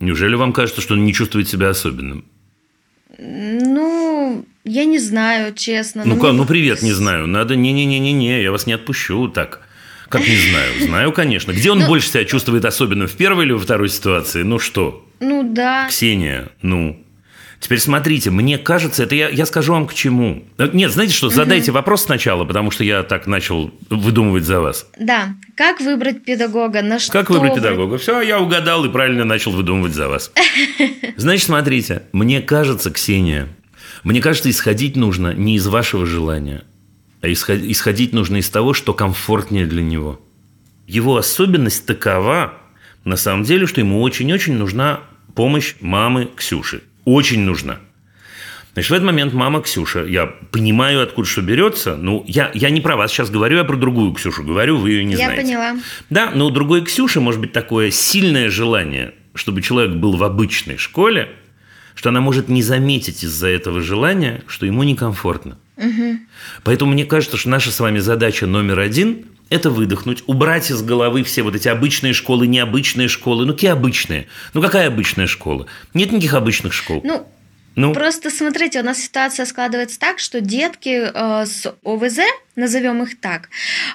Неужели 0.00 0.34
вам 0.36 0.52
кажется, 0.54 0.80
что 0.80 0.94
он 0.94 1.04
не 1.04 1.12
чувствует 1.12 1.48
себя 1.48 1.68
особенным? 1.68 2.24
Ну, 3.18 4.44
я 4.64 4.84
не 4.86 4.98
знаю, 4.98 5.54
честно. 5.54 6.04
но 6.04 6.14
Ну-ка, 6.14 6.28
мне- 6.28 6.38
ну 6.38 6.46
привет, 6.46 6.82
не 6.82 6.92
знаю. 6.92 7.26
Надо, 7.26 7.56
не-не-не-не-не, 7.56 8.42
я 8.42 8.50
вас 8.50 8.66
не 8.66 8.72
отпущу 8.72 9.28
так. 9.28 9.60
Как 10.14 10.28
не 10.28 10.36
знаю? 10.36 10.80
Знаю, 10.80 11.12
конечно. 11.12 11.50
Где 11.50 11.72
он 11.72 11.84
больше 11.86 12.06
себя 12.08 12.24
чувствует 12.24 12.64
особенным, 12.64 13.08
в 13.08 13.12
первой 13.14 13.46
или 13.46 13.52
во 13.52 13.58
второй 13.58 13.88
ситуации? 13.88 14.44
Ну 14.44 14.60
что, 14.60 15.04
Ну 15.18 15.42
да. 15.42 15.88
Ксения, 15.88 16.50
ну... 16.62 17.00
Теперь 17.58 17.80
смотрите, 17.80 18.30
мне 18.30 18.56
кажется, 18.58 19.02
это 19.02 19.14
я, 19.16 19.28
я 19.28 19.44
скажу 19.46 19.72
вам 19.72 19.86
к 19.88 19.94
чему. 19.94 20.44
Э, 20.58 20.68
Нет, 20.72 20.92
знаете 20.92 21.14
что, 21.14 21.30
задайте 21.30 21.72
вопрос 21.72 22.04
сначала, 22.04 22.44
потому 22.44 22.70
что 22.70 22.84
я 22.84 23.02
так 23.02 23.26
начал 23.26 23.72
выдумывать 23.90 24.44
за 24.44 24.60
вас. 24.60 24.86
Да. 25.00 25.34
Как 25.56 25.80
выбрать 25.80 26.24
педагога? 26.24 26.82
На 26.82 27.00
что 27.00 27.10
Как 27.10 27.30
выбрать 27.30 27.52
вы- 27.52 27.56
педагога? 27.56 27.98
Все, 27.98 28.20
я 28.20 28.38
угадал 28.38 28.84
и 28.84 28.90
правильно 28.90 29.24
начал 29.24 29.50
выдумывать 29.50 29.94
за 29.94 30.08
вас. 30.08 30.30
Значит, 31.16 31.46
смотрите, 31.46 32.02
мне 32.12 32.40
кажется, 32.40 32.90
Ксения, 32.92 33.48
мне 34.04 34.20
кажется, 34.20 34.48
исходить 34.50 34.94
нужно 34.94 35.32
не 35.34 35.56
из 35.56 35.66
вашего 35.66 36.06
желания, 36.06 36.62
исходить 37.32 38.12
нужно 38.12 38.36
из 38.36 38.50
того, 38.50 38.74
что 38.74 38.94
комфортнее 38.94 39.66
для 39.66 39.82
него. 39.82 40.20
Его 40.86 41.16
особенность 41.16 41.86
такова, 41.86 42.54
на 43.04 43.16
самом 43.16 43.44
деле, 43.44 43.66
что 43.66 43.80
ему 43.80 44.02
очень-очень 44.02 44.54
нужна 44.54 45.00
помощь 45.34 45.74
мамы 45.80 46.28
Ксюши. 46.36 46.82
Очень 47.04 47.40
нужна. 47.40 47.78
Значит, 48.72 48.90
в 48.90 48.94
этот 48.94 49.06
момент 49.06 49.32
мама 49.32 49.62
Ксюша, 49.62 50.04
я 50.04 50.26
понимаю, 50.26 51.02
откуда 51.02 51.28
что 51.28 51.42
берется, 51.42 51.96
ну, 51.96 52.24
я, 52.26 52.50
я 52.54 52.70
не 52.70 52.80
про 52.80 52.96
вас 52.96 53.12
сейчас 53.12 53.30
говорю, 53.30 53.58
я 53.58 53.64
про 53.64 53.76
другую 53.76 54.12
Ксюшу 54.14 54.42
говорю, 54.42 54.78
вы 54.78 54.90
ее 54.90 55.04
не 55.04 55.12
Я 55.12 55.26
знаете. 55.26 55.42
поняла. 55.42 55.76
Да, 56.10 56.32
но 56.34 56.46
у 56.46 56.50
другой 56.50 56.84
Ксюши 56.84 57.20
может 57.20 57.40
быть 57.40 57.52
такое 57.52 57.90
сильное 57.92 58.50
желание 58.50 59.14
чтобы 59.34 59.62
человек 59.62 59.96
был 59.96 60.16
в 60.16 60.24
обычной 60.24 60.76
школе, 60.76 61.28
что 61.94 62.08
она 62.08 62.20
может 62.20 62.48
не 62.48 62.62
заметить 62.62 63.24
из-за 63.24 63.48
этого 63.48 63.80
желания, 63.80 64.42
что 64.46 64.66
ему 64.66 64.82
некомфортно. 64.82 65.58
Угу. 65.76 66.18
Поэтому 66.62 66.92
мне 66.92 67.04
кажется, 67.04 67.36
что 67.36 67.48
наша 67.48 67.70
с 67.70 67.80
вами 67.80 67.98
задача 67.98 68.46
номер 68.46 68.78
один– 68.80 69.26
это 69.50 69.70
выдохнуть, 69.70 70.24
убрать 70.26 70.70
из 70.70 70.82
головы 70.82 71.22
все 71.22 71.42
вот 71.42 71.54
эти 71.54 71.68
обычные 71.68 72.12
школы, 72.12 72.46
необычные 72.46 73.08
школы. 73.08 73.44
Ну, 73.44 73.52
какие 73.52 73.70
обычные? 73.70 74.26
Ну, 74.52 74.62
какая 74.62 74.88
обычная 74.88 75.26
школа? 75.26 75.66
Нет 75.92 76.12
никаких 76.12 76.34
обычных 76.34 76.72
школ. 76.72 77.00
Ну, 77.04 77.26
Ну, 77.76 77.92
Просто 77.92 78.30
смотрите, 78.30 78.80
у 78.80 78.84
нас 78.84 78.98
ситуация 79.02 79.46
складывается 79.46 79.98
так, 79.98 80.20
что 80.20 80.40
детки 80.40 81.10
э, 81.12 81.44
с 81.44 81.66
ОВЗ, 81.84 82.20
назовем 82.54 83.02
их 83.02 83.20
так, 83.20 83.48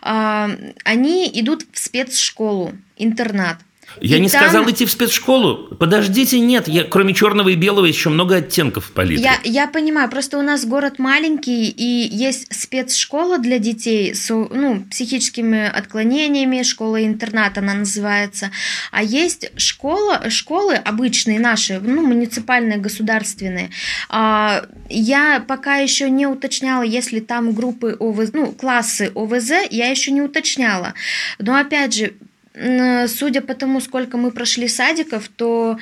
э, 0.03 0.73
они 0.84 1.32
идут 1.34 1.65
в 1.71 1.80
спецшколу, 1.80 2.73
интернат. 2.97 3.57
Я 4.02 4.18
и 4.18 4.20
не 4.20 4.30
там- 4.30 4.44
сказал 4.44 4.70
идти 4.70 4.86
в 4.86 4.92
спецшколу. 4.92 5.76
Подождите, 5.76 6.40
нет, 6.40 6.68
я, 6.68 6.84
кроме 6.84 7.14
черного 7.14 7.50
и 7.50 7.56
белого 7.56 7.86
есть 7.86 8.00
еще 8.00 8.10
много 8.10 8.38
оттенков 8.38 8.86
в 8.86 8.92
палитре. 8.92 9.24
Я, 9.24 9.40
я 9.44 9.68
понимаю, 9.68 10.10
просто 10.10 10.38
у 10.38 10.42
нас 10.42 10.66
город 10.66 11.00
маленький, 11.00 11.70
и 11.70 11.84
есть 11.84 12.54
спецшкола 12.54 13.38
для 13.40 13.60
детей 13.60 14.14
с 14.16 14.30
ну, 14.30 14.86
психическими 14.90 15.68
отклонениями, 15.68 16.64
школа-интернат 16.64 17.58
она 17.58 17.74
называется, 17.74 18.52
а 18.92 19.04
есть 19.04 19.52
школа, 19.58 20.30
школы 20.30 20.76
обычные 20.76 21.40
наши, 21.40 21.80
ну, 21.80 22.06
муниципальные, 22.06 22.78
государственные. 22.78 23.70
А, 24.10 24.66
я 24.90 25.44
пока 25.48 25.78
еще 25.78 26.10
не 26.10 26.28
уточняла, 26.28 26.84
если 26.84 27.20
там 27.20 27.54
группы 27.54 27.96
ОВЗ, 28.00 28.30
ну, 28.34 28.52
классы 28.52 29.12
ОВЗ, 29.16 29.52
я 29.70 29.90
еще 29.90 30.12
не 30.12 30.22
уточняла. 30.22 30.94
Но 31.38 31.56
опять 31.56 31.94
же, 31.94 32.14
судя 32.54 33.41
по 33.41 33.54
тому, 33.54 33.82
сколько 33.82 34.18
мы 34.18 34.32
прошли 34.32 34.68
садиков, 34.68 35.30
то 35.30 35.78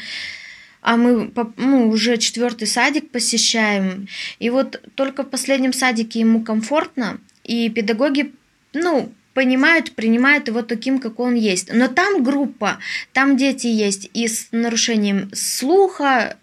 а 0.81 0.95
мы 0.95 1.31
ну, 1.57 1.89
уже 1.89 2.17
четвертый 2.17 2.67
садик 2.67 3.11
посещаем. 3.11 4.07
И 4.39 4.49
вот 4.49 4.81
только 4.95 5.23
в 5.23 5.29
последнем 5.29 5.73
садике 5.73 6.21
ему 6.21 6.41
комфортно, 6.43 7.19
и 7.43 7.69
педагоги, 7.69 8.31
ну, 8.73 9.11
понимают, 9.33 9.91
принимают 9.91 10.47
его 10.47 10.61
таким, 10.61 10.99
как 10.99 11.19
он 11.19 11.35
есть. 11.35 11.73
Но 11.73 11.87
там 11.87 12.23
группа, 12.23 12.77
там 13.13 13.37
дети 13.37 13.67
есть 13.67 14.09
и 14.13 14.27
с 14.27 14.47
нарушением 14.51 15.29
слуха. 15.33 16.37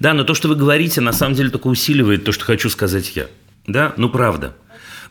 Да, 0.00 0.14
но 0.14 0.24
то, 0.24 0.34
что 0.34 0.48
вы 0.48 0.56
говорите, 0.56 1.00
на 1.00 1.12
самом 1.12 1.34
деле 1.34 1.50
только 1.50 1.66
усиливает 1.66 2.24
то, 2.24 2.32
что 2.32 2.44
хочу 2.44 2.70
сказать 2.70 3.14
я. 3.14 3.26
Да, 3.66 3.94
ну 3.96 4.08
правда. 4.08 4.56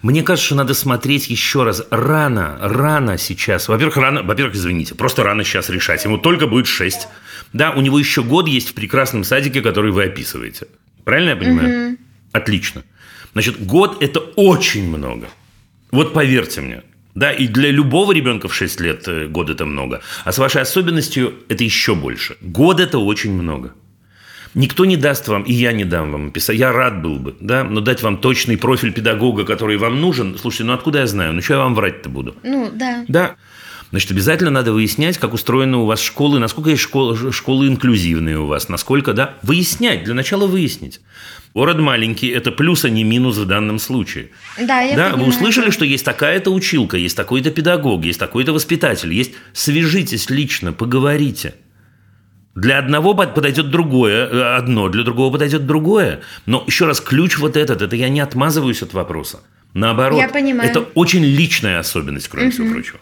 Мне 0.01 0.23
кажется, 0.23 0.47
что 0.47 0.55
надо 0.55 0.73
смотреть 0.73 1.29
еще 1.29 1.63
раз. 1.63 1.83
Рано, 1.91 2.57
рано 2.59 3.17
сейчас. 3.17 3.67
Во-первых, 3.67 3.97
рано, 3.97 4.23
во-первых, 4.23 4.55
извините, 4.55 4.95
просто 4.95 5.23
рано 5.23 5.43
сейчас 5.43 5.69
решать. 5.69 6.03
Ему 6.05 6.17
только 6.17 6.47
будет 6.47 6.67
6. 6.67 7.07
Да, 7.53 7.71
у 7.71 7.81
него 7.81 7.99
еще 7.99 8.23
год 8.23 8.47
есть 8.47 8.69
в 8.69 8.73
прекрасном 8.73 9.23
садике, 9.23 9.61
который 9.61 9.91
вы 9.91 10.05
описываете. 10.05 10.67
Правильно 11.03 11.29
я 11.29 11.35
понимаю? 11.35 11.97
Отлично. 12.31 12.83
Значит, 13.33 13.65
год– 13.65 13.97
это 14.01 14.19
очень 14.19 14.89
много. 14.89 15.27
Вот 15.91 16.13
поверьте 16.13 16.61
мне. 16.61 16.83
Да, 17.13 17.31
и 17.31 17.47
для 17.47 17.71
любого 17.71 18.13
ребенка 18.13 18.47
в 18.47 18.55
6 18.55 18.81
лет 18.81 19.07
э, 19.07 19.27
год– 19.27 19.49
это 19.49 19.65
много. 19.65 20.01
А 20.23 20.31
с 20.31 20.37
вашей 20.37 20.61
особенностью 20.61 21.33
это 21.49 21.63
еще 21.63 21.93
больше. 21.93 22.37
Год– 22.41 22.79
это 22.79 22.99
очень 22.99 23.33
много. 23.33 23.73
Никто 24.53 24.85
не 24.85 24.97
даст 24.97 25.27
вам, 25.27 25.43
и 25.43 25.53
я 25.53 25.71
не 25.71 25.85
дам 25.85 26.11
вам 26.11 26.27
описать. 26.27 26.57
Я 26.57 26.73
рад 26.73 27.01
был 27.01 27.17
бы, 27.17 27.35
да, 27.39 27.63
но 27.63 27.79
дать 27.79 28.03
вам 28.03 28.17
точный 28.17 28.57
профиль 28.57 28.91
педагога, 28.91 29.45
который 29.45 29.77
вам 29.77 30.01
нужен. 30.01 30.37
Слушайте, 30.37 30.65
ну 30.65 30.73
откуда 30.73 30.99
я 30.99 31.07
знаю? 31.07 31.33
Ну 31.33 31.41
что 31.41 31.53
я 31.53 31.59
вам 31.59 31.73
врать-то 31.73 32.09
буду? 32.09 32.35
Ну, 32.43 32.69
да. 32.73 33.05
Да. 33.07 33.35
Значит, 33.91 34.11
обязательно 34.11 34.51
надо 34.51 34.71
выяснять, 34.71 35.17
как 35.17 35.33
устроены 35.33 35.77
у 35.77 35.85
вас 35.85 36.01
школы, 36.01 36.39
насколько 36.39 36.69
есть 36.69 36.81
школы, 36.81 37.31
школы 37.33 37.67
инклюзивные 37.67 38.39
у 38.39 38.45
вас, 38.45 38.69
насколько, 38.69 39.13
да, 39.13 39.35
выяснять, 39.41 40.05
для 40.05 40.13
начала 40.13 40.47
выяснить. 40.47 41.01
Город 41.53 41.79
маленький– 41.79 42.27
это 42.29 42.53
плюс, 42.53 42.85
а 42.85 42.89
не 42.89 43.03
минус 43.03 43.35
в 43.35 43.45
данном 43.45 43.79
случае. 43.79 44.29
Да, 44.57 44.79
я 44.79 44.95
да, 44.95 45.15
вы 45.17 45.25
услышали, 45.25 45.71
что 45.71 45.83
есть 45.83 46.05
такая-то 46.05 46.51
училка, 46.51 46.95
есть 46.95 47.17
такой-то 47.17 47.51
педагог, 47.51 48.05
есть 48.05 48.19
такой-то 48.19 48.53
воспитатель, 48.53 49.13
есть... 49.13 49.33
Свяжитесь 49.51 50.29
лично, 50.29 50.71
поговорите. 50.71 51.55
Для 52.55 52.79
одного 52.79 53.13
под- 53.13 53.33
подойдет 53.33 53.69
другое, 53.69 54.27
э, 54.27 54.55
одно, 54.57 54.89
для 54.89 55.03
другого 55.03 55.31
подойдет 55.31 55.65
другое. 55.65 56.19
Но 56.45 56.63
еще 56.67 56.85
раз, 56.85 56.99
ключ 56.99 57.37
вот 57.37 57.55
этот, 57.55 57.81
это 57.81 57.95
я 57.95 58.09
не 58.09 58.19
отмазываюсь 58.19 58.81
от 58.81 58.93
вопроса. 58.93 59.39
Наоборот, 59.73 60.19
Я 60.19 60.27
понимаю. 60.27 60.69
это 60.69 60.81
очень 60.95 61.23
личная 61.23 61.79
особенность, 61.79 62.27
кроме 62.27 62.51
всего 62.51 62.69
прочего. 62.71 62.99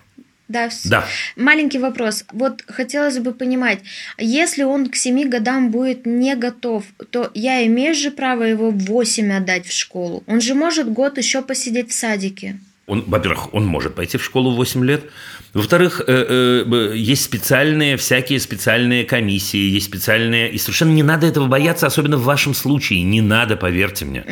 Да, 0.48 0.70
Да. 0.86 1.06
Маленький 1.36 1.78
вопрос. 1.78 2.26
Вот 2.32 2.64
хотелось 2.68 3.20
бы 3.20 3.34
понимать, 3.34 3.80
если 4.18 4.64
он 4.64 4.88
к 4.90 4.96
7 4.96 5.30
годам 5.30 5.70
будет 5.70 6.08
не 6.08 6.36
готов, 6.36 6.84
то 7.12 7.30
я 7.36 7.66
имею 7.68 7.94
же 7.94 8.10
право 8.10 8.44
его 8.44 8.72
в 8.72 8.78
8 8.86 9.32
отдать 9.32 9.68
в 9.68 9.72
школу. 9.72 10.24
Он 10.26 10.42
же 10.42 10.56
может 10.56 10.92
год 10.92 11.18
еще 11.20 11.42
посидеть 11.44 11.92
в 11.92 11.94
садике. 11.94 12.60
Он, 12.88 13.04
во-первых, 13.06 13.54
он 13.54 13.68
может 13.68 13.94
пойти 13.94 14.18
в 14.18 14.24
школу 14.24 14.52
в 14.52 14.56
8 14.56 14.84
лет. 14.84 15.04
Во-вторых, 15.54 16.02
э, 16.06 16.66
э, 16.66 16.94
есть 16.96 17.24
специальные, 17.24 17.98
всякие 17.98 18.40
специальные 18.40 19.04
комиссии, 19.06 19.58
есть 19.58 19.88
специальные... 19.88 20.52
И 20.52 20.58
совершенно 20.58 20.92
не 20.92 21.04
надо 21.04 21.28
этого 21.28 21.48
бояться, 21.48 21.88
особенно 21.88 22.18
в 22.18 22.24
вашем 22.24 22.54
случае. 22.54 23.02
Не 23.04 23.22
надо, 23.22 23.58
поверьте 23.58 24.06
мне. 24.06 24.24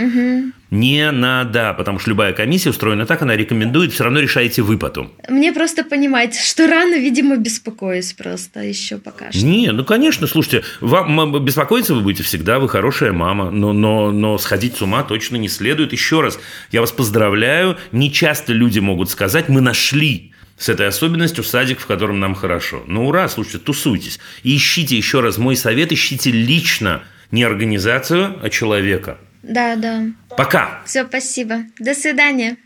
Не 0.69 1.11
надо, 1.11 1.73
потому 1.77 1.97
что 1.97 2.09
любая 2.09 2.33
комиссия 2.33 2.71
устроена 2.71 3.05
так, 3.05 3.21
она 3.21 3.37
рекомендует, 3.37 3.93
все 3.93 4.03
равно 4.03 4.19
решаете 4.19 4.61
вы 4.61 4.77
потом. 4.77 5.13
Мне 5.29 5.53
просто 5.53 5.85
понимать, 5.85 6.35
что 6.37 6.67
рано, 6.67 6.95
видимо, 6.95 7.37
беспокоюсь 7.37 8.11
просто 8.11 8.59
еще 8.59 8.97
пока 8.97 9.31
что. 9.31 9.45
Не, 9.45 9.71
ну 9.71 9.85
конечно, 9.85 10.27
слушайте, 10.27 10.63
вам 10.81 11.43
беспокоиться 11.43 11.95
вы 11.95 12.01
будете 12.01 12.23
всегда, 12.23 12.59
вы 12.59 12.67
хорошая 12.67 13.13
мама, 13.13 13.49
но, 13.49 13.71
но, 13.71 14.11
но 14.11 14.37
сходить 14.37 14.75
с 14.75 14.81
ума 14.81 15.03
точно 15.03 15.37
не 15.37 15.47
следует. 15.47 15.93
Еще 15.93 16.19
раз, 16.19 16.37
я 16.71 16.81
вас 16.81 16.91
поздравляю, 16.91 17.77
не 17.93 18.11
часто 18.11 18.51
люди 18.51 18.79
могут 18.79 19.09
сказать, 19.09 19.47
мы 19.47 19.61
нашли 19.61 20.33
с 20.57 20.69
этой 20.69 20.87
особенностью 20.87 21.43
садик, 21.43 21.79
в 21.79 21.85
котором 21.85 22.19
нам 22.19 22.33
хорошо. 22.33 22.83
Ну 22.87 23.07
ура, 23.07 23.29
слушайте, 23.29 23.59
тусуйтесь. 23.59 24.19
И 24.43 24.55
ищите 24.55 24.97
еще 24.97 25.19
раз 25.19 25.37
мой 25.37 25.55
совет, 25.55 25.91
ищите 25.91 26.31
лично 26.31 27.03
не 27.31 27.43
организацию, 27.43 28.39
а 28.41 28.49
человека. 28.49 29.19
Да, 29.43 29.75
да. 29.75 30.05
Пока! 30.35 30.81
Все, 30.85 31.05
спасибо. 31.05 31.63
До 31.79 31.93
свидания. 31.93 32.57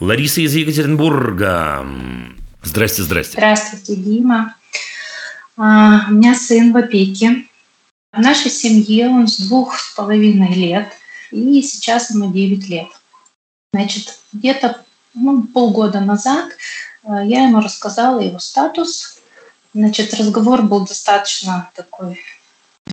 Лариса 0.00 0.40
из 0.40 0.54
Екатеринбурга. 0.54 1.86
Здрасте, 2.62 3.02
здрасте. 3.02 3.32
Здравствуйте, 3.36 3.96
Дима. 3.96 4.56
А, 5.56 6.06
У 6.10 6.14
меня 6.14 6.34
сын 6.34 6.72
в 6.72 6.76
опеке. 6.76 7.44
В 8.14 8.20
нашей 8.20 8.50
семье 8.50 9.08
он 9.08 9.26
с 9.26 9.38
двух 9.38 9.76
с 9.76 9.92
половиной 9.94 10.54
лет, 10.54 10.92
и 11.32 11.60
сейчас 11.62 12.10
ему 12.10 12.32
9 12.32 12.68
лет. 12.68 12.86
Значит, 13.72 14.20
где-то 14.32 14.82
ну, 15.14 15.42
полгода 15.42 15.98
назад 15.98 16.52
а, 17.02 17.24
я 17.24 17.48
ему 17.48 17.60
рассказала 17.60 18.20
его 18.20 18.38
статус. 18.38 19.18
Значит, 19.74 20.14
разговор 20.14 20.62
был 20.62 20.86
достаточно 20.86 21.70
такой 21.74 22.20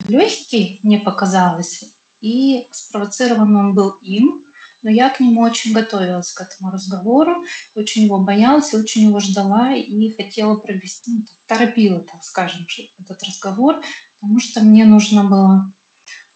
легкий, 0.07 0.79
мне 0.81 0.99
показалось, 0.99 1.83
и 2.19 2.67
спровоцирован 2.71 3.55
он 3.55 3.73
был 3.75 3.91
им, 4.01 4.45
но 4.81 4.89
я 4.89 5.09
к 5.09 5.19
нему 5.19 5.41
очень 5.41 5.73
готовилась, 5.73 6.31
к 6.31 6.41
этому 6.41 6.71
разговору, 6.71 7.45
очень 7.75 8.05
его 8.05 8.17
боялась, 8.17 8.73
очень 8.73 9.09
его 9.09 9.19
ждала 9.19 9.75
и 9.75 10.09
хотела 10.09 10.55
провести, 10.55 11.11
ну, 11.11 11.23
торопила, 11.45 11.99
так 11.99 12.23
скажем, 12.23 12.65
этот 12.97 13.21
разговор, 13.21 13.83
потому 14.21 14.39
что 14.39 14.61
мне 14.61 14.85
нужно 14.85 15.23
было 15.23 15.71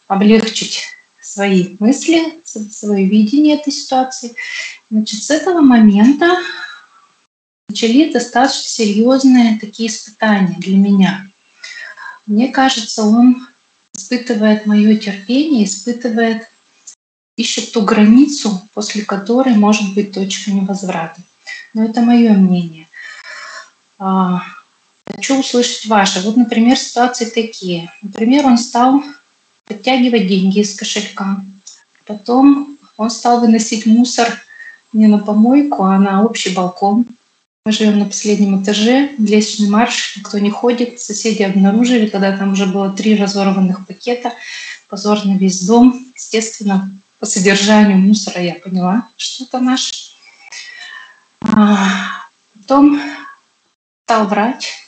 облегчить 0.08 0.88
свои 1.22 1.76
мысли, 1.80 2.42
свое 2.44 3.06
видение 3.06 3.58
этой 3.58 3.72
ситуации. 3.72 4.36
Значит, 4.90 5.24
с 5.24 5.30
этого 5.30 5.62
момента 5.62 6.38
начались 7.70 8.12
достаточно 8.12 8.64
серьезные 8.64 9.60
такие 9.60 9.90
испытания 9.90 10.56
для 10.58 10.78
меня. 10.78 11.28
Мне 12.26 12.48
кажется, 12.48 13.04
он 13.04 13.48
испытывает 13.94 14.66
мое 14.66 14.98
терпение, 14.98 15.66
испытывает 15.66 16.50
ищет 17.38 17.74
ту 17.74 17.82
границу, 17.82 18.62
после 18.74 19.04
которой 19.04 19.56
может 19.56 19.94
быть 19.94 20.14
точка 20.14 20.52
невозврата. 20.52 21.22
Но 21.74 21.84
это 21.84 22.02
мое 22.02 22.34
мнение. 22.34 22.88
Хочу 25.08 25.40
услышать 25.40 25.86
ваше. 25.86 26.22
Вот, 26.22 26.36
например, 26.36 26.78
ситуации 26.78 27.26
такие. 27.26 27.92
Например, 28.02 28.46
он 28.46 28.58
стал 28.58 29.04
подтягивать 29.66 30.28
деньги 30.28 30.60
из 30.60 30.76
кошелька. 30.76 31.42
Потом 32.06 32.78
он 32.98 33.10
стал 33.10 33.40
выносить 33.40 33.86
мусор 33.86 34.42
не 34.94 35.08
на 35.08 35.18
помойку, 35.18 35.84
а 35.84 36.00
на 36.00 36.24
общий 36.24 36.54
балкон. 36.54 37.06
Мы 37.66 37.72
живем 37.72 38.00
на 38.00 38.06
последнем 38.06 38.62
этаже, 38.62 39.12
лестничный 39.18 39.70
марш, 39.70 40.18
никто 40.18 40.38
не 40.38 40.52
ходит. 40.52 41.00
Соседи 41.00 41.42
обнаружили, 41.42 42.08
когда 42.08 42.38
там 42.38 42.54
уже 42.54 42.68
было 42.68 42.92
три 42.92 43.16
разорванных 43.16 43.88
пакета, 43.88 44.34
позор 44.88 45.26
на 45.26 45.36
весь 45.36 45.66
дом. 45.66 46.06
Естественно, 46.16 46.92
по 47.20 47.26
содержанию 47.26 47.98
мусора 47.98 48.42
я 48.42 48.56
поняла, 48.56 49.08
что 49.18 49.46
это 49.46 49.60
наш. 49.60 50.16
А, 51.42 52.16
Потом 52.56 53.00
стал 54.06 54.28
врать. 54.28 54.85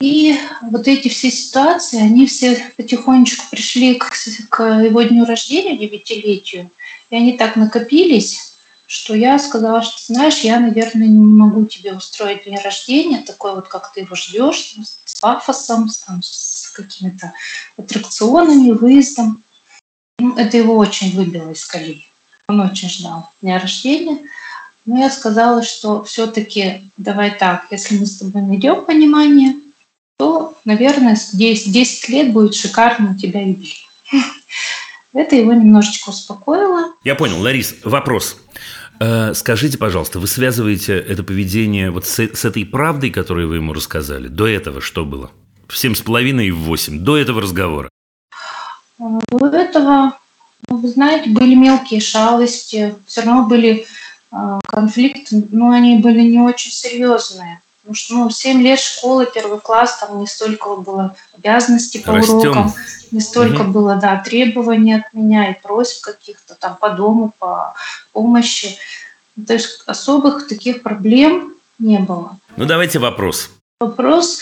И 0.00 0.34
вот 0.62 0.88
эти 0.88 1.08
все 1.08 1.30
ситуации, 1.30 2.00
они 2.00 2.26
все 2.26 2.72
потихонечку 2.76 3.44
пришли 3.50 3.96
к, 3.96 4.10
к 4.48 4.62
его 4.82 5.02
дню 5.02 5.26
рождения, 5.26 5.76
девятилетию, 5.76 6.70
и 7.10 7.16
они 7.16 7.36
так 7.36 7.56
накопились, 7.56 8.54
что 8.86 9.14
я 9.14 9.38
сказала, 9.38 9.82
что, 9.82 10.12
знаешь, 10.12 10.38
я, 10.38 10.58
наверное, 10.58 11.06
не 11.06 11.18
могу 11.18 11.66
тебе 11.66 11.92
устроить 11.92 12.44
день 12.44 12.58
рождения, 12.58 13.18
такой 13.18 13.54
вот, 13.54 13.68
как 13.68 13.92
ты 13.92 14.00
его 14.00 14.16
ждешь, 14.16 14.74
с 15.04 15.20
пафосом, 15.20 15.88
с, 15.88 15.98
там, 15.98 16.22
с 16.22 16.72
какими-то 16.74 17.34
аттракционами, 17.76 18.72
выездом. 18.72 19.44
Ну, 20.18 20.34
это 20.36 20.56
его 20.56 20.76
очень 20.76 21.14
выбило 21.14 21.50
из 21.50 21.64
колеи. 21.64 22.08
Он 22.48 22.60
очень 22.60 22.88
ждал 22.88 23.28
дня 23.42 23.60
рождения. 23.60 24.18
Но 24.86 24.98
я 24.98 25.10
сказала, 25.10 25.62
что 25.62 26.02
все-таки 26.04 26.90
давай 26.96 27.32
так, 27.36 27.66
если 27.70 27.98
мы 27.98 28.06
с 28.06 28.16
тобой 28.16 28.42
найдем 28.42 28.84
понимание, 28.84 29.54
то, 30.20 30.54
наверное, 30.66 31.16
10, 31.32 31.72
10 31.72 32.08
лет 32.10 32.32
будет 32.34 32.54
шикарно 32.54 33.12
у 33.12 33.14
тебя 33.16 33.40
юбилей. 33.40 33.88
Это 35.14 35.34
его 35.34 35.54
немножечко 35.54 36.10
успокоило. 36.10 36.92
Я 37.04 37.14
понял, 37.14 37.40
Ларис, 37.40 37.76
вопрос. 37.84 38.36
Э, 39.00 39.32
Скажите, 39.32 39.78
пожалуйста, 39.78 40.18
вы 40.18 40.26
связываете 40.26 40.92
это 40.98 41.22
поведение 41.22 41.90
вот 41.90 42.04
с, 42.04 42.18
с 42.18 42.44
этой 42.44 42.66
правдой, 42.66 43.08
которую 43.08 43.48
вы 43.48 43.56
ему 43.56 43.72
рассказали? 43.72 44.28
До 44.28 44.46
этого 44.46 44.82
что 44.82 45.06
было? 45.06 45.30
В 45.66 45.78
семь 45.78 45.94
с 45.94 46.02
половиной 46.02 46.48
и 46.48 46.50
в 46.50 46.58
восемь. 46.58 47.00
До 47.00 47.16
этого 47.16 47.40
разговора. 47.40 47.88
А, 48.98 49.20
До 49.30 49.46
этого, 49.46 50.18
ну, 50.68 50.76
вы 50.76 50.88
знаете, 50.88 51.30
были 51.30 51.54
мелкие 51.54 52.00
шалости, 52.00 52.94
все 53.06 53.22
равно 53.22 53.48
были 53.48 53.86
а, 54.30 54.60
конфликты, 54.66 55.46
но 55.50 55.70
они 55.70 55.96
были 55.96 56.20
не 56.20 56.40
очень 56.40 56.72
серьезные. 56.72 57.62
Потому 57.90 58.04
что 58.04 58.14
ну, 58.14 58.30
7 58.30 58.62
лет 58.62 58.78
школы, 58.78 59.26
первый 59.26 59.58
класс, 59.58 59.98
там 59.98 60.20
не 60.20 60.28
столько 60.28 60.76
было 60.76 61.16
обязанностей 61.36 61.98
по 61.98 62.12
Растем. 62.12 62.36
урокам, 62.36 62.72
не 63.10 63.18
столько 63.20 63.64
Мгм. 63.64 63.72
было, 63.72 63.96
да, 63.96 64.16
требований 64.24 64.92
от 64.92 65.12
меня 65.12 65.50
и 65.50 65.60
просьб 65.60 66.00
каких-то 66.04 66.54
там 66.54 66.76
по 66.76 66.90
дому, 66.90 67.34
по 67.40 67.74
помощи. 68.12 68.78
То 69.44 69.54
есть 69.54 69.82
особых 69.86 70.46
таких 70.46 70.84
проблем 70.84 71.54
не 71.80 71.98
было. 71.98 72.38
Ну, 72.56 72.64
давайте 72.64 73.00
вопрос. 73.00 73.50
Вопрос, 73.80 74.38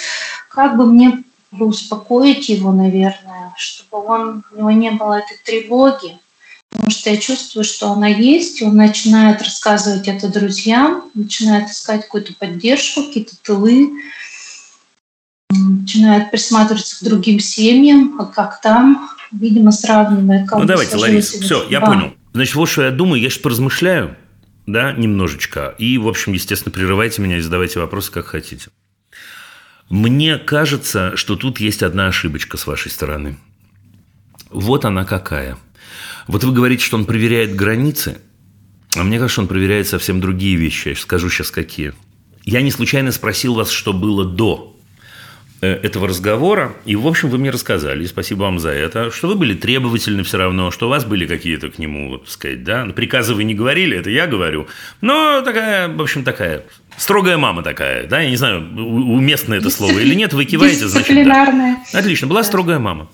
как 0.51 0.77
бы 0.77 0.85
мне 0.85 1.25
успокоить 1.59 2.51
его, 2.51 2.71
наверное, 2.71 3.55
чтобы 3.57 4.05
он, 4.05 4.45
у 4.53 4.59
него 4.59 4.71
не 4.73 4.91
было 4.91 5.21
этой 5.21 5.39
тревоги. 5.43 6.19
Потому 6.71 6.91
что 6.91 7.11
я 7.11 7.17
чувствую, 7.17 7.65
что 7.65 7.91
она 7.93 8.09
есть, 8.09 8.61
и 8.61 8.65
он 8.65 8.77
начинает 8.77 9.43
рассказывать 9.43 10.07
это 10.07 10.29
друзьям, 10.29 11.11
начинает 11.15 11.71
искать 11.71 12.03
какую-то 12.03 12.35
поддержку, 12.35 13.05
какие-то 13.05 13.37
тылы, 13.43 13.91
начинает 15.51 16.31
присматриваться 16.31 16.99
к 16.99 17.09
другим 17.09 17.41
семьям, 17.41 18.21
а 18.21 18.27
как 18.27 18.61
там, 18.61 19.11
видимо, 19.33 19.73
сравнивая, 19.73 20.47
как 20.47 20.59
ну, 20.59 20.65
давайте, 20.67 20.93
сложилась 20.93 21.33
Ларис, 21.33 21.35
его 21.35 21.43
все, 21.43 21.69
я 21.71 21.81
судьба. 21.81 21.87
понял. 21.87 22.15
Значит, 22.35 22.55
вот 22.55 22.67
что 22.69 22.83
я 22.83 22.91
думаю, 22.91 23.21
я 23.21 23.31
сейчас 23.31 23.41
поразмышляю, 23.41 24.17
да, 24.67 24.93
немножечко. 24.93 25.75
И, 25.79 25.97
в 25.97 26.07
общем, 26.07 26.35
естественно, 26.35 26.73
прерывайте 26.73 27.23
меня 27.23 27.39
и 27.39 27.41
задавайте 27.41 27.81
вопросы, 27.81 28.13
как 28.13 28.27
хотите. 28.27 28.69
Мне 29.89 30.37
кажется, 30.37 31.17
что 31.17 31.37
тут 31.37 31.61
есть 31.61 31.83
одна 31.83 32.09
ошибочка 32.09 32.59
с 32.59 32.67
вашей 32.67 32.91
стороны. 32.91 33.39
Вот 34.51 34.85
она 34.85 35.05
какая. 35.05 35.57
Вот 36.29 36.45
вы 36.45 36.53
говорите, 36.53 36.85
что 36.85 36.97
он 36.97 37.07
проверяет 37.07 37.57
границы, 37.57 38.19
а 38.95 39.03
мне 39.03 39.19
кажется, 39.19 39.41
он 39.41 39.49
проверяет 39.49 39.89
совсем 39.89 40.21
другие 40.21 40.57
вещи. 40.57 40.89
Я 40.89 40.95
скажу 40.95 41.31
сейчас 41.31 41.51
какие. 41.51 41.95
Я 42.45 42.61
не 42.61 42.71
случайно 42.71 43.13
спросил 43.13 43.55
вас, 43.55 43.71
что 43.71 43.95
было 43.95 44.27
до 44.27 44.77
э, 45.63 45.73
этого 45.73 46.07
разговора, 46.07 46.77
и, 46.85 46.97
в 46.97 47.07
общем, 47.07 47.31
вы 47.31 47.39
мне 47.39 47.51
рассказали, 47.51 48.05
и 48.05 48.07
спасибо 48.07 48.43
вам 48.43 48.59
за 48.59 48.71
это, 48.71 49.11
что 49.11 49.29
вы 49.29 49.37
были 49.37 49.55
требовательны 49.55 50.23
все 50.23 50.37
равно, 50.37 50.71
что 50.71 50.87
у 50.87 50.91
вас 50.91 51.07
были 51.07 51.27
какие-то 51.27 51.71
к 51.71 51.79
нему, 51.79 52.11
вот, 52.11 52.25
так 52.25 52.31
сказать, 52.31 52.63
да, 52.63 52.85
приказы 52.87 53.35
вы 53.35 53.45
не 53.45 53.55
говорили, 53.55 53.97
это 53.97 54.11
я 54.11 54.27
говорю, 54.27 54.69
но 55.01 55.41
такая, 55.43 55.89
в 55.89 56.01
общем, 56.01 56.25
такая 56.25 56.65
строгая 56.99 57.39
мама 57.39 57.63
такая, 57.63 58.07
да, 58.07 58.21
я 58.21 58.31
не 58.31 58.37
знаю, 58.37 58.61
уместно 58.77 59.55
это 59.55 59.71
слово 59.71 59.99
или 59.99 60.15
нет, 60.15 60.33
вы 60.35 60.45
киваете, 60.45 60.89
значит, 60.89 61.09
да. 61.93 61.99
Отлично, 61.99 62.27
была 62.27 62.43
строгая 62.45 62.79
мама. 62.79 63.09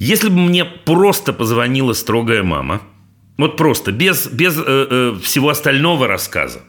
Если 0.00 0.30
бы 0.30 0.36
мне 0.40 0.64
просто 0.64 1.34
позвонила 1.34 1.92
строгая 1.92 2.42
мама, 2.42 2.80
вот 3.36 3.58
просто, 3.58 3.92
без, 3.92 4.28
без 4.28 4.56
э, 4.56 4.62
э, 4.66 5.16
всего 5.22 5.50
остального 5.50 6.08
рассказа, 6.08 6.62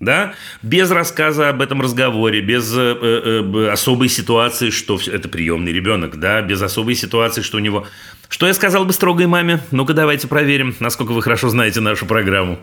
да, 0.00 0.34
без 0.62 0.90
рассказа 0.90 1.48
об 1.48 1.62
этом 1.62 1.80
разговоре, 1.80 2.40
без 2.40 2.76
э, 2.76 2.98
э, 3.00 3.42
э, 3.54 3.68
особой 3.70 4.08
ситуации, 4.08 4.70
что 4.70 4.98
это 5.06 5.28
приемный 5.28 5.72
ребенок, 5.72 6.18
да, 6.18 6.42
без 6.42 6.60
особой 6.60 6.96
ситуации, 6.96 7.42
что 7.42 7.58
у 7.58 7.60
него... 7.60 7.86
Что 8.28 8.48
я 8.48 8.54
сказал 8.54 8.84
бы 8.84 8.92
строгой 8.92 9.28
маме? 9.28 9.60
Ну-ка, 9.70 9.94
давайте 9.94 10.26
проверим, 10.26 10.74
насколько 10.80 11.12
вы 11.12 11.22
хорошо 11.22 11.48
знаете 11.48 11.80
нашу 11.80 12.04
программу. 12.06 12.58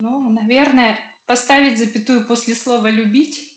Ну, 0.00 0.30
наверное, 0.30 0.98
поставить 1.26 1.78
запятую 1.78 2.26
после 2.26 2.54
слова 2.54 2.90
«любить». 2.90 3.52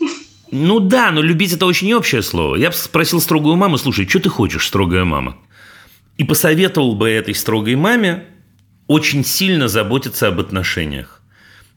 Ну 0.52 0.82
да, 0.82 1.12
но 1.12 1.22
любить 1.22 1.54
это 1.54 1.66
очень 1.66 1.94
общее 1.94 2.22
слово. 2.22 2.58
Я 2.58 2.70
бы 2.70 2.76
спросил 2.76 3.22
строгую 3.22 3.56
маму, 3.56 3.78
слушай, 3.78 4.06
что 4.08 4.20
ты 4.20 4.30
хочешь, 4.30 4.68
строгая 4.68 5.06
мама? 5.06 5.38
И 6.18 6.24
посоветовал 6.24 6.96
бы 6.96 7.10
этой 7.10 7.36
строгой 7.36 7.76
маме 7.76 8.26
очень 8.88 9.26
сильно 9.26 9.68
заботиться 9.68 10.28
об 10.28 10.40
отношениях. 10.40 11.22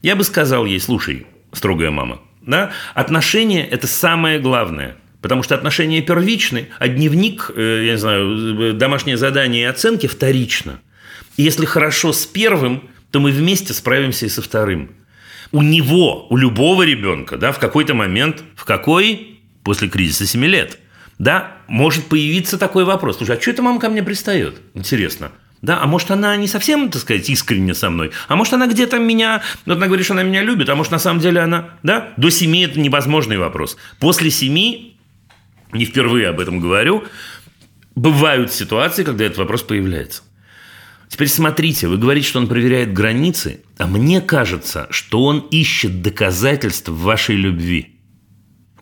Я 0.01 0.15
бы 0.15 0.23
сказал 0.23 0.65
ей, 0.65 0.79
слушай, 0.79 1.27
строгая 1.51 1.91
мама, 1.91 2.21
да, 2.41 2.71
отношения– 2.93 3.67
это 3.71 3.87
самое 3.87 4.39
главное. 4.39 4.95
Потому 5.21 5.43
что 5.43 5.55
отношения 5.55 6.01
первичны, 6.01 6.69
а 6.79 6.87
дневник, 6.87 7.51
э, 7.53 7.83
я 7.87 7.91
не 7.91 7.97
знаю, 7.97 8.73
домашнее 8.75 9.17
задание 9.17 9.63
и 9.63 9.65
оценки 9.65 10.07
вторично. 10.07 10.79
И 11.35 11.43
если 11.43 11.65
хорошо 11.65 12.13
с 12.13 12.25
первым, 12.25 12.89
то 13.11 13.19
мы 13.19 13.31
вместе 13.31 13.73
справимся 13.73 14.27
и 14.27 14.29
со 14.29 14.41
вторым. 14.41 14.91
У 15.51 15.61
него, 15.61 16.27
у 16.29 16.37
любого 16.37 16.83
ребенка, 16.83 17.37
да, 17.37 17.51
в 17.51 17.59
какой-то 17.59 17.93
момент, 17.93 18.43
в 18.55 18.63
какой? 18.63 19.41
После 19.63 19.89
кризиса 19.89 20.25
7 20.25 20.45
лет, 20.45 20.79
да, 21.19 21.57
может 21.67 22.05
появиться 22.05 22.57
такой 22.57 22.85
вопрос. 22.85 23.17
Слушай, 23.17 23.37
а 23.37 23.41
что 23.41 23.51
эта 23.51 23.61
мама 23.61 23.79
ко 23.79 23.89
мне 23.89 24.01
пристает? 24.01 24.61
Интересно. 24.73 25.31
Да, 25.61 25.81
а 25.81 25.87
может, 25.87 26.09
она 26.09 26.37
не 26.37 26.47
совсем, 26.47 26.89
так 26.89 27.01
сказать, 27.01 27.29
искренне 27.29 27.73
со 27.73 27.89
мной, 27.89 28.11
а 28.29 28.37
может, 28.37 28.53
она 28.53 28.65
где-то 28.67 28.97
меня, 28.97 29.41
вот 29.65 29.75
она 29.75 29.87
говорит, 29.87 30.05
что 30.05 30.13
она 30.13 30.23
меня 30.23 30.41
любит, 30.41 30.69
а 30.69 30.75
может, 30.75 30.93
на 30.93 30.99
самом 30.99 31.19
деле 31.19 31.41
она, 31.41 31.71
да, 31.83 32.13
до 32.15 32.29
семи 32.29 32.61
это 32.61 32.79
невозможный 32.79 33.37
вопрос. 33.37 33.75
После 33.99 34.31
семи, 34.31 34.97
не 35.73 35.83
впервые 35.83 36.29
об 36.29 36.39
этом 36.39 36.61
говорю, 36.61 37.03
бывают 37.93 38.53
ситуации, 38.53 39.03
когда 39.03 39.25
этот 39.25 39.39
вопрос 39.39 39.61
появляется. 39.63 40.23
Теперь 41.09 41.27
смотрите, 41.27 41.89
вы 41.89 41.97
говорите, 41.97 42.29
что 42.29 42.39
он 42.39 42.47
проверяет 42.47 42.93
границы, 42.93 43.61
а 43.77 43.87
мне 43.87 44.21
кажется, 44.21 44.87
что 44.91 45.25
он 45.25 45.39
ищет 45.39 46.01
доказательств 46.01 46.87
вашей 46.87 47.35
любви. 47.35 47.99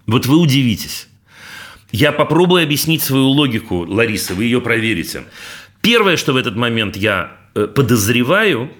Вот 0.05 0.27
вы 0.27 0.37
удивитесь. 0.37 1.07
Я 1.91 2.11
попробую 2.11 2.63
объяснить 2.63 3.01
свою 3.01 3.27
логику, 3.27 3.85
Лариса, 3.85 4.33
вы 4.33 4.45
ее 4.45 4.61
проверите. 4.61 5.23
Первое, 5.81 6.17
что 6.17 6.33
в 6.33 6.35
этот 6.35 6.55
момент 6.55 6.97
я 6.97 7.31
э, 7.55 7.67
подозреваю, 7.67 8.71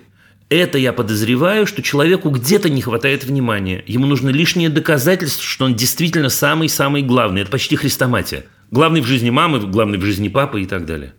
это 0.49 0.77
я 0.77 0.93
подозреваю, 0.93 1.67
что 1.67 1.81
человеку 1.81 2.29
где-то 2.29 2.69
не 2.69 2.81
хватает 2.81 3.23
внимания. 3.23 3.83
Ему 3.85 4.05
нужно 4.05 4.29
лишнее 4.29 4.69
доказательство, 4.69 5.43
что 5.43 5.65
он 5.65 5.75
действительно 5.75 6.29
самый-самый 6.29 7.01
главный. 7.01 7.41
Это 7.41 7.51
почти 7.51 7.75
хрестоматия. 7.75 8.45
Главный 8.71 9.01
в 9.01 9.05
жизни 9.05 9.29
мамы, 9.29 9.59
главный 9.59 9.97
в 9.97 10.03
жизни 10.03 10.27
папы 10.29 10.61
и 10.61 10.65
так 10.65 10.85
далее. 10.85 11.13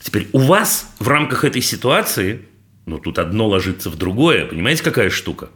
Теперь 0.00 0.28
у 0.32 0.38
вас 0.38 0.90
в 0.98 1.08
рамках 1.08 1.44
этой 1.44 1.60
ситуации, 1.60 2.46
ну 2.86 2.98
тут 2.98 3.18
одно 3.18 3.46
ложится 3.46 3.90
в 3.90 3.96
другое, 3.96 4.46
понимаете, 4.46 4.82
какая 4.82 5.10
штука? 5.10 5.50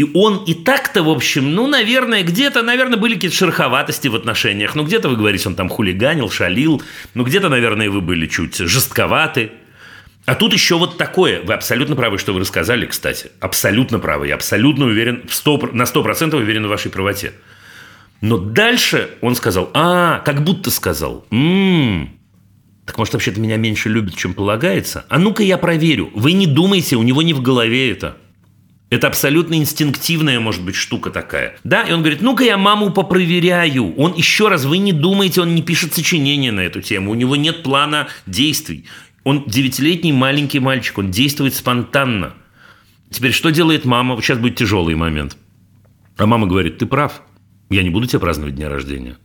И 0.00 0.10
он 0.14 0.44
и 0.44 0.54
так-то, 0.54 1.02
в 1.02 1.10
общем, 1.10 1.54
ну, 1.54 1.66
наверное, 1.66 2.22
где-то, 2.22 2.62
наверное, 2.62 2.96
были 2.96 3.16
какие-то 3.16 3.36
шероховатости 3.36 4.08
в 4.08 4.14
отношениях. 4.14 4.74
Ну, 4.74 4.82
где-то, 4.82 5.10
вы 5.10 5.16
говорите, 5.16 5.46
он 5.46 5.56
там 5.56 5.68
хулиганил, 5.68 6.30
шалил. 6.30 6.82
Ну, 7.12 7.22
где-то, 7.22 7.50
наверное, 7.50 7.90
вы 7.90 8.00
были 8.00 8.26
чуть 8.26 8.56
жестковаты. 8.56 9.52
А 10.24 10.34
тут 10.34 10.54
еще 10.54 10.78
вот 10.78 10.96
такое. 10.96 11.42
Вы 11.42 11.52
абсолютно 11.52 11.96
правы, 11.96 12.16
что 12.16 12.32
вы 12.32 12.40
рассказали, 12.40 12.86
кстати. 12.86 13.30
Абсолютно 13.40 13.98
правы. 13.98 14.28
Я 14.28 14.36
абсолютно 14.36 14.86
уверен, 14.86 15.24
в 15.28 15.34
100, 15.34 15.68
на 15.74 15.82
100% 15.82 16.34
уверен 16.34 16.64
в 16.64 16.70
вашей 16.70 16.90
правоте. 16.90 17.32
Но 18.22 18.38
дальше 18.38 19.10
он 19.20 19.34
сказал, 19.34 19.68
а, 19.74 20.20
как 20.20 20.44
будто 20.44 20.70
сказал, 20.70 21.26
«М, 21.30 22.08
так 22.86 22.96
может, 22.96 23.12
вообще-то 23.12 23.38
меня 23.38 23.58
меньше 23.58 23.90
любят, 23.90 24.16
чем 24.16 24.32
полагается? 24.32 25.04
А 25.10 25.18
ну-ка 25.18 25.42
я 25.42 25.58
проверю. 25.58 26.10
Вы 26.14 26.32
не 26.32 26.46
думайте, 26.46 26.96
у 26.96 27.02
него 27.02 27.20
не 27.20 27.34
в 27.34 27.42
голове 27.42 27.90
это. 27.90 28.16
Это 28.90 29.06
абсолютно 29.06 29.54
инстинктивная, 29.54 30.40
может 30.40 30.64
быть, 30.64 30.74
штука 30.74 31.10
такая. 31.10 31.56
Да, 31.62 31.82
и 31.82 31.92
он 31.92 32.00
говорит, 32.00 32.22
ну-ка 32.22 32.42
я 32.42 32.58
маму 32.58 32.90
попроверяю. 32.90 33.94
Он 33.96 34.14
еще 34.14 34.48
раз, 34.48 34.64
вы 34.64 34.78
не 34.78 34.92
думаете, 34.92 35.42
он 35.42 35.54
не 35.54 35.62
пишет 35.62 35.94
сочинения 35.94 36.50
на 36.50 36.60
эту 36.60 36.82
тему, 36.82 37.12
у 37.12 37.14
него 37.14 37.36
нет 37.36 37.62
плана 37.62 38.08
действий. 38.26 38.86
Он 39.22 39.44
девятилетний 39.46 40.10
маленький 40.10 40.58
мальчик, 40.58 40.98
он 40.98 41.12
действует 41.12 41.54
спонтанно. 41.54 42.34
Теперь 43.10 43.32
что 43.32 43.50
делает 43.50 43.84
мама? 43.84 44.20
Сейчас 44.20 44.38
будет 44.38 44.56
тяжелый 44.56 44.96
момент. 44.96 45.36
А 46.16 46.26
мама 46.26 46.48
говорит, 46.48 46.78
ты 46.78 46.86
прав, 46.86 47.22
я 47.70 47.84
не 47.84 47.90
буду 47.90 48.06
тебе 48.06 48.18
праздновать 48.18 48.56
дня 48.56 48.68
рождения. 48.68 49.16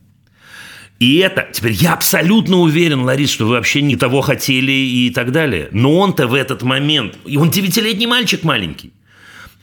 И 1.00 1.18
это, 1.18 1.50
теперь 1.52 1.74
я 1.74 1.94
абсолютно 1.94 2.58
уверен, 2.58 3.02
Ларис, 3.02 3.32
что 3.32 3.46
вы 3.46 3.52
вообще 3.54 3.82
не 3.82 3.96
того 3.96 4.22
хотели 4.22 4.72
и 4.72 5.10
так 5.10 5.32
далее. 5.32 5.70
Но 5.72 5.98
он-то 5.98 6.28
в 6.28 6.36
этот 6.36 6.62
момент, 6.62 7.18
и 7.26 7.36
он 7.36 7.50
девятилетний 7.50 8.06
мальчик 8.06 8.44
маленький. 8.44 8.94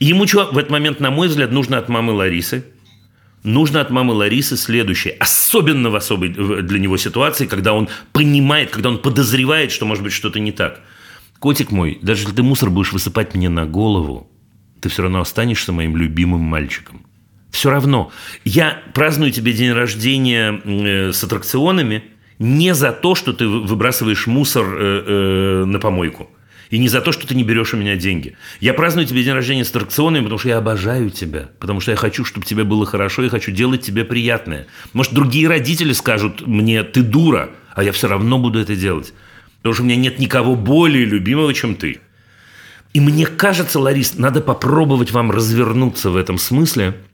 Ему 0.03 0.27
что 0.27 0.51
в 0.51 0.57
этот 0.57 0.69
момент, 0.69 0.99
на 0.99 1.11
мой 1.11 1.29
взгляд, 1.29 1.51
нужно 1.51 1.77
от 1.77 1.87
мамы 1.87 2.11
Ларисы? 2.11 2.65
Нужно 3.43 3.79
от 3.79 3.89
мамы 3.89 4.13
Ларисы 4.13 4.57
следующее. 4.57 5.13
Особенно 5.13 5.89
в 5.89 5.95
особой 5.95 6.27
для 6.27 6.79
него 6.79 6.97
ситуации, 6.97 7.45
когда 7.45 7.71
он 7.73 7.87
понимает, 8.11 8.69
когда 8.69 8.89
он 8.89 8.97
подозревает, 8.97 9.71
что 9.71 9.85
может 9.85 10.03
быть 10.03 10.11
что-то 10.11 10.41
не 10.41 10.51
так. 10.51 10.81
Котик 11.39 11.71
мой, 11.71 11.99
даже 12.01 12.23
если 12.23 12.35
ты 12.35 12.43
мусор 12.43 12.69
будешь 12.69 12.91
высыпать 12.91 13.33
мне 13.33 13.47
на 13.47 13.65
голову, 13.65 14.29
ты 14.81 14.89
все 14.89 15.03
равно 15.03 15.21
останешься 15.21 15.71
моим 15.71 15.95
любимым 15.95 16.41
мальчиком. 16.41 17.05
Все 17.49 17.69
равно. 17.69 18.11
Я 18.43 18.83
праздную 18.93 19.31
тебе 19.31 19.53
день 19.53 19.71
рождения 19.71 20.61
э, 20.65 21.13
с 21.13 21.23
аттракционами 21.23 22.03
не 22.39 22.73
за 22.73 22.91
то, 22.91 23.15
что 23.15 23.31
ты 23.31 23.47
выбрасываешь 23.47 24.27
мусор 24.27 24.65
э, 24.65 25.03
э, 25.07 25.65
на 25.65 25.79
помойку. 25.79 26.29
И 26.73 26.79
не 26.79 26.87
за 26.87 27.01
то, 27.01 27.11
что 27.11 27.27
ты 27.27 27.35
не 27.35 27.43
берешь 27.43 27.75
у 27.75 27.77
меня 27.77 27.95
деньги. 27.95 28.35
Я 28.59 28.73
праздную 28.73 29.05
тебе 29.05 29.23
день 29.23 29.33
рождения 29.33 29.63
с 29.63 29.69
аттракционами, 29.69 30.23
потому 30.23 30.39
что 30.39 30.49
я 30.49 30.57
обожаю 30.57 31.11
тебя. 31.11 31.51
Потому 31.59 31.79
что 31.81 31.91
я 31.91 31.97
хочу, 31.97 32.25
чтобы 32.25 32.47
тебе 32.47 32.63
было 32.63 32.83
хорошо, 32.87 33.21
я 33.21 33.29
хочу 33.29 33.51
делать 33.51 33.83
тебе 33.83 34.03
приятное. 34.03 34.65
Может, 34.91 35.13
другие 35.13 35.47
родители 35.47 35.93
скажут 35.93 36.47
мне, 36.47 36.81
ты 36.81 37.03
дура, 37.03 37.51
а 37.75 37.83
я 37.83 37.91
все 37.91 38.07
равно 38.07 38.39
буду 38.39 38.57
это 38.57 38.75
делать. 38.75 39.13
Потому 39.57 39.75
что 39.75 39.83
у 39.83 39.85
меня 39.85 39.97
нет 39.97 40.17
никого 40.17 40.55
более 40.55 41.05
любимого, 41.05 41.53
чем 41.53 41.75
ты. 41.75 41.99
И 42.93 42.99
мне 42.99 43.27
кажется, 43.27 43.79
Ларис, 43.79 44.15
надо 44.17 44.41
попробовать 44.41 45.11
вам 45.11 45.29
развернуться 45.29 46.09
в 46.09 46.17
этом 46.17 46.39
смысле– 46.39 46.95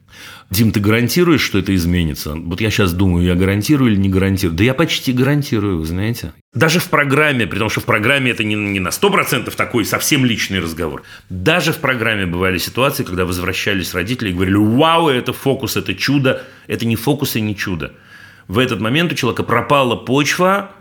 Дим, 0.50 0.72
ты 0.72 0.80
гарантируешь, 0.80 1.42
что 1.42 1.60
это 1.60 1.76
изменится? 1.76 2.34
Вот 2.36 2.60
я 2.60 2.72
сейчас 2.72 2.94
думаю, 2.94 3.26
я 3.26 3.36
гарантирую 3.36 3.92
или 3.92 4.00
не 4.00 4.10
гарантирую? 4.10 4.58
Да 4.58 4.64
я 4.64 4.74
почти 4.74 5.14
гарантирую, 5.14 5.80
вы 5.80 5.86
знаете. 5.86 6.34
Даже 6.54 6.80
в 6.80 6.90
программе, 6.90 7.46
при 7.46 7.60
том, 7.60 7.70
что 7.70 7.82
в 7.82 7.86
программе 7.86 8.32
это 8.32 8.44
не, 8.44 8.56
не 8.56 8.80
на 8.80 8.90
100% 8.90 9.56
такой 9.56 9.86
совсем 9.86 10.26
личный 10.26 10.60
разговор. 10.60 11.04
Даже 11.30 11.72
в 11.72 11.78
программе 11.78 12.26
бывали 12.26 12.58
ситуации, 12.58 13.04
когда 13.04 13.26
возвращались 13.26 13.94
родители 13.94 14.30
и 14.30 14.34
говорили, 14.34 14.56
вау, 14.56 15.10
это 15.10 15.34
фокус, 15.34 15.78
это 15.78 15.94
чудо. 15.94 16.44
Это 16.68 16.86
не 16.86 16.96
фокус 16.96 17.36
и 17.36 17.42
не 17.42 17.56
чудо. 17.56 17.94
В 18.48 18.58
этот 18.58 18.82
момент 18.82 19.12
у 19.12 19.16
человека 19.16 19.44
пропала 19.44 19.96
почва 19.96 20.72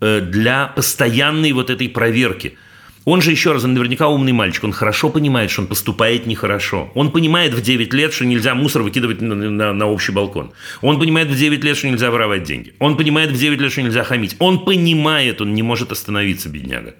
э, 0.00 0.20
для 0.20 0.68
постоянной 0.68 1.52
вот 1.52 1.70
этой 1.70 1.88
проверки– 1.88 2.56
он 3.10 3.22
же, 3.22 3.30
еще 3.30 3.52
раз, 3.52 3.64
он 3.64 3.72
наверняка 3.72 4.08
умный 4.08 4.32
мальчик, 4.32 4.64
он 4.64 4.72
хорошо 4.72 5.08
понимает, 5.08 5.50
что 5.50 5.62
он 5.62 5.66
поступает 5.66 6.26
нехорошо. 6.26 6.90
Он 6.94 7.10
понимает 7.10 7.54
в 7.54 7.62
9 7.62 7.94
лет, 7.94 8.12
что 8.12 8.26
нельзя 8.26 8.54
мусор 8.54 8.82
выкидывать 8.82 9.22
на, 9.22 9.34
на, 9.34 9.72
на 9.72 9.86
общий 9.86 10.12
балкон. 10.12 10.52
Он 10.82 11.00
понимает 11.00 11.28
в 11.28 11.34
9 11.34 11.64
лет, 11.64 11.78
что 11.78 11.88
нельзя 11.88 12.10
воровать 12.10 12.42
деньги. 12.42 12.74
Он 12.78 12.98
понимает 12.98 13.30
в 13.30 13.38
9 13.38 13.58
лет, 13.62 13.72
что 13.72 13.80
нельзя 13.80 14.04
хамить. 14.04 14.36
Он 14.38 14.62
понимает, 14.62 15.40
он 15.40 15.54
не 15.54 15.62
может 15.62 15.90
остановиться, 15.90 16.50
бедняга. 16.50 16.96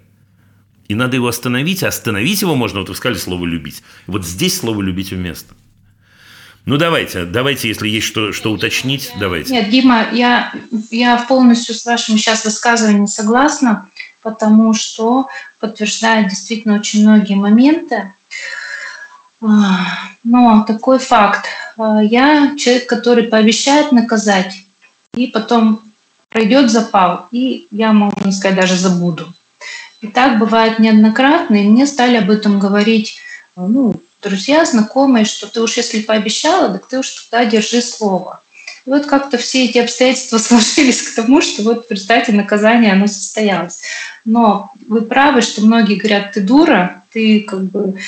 И 0.88 0.94
надо 0.94 1.16
его 1.16 1.28
остановить, 1.28 1.82
а 1.82 1.88
остановить 1.88 2.40
его 2.40 2.54
можно, 2.54 2.80
вот 2.80 2.88
вы 2.88 2.94
сказали 2.94 3.18
слово 3.18 3.44
«любить». 3.44 3.82
Вот 4.06 4.24
здесь 4.24 4.58
слово 4.58 4.80
«любить» 4.80 5.12
уместно. 5.12 5.56
Ну, 6.64 6.78
давайте, 6.78 7.26
давайте, 7.26 7.68
если 7.68 7.86
есть 7.86 8.06
что, 8.06 8.32
что 8.32 8.50
уточнить, 8.50 9.12
давайте. 9.20 9.52
Нет, 9.52 9.68
Дима, 9.68 10.08
я, 10.12 10.54
я 10.90 11.18
полностью 11.28 11.74
с 11.74 11.84
вашим 11.84 12.16
сейчас 12.16 12.46
высказыванием 12.46 13.06
согласна 13.06 13.90
потому 14.22 14.74
что 14.74 15.28
подтверждает 15.60 16.28
действительно 16.28 16.74
очень 16.74 17.02
многие 17.08 17.34
моменты. 17.34 18.12
А, 19.40 19.48
но 20.24 20.64
такой 20.66 20.98
факт. 20.98 21.46
А, 21.76 22.02
я 22.02 22.54
человек, 22.56 22.88
который 22.88 23.24
пообещает 23.24 23.92
наказать, 23.92 24.62
и 25.14 25.26
потом 25.26 25.82
пройдет 26.28 26.70
запал, 26.70 27.26
и 27.30 27.66
я, 27.70 27.92
можно 27.92 28.32
сказать, 28.32 28.56
даже 28.56 28.76
забуду. 28.76 29.32
И 30.00 30.06
так 30.06 30.38
бывает 30.38 30.78
неоднократно, 30.78 31.56
и 31.56 31.68
мне 31.68 31.86
стали 31.86 32.16
об 32.16 32.30
этом 32.30 32.58
говорить 32.58 33.18
ну, 33.66 33.94
друзья, 34.22 34.64
знакомые, 34.64 35.24
что 35.24 35.48
ты 35.48 35.60
уж 35.60 35.76
если 35.76 36.02
пообещала, 36.02 36.70
так 36.70 36.86
ты 36.86 36.98
уж 36.98 37.10
тогда 37.10 37.44
держи 37.44 37.82
слово. 37.82 38.40
Вот 38.88 39.04
как-то 39.04 39.36
все 39.36 39.66
эти 39.66 39.78
обстоятельства 39.78 40.38
сложились 40.38 41.02
к 41.02 41.14
тому, 41.14 41.42
что 41.42 41.62
вот 41.62 41.86
в 41.86 41.90
результате 41.90 42.32
наказания 42.32 42.92
оно 42.92 43.06
состоялось. 43.06 43.80
Но 44.24 44.72
вы 44.86 45.02
правы, 45.02 45.42
что 45.42 45.60
многие 45.60 45.96
говорят, 45.96 46.32
ты 46.32 46.40
дура, 46.40 47.04
ты 47.12 47.40
как 47.40 47.64
бы 47.64 47.98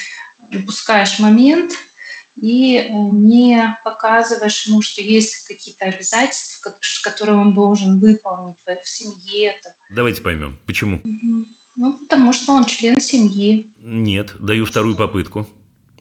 упускаешь 0.52 1.18
момент 1.18 1.72
и 2.40 2.76
э, 2.76 2.88
не 2.90 3.78
показываешь 3.84 4.64
ему, 4.64 4.80
что 4.80 5.02
есть 5.02 5.46
какие-то 5.46 5.84
обязательства, 5.84 6.74
которые 7.02 7.36
он 7.36 7.52
должен 7.52 7.98
выполнить 7.98 8.56
в 8.64 8.88
семье. 8.88 9.56
Давайте 9.90 10.22
поймем, 10.22 10.58
почему. 10.66 11.00
Ну, 11.76 11.92
потому 11.92 12.32
что 12.32 12.52
он 12.52 12.64
член 12.64 13.00
семьи. 13.00 13.70
Нет, 13.78 14.34
даю 14.38 14.64
вторую 14.64 14.96
попытку. 14.96 15.46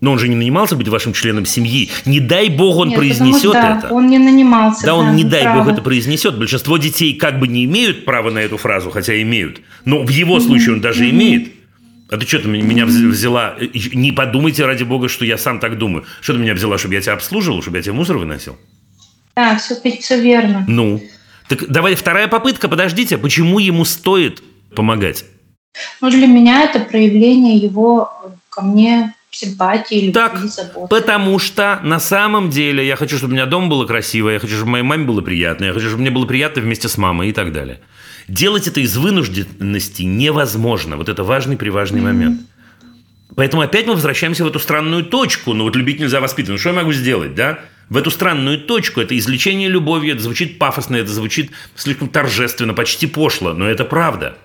Но 0.02 0.14
он 0.14 0.20
же 0.20 0.30
не 0.30 0.36
нанимался 0.36 0.76
быть 0.76 0.88
вашим 0.88 1.14
членом 1.14 1.46
семьи. 1.46 1.90
Не 2.06 2.20
дай 2.20 2.50
бог 2.50 2.78
он 2.78 2.90
Нет, 2.90 2.98
произнесет 2.98 3.42
что, 3.42 3.54
да, 3.54 3.78
это. 3.78 3.94
Он 3.94 4.08
не 4.08 4.18
нанимался. 4.18 4.82
Да, 4.82 4.88
да 4.88 4.96
он 4.96 5.16
не 5.16 5.24
дай 5.24 5.44
правы. 5.44 5.60
бог 5.60 5.74
это 5.74 5.82
произнесет. 5.82 6.38
Большинство 6.38 6.78
детей 6.78 7.14
как 7.16 7.40
бы 7.40 7.48
не 7.48 7.66
имеют 7.66 8.06
права 8.06 8.32
на 8.32 8.40
эту 8.40 8.58
фразу, 8.58 8.92
хотя 8.92 9.22
имеют. 9.22 9.62
Но 9.86 10.04
в 10.04 10.10
его 10.10 10.40
случае 10.40 10.76
он 10.76 10.82
даже 10.82 11.10
имеет. 11.10 11.50
А 12.10 12.18
ты 12.18 12.26
что 12.26 12.40
ты 12.40 12.48
меня 12.48 12.86
взяла? 12.86 13.56
Не 13.94 14.12
подумайте, 14.12 14.66
ради 14.66 14.84
бога, 14.84 15.10
что 15.10 15.26
я 15.26 15.38
сам 15.38 15.60
так 15.60 15.78
думаю. 15.78 16.06
Что 16.22 16.34
ты 16.34 16.40
меня 16.40 16.54
взяла, 16.54 16.78
чтобы 16.78 16.96
я 16.96 17.02
тебя 17.02 17.14
обслуживал, 17.14 17.62
чтобы 17.62 17.78
я 17.78 17.84
тебе 17.84 17.94
мусор 17.94 18.18
выносил? 18.18 18.58
Да, 19.36 19.58
все, 19.58 19.76
все 20.00 20.20
верно. 20.20 20.66
Ну, 20.68 21.04
так 21.48 21.68
давай 21.68 21.96
вторая 21.96 22.28
попытка, 22.28 22.68
подождите. 22.68 23.18
Почему 23.18 23.60
ему 23.60 23.86
стоит 23.86 24.42
помогать? 24.76 25.26
Ну, 26.02 26.10
для 26.10 26.26
меня 26.26 26.64
это 26.64 26.80
проявление 26.80 27.58
его 27.58 28.12
ко 28.50 28.62
мне 28.62 29.14
симпатии, 29.32 29.96
любви, 29.96 30.14
Так, 30.14 30.38
заботы. 30.38 30.88
потому 30.90 31.40
что 31.40 31.80
на 31.84 32.00
самом 32.00 32.50
деле 32.50 32.86
я 32.86 32.96
хочу, 32.96 33.18
чтобы 33.18 33.32
у 33.32 33.36
меня 33.36 33.46
дома 33.46 33.68
было 33.68 33.86
красиво, 33.86 34.30
я 34.30 34.40
хочу, 34.40 34.56
чтобы 34.56 34.72
моей 34.72 34.84
маме 34.84 35.06
было 35.06 35.22
приятно, 35.22 35.66
я 35.66 35.74
хочу, 35.74 35.88
чтобы 35.88 36.02
мне 36.02 36.12
было 36.12 36.26
приятно 36.26 36.62
вместе 36.62 36.88
с 36.88 36.98
мамой 36.98 37.30
и 37.30 37.34
так 37.34 37.54
далее. 37.54 37.80
Делать 38.28 38.68
это 38.68 38.80
из 38.80 38.96
вынужденности 38.96 40.04
невозможно. 40.04 40.98
Вот 40.98 41.10
это 41.10 41.24
важный 41.24 41.58
приважный 41.58 42.00
mm-hmm. 42.00 42.04
момент. 42.04 42.42
Поэтому 43.36 43.62
опять 43.62 43.88
мы 43.88 43.94
возвращаемся 43.94 44.44
в 44.44 44.48
эту 44.48 44.60
странную 44.60 45.06
точку. 45.06 45.54
Ну 45.54 45.64
вот 45.64 45.76
любить 45.76 46.00
нельзя 46.00 46.20
воспитывать. 46.20 46.58
Ну 46.58 46.60
что 46.60 46.70
я 46.70 46.76
могу 46.76 46.94
сделать, 46.94 47.36
да? 47.36 47.60
В 47.90 47.98
эту 47.98 48.12
странную 48.12 48.60
точку. 48.60 49.02
Это 49.02 49.18
излечение 49.18 49.68
любовью, 49.68 50.14
это 50.14 50.22
звучит 50.22 50.60
пафосно, 50.60 50.96
это 50.96 51.10
звучит 51.12 51.52
слишком 51.76 52.10
торжественно, 52.10 52.74
почти 52.74 53.08
пошло, 53.08 53.54
но 53.54 53.68
это 53.68 53.86
правда. 53.86 54.38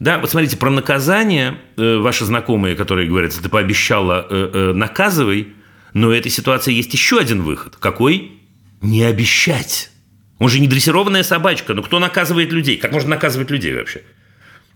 Да, 0.00 0.18
вот 0.18 0.30
смотрите, 0.30 0.56
про 0.56 0.70
наказание 0.70 1.58
э, 1.76 1.96
ваши 1.96 2.24
знакомые, 2.24 2.76
которые 2.76 3.08
говорят, 3.08 3.32
ты 3.34 3.48
пообещала, 3.48 4.26
э, 4.30 4.50
э, 4.52 4.72
наказывай, 4.72 5.48
но 5.92 6.08
в 6.08 6.10
этой 6.10 6.30
ситуации 6.30 6.72
есть 6.72 6.92
еще 6.92 7.18
один 7.18 7.42
выход. 7.42 7.76
Какой? 7.76 8.32
Не 8.80 9.02
обещать. 9.02 9.90
Он 10.38 10.48
же 10.48 10.60
не 10.60 10.68
дрессированная 10.68 11.24
собачка. 11.24 11.74
Ну, 11.74 11.82
кто 11.82 11.98
наказывает 11.98 12.52
людей? 12.52 12.76
Как 12.76 12.92
можно 12.92 13.10
наказывать 13.10 13.50
людей 13.50 13.74
вообще? 13.74 14.02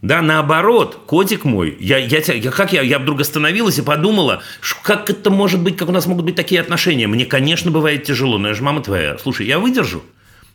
Да, 0.01 0.21
наоборот, 0.21 1.05
котик 1.07 1.45
мой, 1.45 1.77
я, 1.79 1.99
я, 1.99 2.19
я, 2.19 2.51
как 2.51 2.73
я, 2.73 2.83
я 2.83 2.99
вдруг 2.99 3.21
остановилась 3.21 3.79
и 3.79 3.83
подумала, 3.83 4.43
как 4.83 5.09
это 5.09 5.31
может 5.31 5.63
быть, 5.63 5.77
как 5.77 5.89
у 5.89 5.93
нас 5.93 6.07
могут 6.07 6.25
быть 6.25 6.35
такие 6.35 6.61
отношения. 6.61 7.07
Мне, 7.07 7.25
конечно, 7.25 7.71
бывает 7.71 8.03
тяжело, 8.03 8.39
но 8.39 8.49
я 8.49 8.55
же 8.55 8.65
мама 8.65 8.83
твоя. 8.83 9.17
Слушай, 9.19 9.47
я 9.47 9.61
выдержу. 9.61 10.03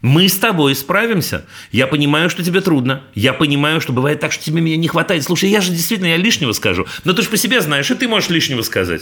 Мы 0.07 0.29
с 0.29 0.37
тобой 0.37 0.73
справимся. 0.73 1.43
Я 1.69 1.85
понимаю, 1.85 2.29
что 2.29 2.41
тебе 2.41 2.61
трудно. 2.61 3.01
Я 3.13 3.33
понимаю, 3.33 3.81
что 3.81 3.91
бывает 3.91 4.21
так, 4.21 4.31
что 4.31 4.41
тебе 4.41 4.61
меня 4.61 4.77
не 4.77 4.87
хватает. 4.87 5.23
Слушай, 5.23 5.49
я 5.49 5.59
же 5.59 5.71
действительно 5.71 6.07
я 6.07 6.15
лишнего 6.15 6.53
скажу. 6.53 6.85
Но 7.03 7.11
ты 7.11 7.23
же 7.23 7.29
по 7.29 7.35
себе 7.35 7.59
знаешь, 7.59 7.91
и 7.91 7.93
ты 7.93 8.07
можешь 8.07 8.29
лишнего 8.29 8.61
сказать. 8.61 9.01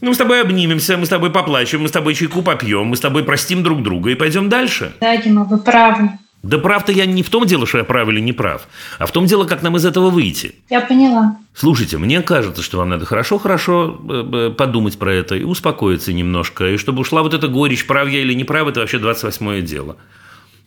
Ну, 0.00 0.08
мы 0.08 0.14
с 0.16 0.18
тобой 0.18 0.42
обнимемся, 0.42 0.96
мы 0.96 1.06
с 1.06 1.10
тобой 1.10 1.30
поплачем, 1.30 1.82
мы 1.82 1.88
с 1.88 1.92
тобой 1.92 2.16
чайку 2.16 2.42
попьем, 2.42 2.86
мы 2.86 2.96
с 2.96 3.00
тобой 3.00 3.22
простим 3.22 3.62
друг 3.62 3.84
друга 3.84 4.10
и 4.10 4.16
пойдем 4.16 4.48
дальше. 4.48 4.92
Да, 5.00 5.16
Дима, 5.16 5.44
вы 5.44 5.58
правы. 5.58 6.10
Да 6.42 6.58
прав-то 6.58 6.90
я 6.90 7.06
не 7.06 7.22
в 7.22 7.30
том 7.30 7.46
дело, 7.46 7.64
что 7.64 7.78
я 7.78 7.84
прав 7.84 8.08
или 8.08 8.18
не 8.18 8.32
прав, 8.32 8.66
а 8.98 9.06
в 9.06 9.12
том 9.12 9.26
дело, 9.26 9.44
как 9.44 9.62
нам 9.62 9.76
из 9.76 9.84
этого 9.84 10.10
выйти. 10.10 10.56
Я 10.70 10.80
поняла. 10.80 11.36
Слушайте, 11.54 11.98
мне 11.98 12.20
кажется, 12.20 12.62
что 12.62 12.78
вам 12.78 12.88
надо 12.88 13.06
хорошо-хорошо 13.06 14.00
э, 14.10 14.50
подумать 14.58 14.98
про 14.98 15.14
это 15.14 15.36
и 15.36 15.44
успокоиться 15.44 16.12
немножко, 16.12 16.66
и 16.66 16.78
чтобы 16.78 17.02
ушла 17.02 17.22
вот 17.22 17.32
эта 17.32 17.46
горечь, 17.46 17.86
прав 17.86 18.08
я 18.08 18.22
или 18.22 18.34
не 18.34 18.42
прав, 18.42 18.66
это 18.66 18.80
вообще 18.80 18.96
28-е 18.96 19.62
дело. 19.62 19.98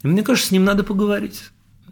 Мне 0.05 0.23
кажется, 0.23 0.49
с 0.49 0.51
ним 0.51 0.63
надо 0.63 0.83
поговорить. 0.83 1.43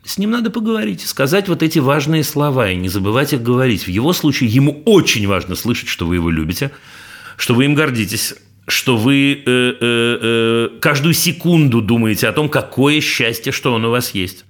С 0.05 0.17
ним 0.17 0.31
надо 0.31 0.49
поговорить, 0.49 1.01
сказать 1.01 1.47
вот 1.47 1.63
эти 1.63 1.79
важные 1.79 2.23
слова 2.23 2.69
и 2.69 2.75
не 2.75 2.89
забывать 2.89 3.31
их 3.33 3.41
говорить. 3.41 3.83
В 3.83 3.87
его 3.87 4.11
случае 4.11 4.49
ему 4.49 4.83
очень 4.85 5.25
важно 5.27 5.55
слышать, 5.55 5.87
что 5.87 6.05
вы 6.05 6.15
его 6.15 6.29
любите, 6.29 6.71
что 7.37 7.53
вы 7.53 7.65
им 7.65 7.73
гордитесь, 7.73 8.35
что 8.67 8.97
вы 8.97 9.31
э, 9.33 9.41
э, 9.45 9.77
э, 9.81 10.69
каждую 10.81 11.13
секунду 11.13 11.81
думаете 11.81 12.27
о 12.27 12.33
том, 12.33 12.49
какое 12.49 12.99
счастье, 12.99 13.53
что 13.53 13.73
он 13.73 13.85
у 13.85 13.91
вас 13.91 14.11
есть. 14.11 14.45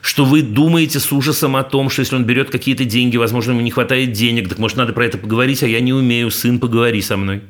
что 0.00 0.24
вы 0.24 0.40
думаете 0.40 0.98
с 0.98 1.12
ужасом 1.12 1.56
о 1.56 1.62
том, 1.62 1.90
что 1.90 2.00
если 2.00 2.16
он 2.16 2.24
берет 2.24 2.48
какие-то 2.48 2.86
деньги, 2.86 3.18
возможно, 3.18 3.50
ему 3.50 3.60
не 3.60 3.70
хватает 3.70 4.12
денег, 4.12 4.48
так 4.48 4.58
может, 4.58 4.78
надо 4.78 4.94
про 4.94 5.04
это 5.04 5.18
поговорить, 5.18 5.62
а 5.62 5.68
я 5.68 5.80
не 5.80 5.92
умею, 5.92 6.30
сын, 6.30 6.58
поговори 6.58 7.02
со 7.02 7.18
мной. 7.18 7.42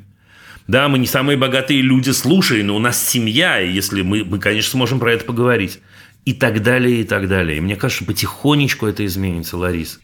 Да, 0.71 0.87
мы 0.87 1.01
не 1.01 1.09
самые 1.09 1.37
богатые 1.37 1.81
люди, 1.81 2.11
слушай, 2.11 2.62
но 2.62 2.77
у 2.77 2.79
нас 2.79 3.05
семья, 3.05 3.61
и 3.61 3.73
если 3.73 4.03
мы, 4.03 4.25
мы, 4.25 4.39
конечно, 4.39 4.71
сможем 4.71 5.01
про 5.01 5.12
это 5.12 5.25
поговорить. 5.25 5.81
И 6.25 6.33
так 6.33 6.62
далее, 6.62 7.01
и 7.01 7.05
так 7.05 7.27
далее. 7.27 7.59
И 7.59 7.61
мне 7.61 7.75
кажется, 7.75 8.05
потихонечку 8.05 8.87
это 8.87 9.05
изменится, 9.05 9.57
Ларис. 9.57 9.99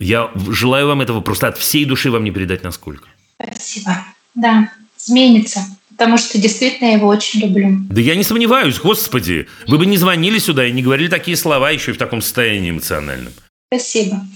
Я 0.00 0.32
желаю 0.48 0.88
вам 0.88 1.00
этого 1.00 1.20
просто 1.20 1.46
от 1.46 1.58
всей 1.58 1.84
души 1.84 2.10
вам 2.10 2.24
не 2.24 2.32
передать 2.32 2.64
насколько. 2.64 3.06
Спасибо. 3.40 4.04
Да, 4.34 4.72
изменится. 4.98 5.60
Потому 5.90 6.18
что 6.18 6.38
действительно 6.38 6.88
я 6.88 6.94
его 6.94 7.06
очень 7.06 7.42
люблю. 7.42 7.78
Да 7.88 8.00
я 8.00 8.16
не 8.16 8.24
сомневаюсь, 8.24 8.80
господи. 8.80 9.46
Вы 9.68 9.78
бы 9.78 9.86
не 9.86 9.96
звонили 9.96 10.40
сюда 10.40 10.66
и 10.66 10.72
не 10.72 10.82
говорили 10.82 11.06
такие 11.06 11.36
слова 11.36 11.70
еще 11.70 11.92
и 11.92 11.94
в 11.94 11.98
таком 11.98 12.20
состоянии 12.20 12.70
эмоциональном. 12.70 13.32
Спасибо. 13.72 14.26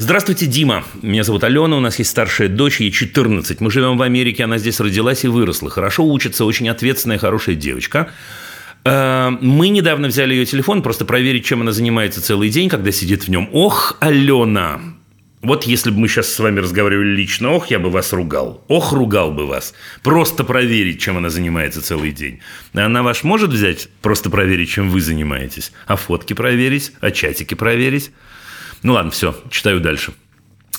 Здравствуйте, 0.00 0.46
Дима. 0.46 0.82
Меня 1.02 1.24
зовут 1.24 1.44
Алена, 1.44 1.76
у 1.76 1.80
нас 1.80 1.98
есть 1.98 2.08
старшая 2.08 2.48
дочь, 2.48 2.80
ей 2.80 2.90
14. 2.90 3.60
Мы 3.60 3.70
живем 3.70 3.98
в 3.98 4.02
Америке, 4.02 4.44
она 4.44 4.56
здесь 4.56 4.80
родилась 4.80 5.24
и 5.24 5.28
выросла. 5.28 5.68
Хорошо 5.68 6.06
учится, 6.06 6.46
очень 6.46 6.70
ответственная, 6.70 7.18
хорошая 7.18 7.54
девочка. 7.54 8.08
Э, 8.86 9.28
Мы 9.42 9.68
недавно 9.68 10.08
взяли 10.08 10.32
ее 10.32 10.46
телефон, 10.46 10.80
просто 10.80 11.04
проверить, 11.04 11.44
чем 11.44 11.60
она 11.60 11.72
занимается 11.72 12.22
целый 12.22 12.48
день, 12.48 12.70
когда 12.70 12.90
сидит 12.92 13.24
в 13.24 13.28
нем. 13.28 13.50
Ох, 13.52 13.98
Алена, 14.00 14.80
вот 15.42 15.64
если 15.64 15.90
бы 15.90 15.98
мы 15.98 16.08
сейчас 16.08 16.32
с 16.32 16.38
вами 16.38 16.60
разговаривали 16.60 17.14
лично, 17.16 17.50
ох, 17.50 17.66
я 17.66 17.78
бы 17.78 17.90
вас 17.90 18.14
ругал. 18.14 18.64
Ох, 18.68 18.94
ругал 18.94 19.32
бы 19.32 19.46
вас. 19.46 19.74
Просто 20.02 20.44
проверить, 20.44 20.98
чем 20.98 21.18
она 21.18 21.28
занимается 21.28 21.82
целый 21.82 22.12
день. 22.12 22.40
Она 22.72 23.02
ваш 23.02 23.22
может 23.22 23.50
взять, 23.50 23.90
просто 24.00 24.30
проверить, 24.30 24.70
чем 24.70 24.88
вы 24.88 25.02
занимаетесь? 25.02 25.72
А 25.86 25.96
фотки 25.96 26.32
проверить? 26.32 26.92
А 27.02 27.10
чатики 27.10 27.52
проверить? 27.52 28.12
Ну 28.82 28.94
ладно, 28.94 29.10
все, 29.10 29.34
читаю 29.50 29.80
дальше. 29.80 30.12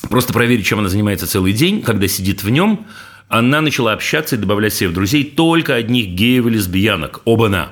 Просто 0.08 0.32
проверить, 0.32 0.66
чем 0.66 0.80
она 0.80 0.88
занимается 0.88 1.26
целый 1.26 1.52
день, 1.52 1.82
когда 1.82 2.08
сидит 2.08 2.42
в 2.42 2.50
нем, 2.50 2.86
она 3.28 3.60
начала 3.60 3.92
общаться 3.92 4.36
и 4.36 4.38
добавлять 4.38 4.74
себе 4.74 4.90
в 4.90 4.92
друзей 4.92 5.24
только 5.24 5.74
одних 5.74 6.08
геев 6.08 6.46
и 6.46 6.50
лесбиянок. 6.50 7.22
Оба-на. 7.24 7.70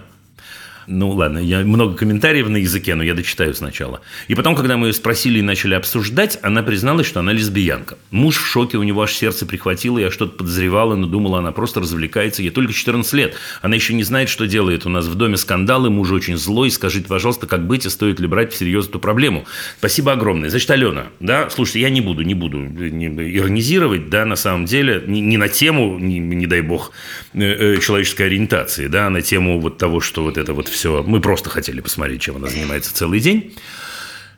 Ну 0.93 1.11
ладно, 1.11 1.38
я 1.38 1.61
много 1.61 1.95
комментариев 1.95 2.49
на 2.49 2.57
языке, 2.57 2.97
но 2.97 3.05
я 3.05 3.14
дочитаю 3.14 3.55
сначала. 3.55 4.01
И 4.26 4.34
потом, 4.34 4.57
когда 4.57 4.76
мы 4.76 4.88
ее 4.88 4.93
спросили 4.93 5.38
и 5.38 5.43
начали 5.43 5.74
обсуждать, 5.74 6.41
она 6.43 6.64
призналась, 6.64 7.07
что 7.07 7.20
она 7.20 7.32
лесбиянка. 7.32 7.97
Муж 8.11 8.38
в 8.38 8.45
шоке, 8.45 8.76
у 8.76 8.82
него 8.82 9.01
аж 9.01 9.12
сердце 9.12 9.47
прихватило, 9.47 10.01
я 10.01 10.11
что-то 10.11 10.32
подозревала, 10.32 10.97
но 10.97 11.07
думала, 11.07 11.38
она 11.38 11.53
просто 11.53 11.78
развлекается. 11.78 12.43
Ей 12.43 12.51
только 12.51 12.72
14 12.72 13.12
лет. 13.12 13.36
Она 13.62 13.76
еще 13.76 13.95
не 13.95 14.03
знает, 14.03 14.28
что 14.28 14.49
делает. 14.49 14.84
У 14.84 14.88
нас 14.88 15.07
в 15.07 15.14
доме 15.14 15.36
скандалы, 15.36 15.91
муж 15.91 16.11
очень 16.11 16.36
злой. 16.36 16.72
Скажите, 16.72 17.07
пожалуйста, 17.07 17.47
как 17.47 17.68
быть 17.68 17.86
и 17.86 17.88
стоит 17.88 18.18
ли 18.18 18.26
брать 18.26 18.53
всерьез 18.53 18.88
эту 18.88 18.99
проблему? 18.99 19.47
Спасибо 19.78 20.11
огромное. 20.11 20.51
Значит, 20.51 20.72
Алена, 20.72 21.07
да, 21.20 21.51
слушайте, 21.51 21.82
я 21.82 21.91
не 21.91 22.01
буду, 22.01 22.22
не 22.22 22.34
буду 22.34 22.59
иронизировать, 22.64 24.11
да, 24.11 24.24
на 24.24 24.34
самом 24.34 24.64
деле, 24.64 25.05
не, 25.07 25.20
не 25.20 25.36
на 25.36 25.49
тему, 25.49 26.01
не, 26.01 26.18
не 26.18 26.49
дай 26.49 26.62
бог, 26.62 26.91
э, 27.34 27.76
э, 27.76 27.80
человеческой 27.80 28.22
ориентации, 28.22 28.88
да, 28.88 29.09
на 29.09 29.22
тему 29.22 29.61
вот 29.61 29.78
того, 29.78 30.01
что 30.01 30.24
вот 30.24 30.36
это 30.36 30.53
вот 30.53 30.66
все. 30.66 30.79
Мы 30.84 31.20
просто 31.20 31.50
хотели 31.50 31.80
посмотреть, 31.80 32.22
чем 32.22 32.36
она 32.36 32.48
занимается 32.48 32.94
целый 32.94 33.20
день. 33.20 33.54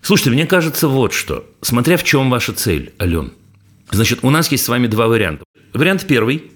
Слушайте, 0.00 0.30
мне 0.30 0.46
кажется 0.46 0.88
вот 0.88 1.12
что. 1.12 1.48
Смотря 1.60 1.96
в 1.96 2.04
чем 2.04 2.30
ваша 2.30 2.52
цель, 2.52 2.92
Ален. 3.00 3.32
Значит, 3.90 4.20
у 4.22 4.30
нас 4.30 4.50
есть 4.50 4.64
с 4.64 4.68
вами 4.68 4.86
два 4.86 5.06
варианта. 5.06 5.44
Вариант 5.72 6.06
первый. 6.08 6.50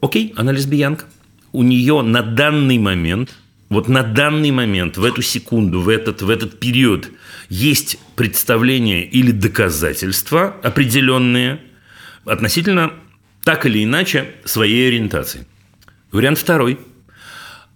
Окей, 0.00 0.32
она 0.36 0.52
лесбиянка. 0.52 1.06
У 1.52 1.62
нее 1.62 2.02
на 2.02 2.22
данный 2.22 2.78
момент, 2.78 3.34
вот 3.68 3.88
на 3.88 4.02
данный 4.02 4.50
момент, 4.50 4.96
в 4.96 5.04
эту 5.04 5.22
секунду, 5.22 5.80
в 5.80 5.88
этот, 5.88 6.22
в 6.22 6.30
этот 6.30 6.60
период 6.60 7.10
есть 7.48 7.98
представление 8.16 9.04
или 9.04 9.30
доказательства 9.30 10.56
определенные 10.62 11.60
относительно 12.24 12.92
так 13.44 13.66
или 13.66 13.82
иначе 13.82 14.34
своей 14.44 14.88
ориентации. 14.88 15.46
Вариант 16.12 16.38
второй. 16.38 16.78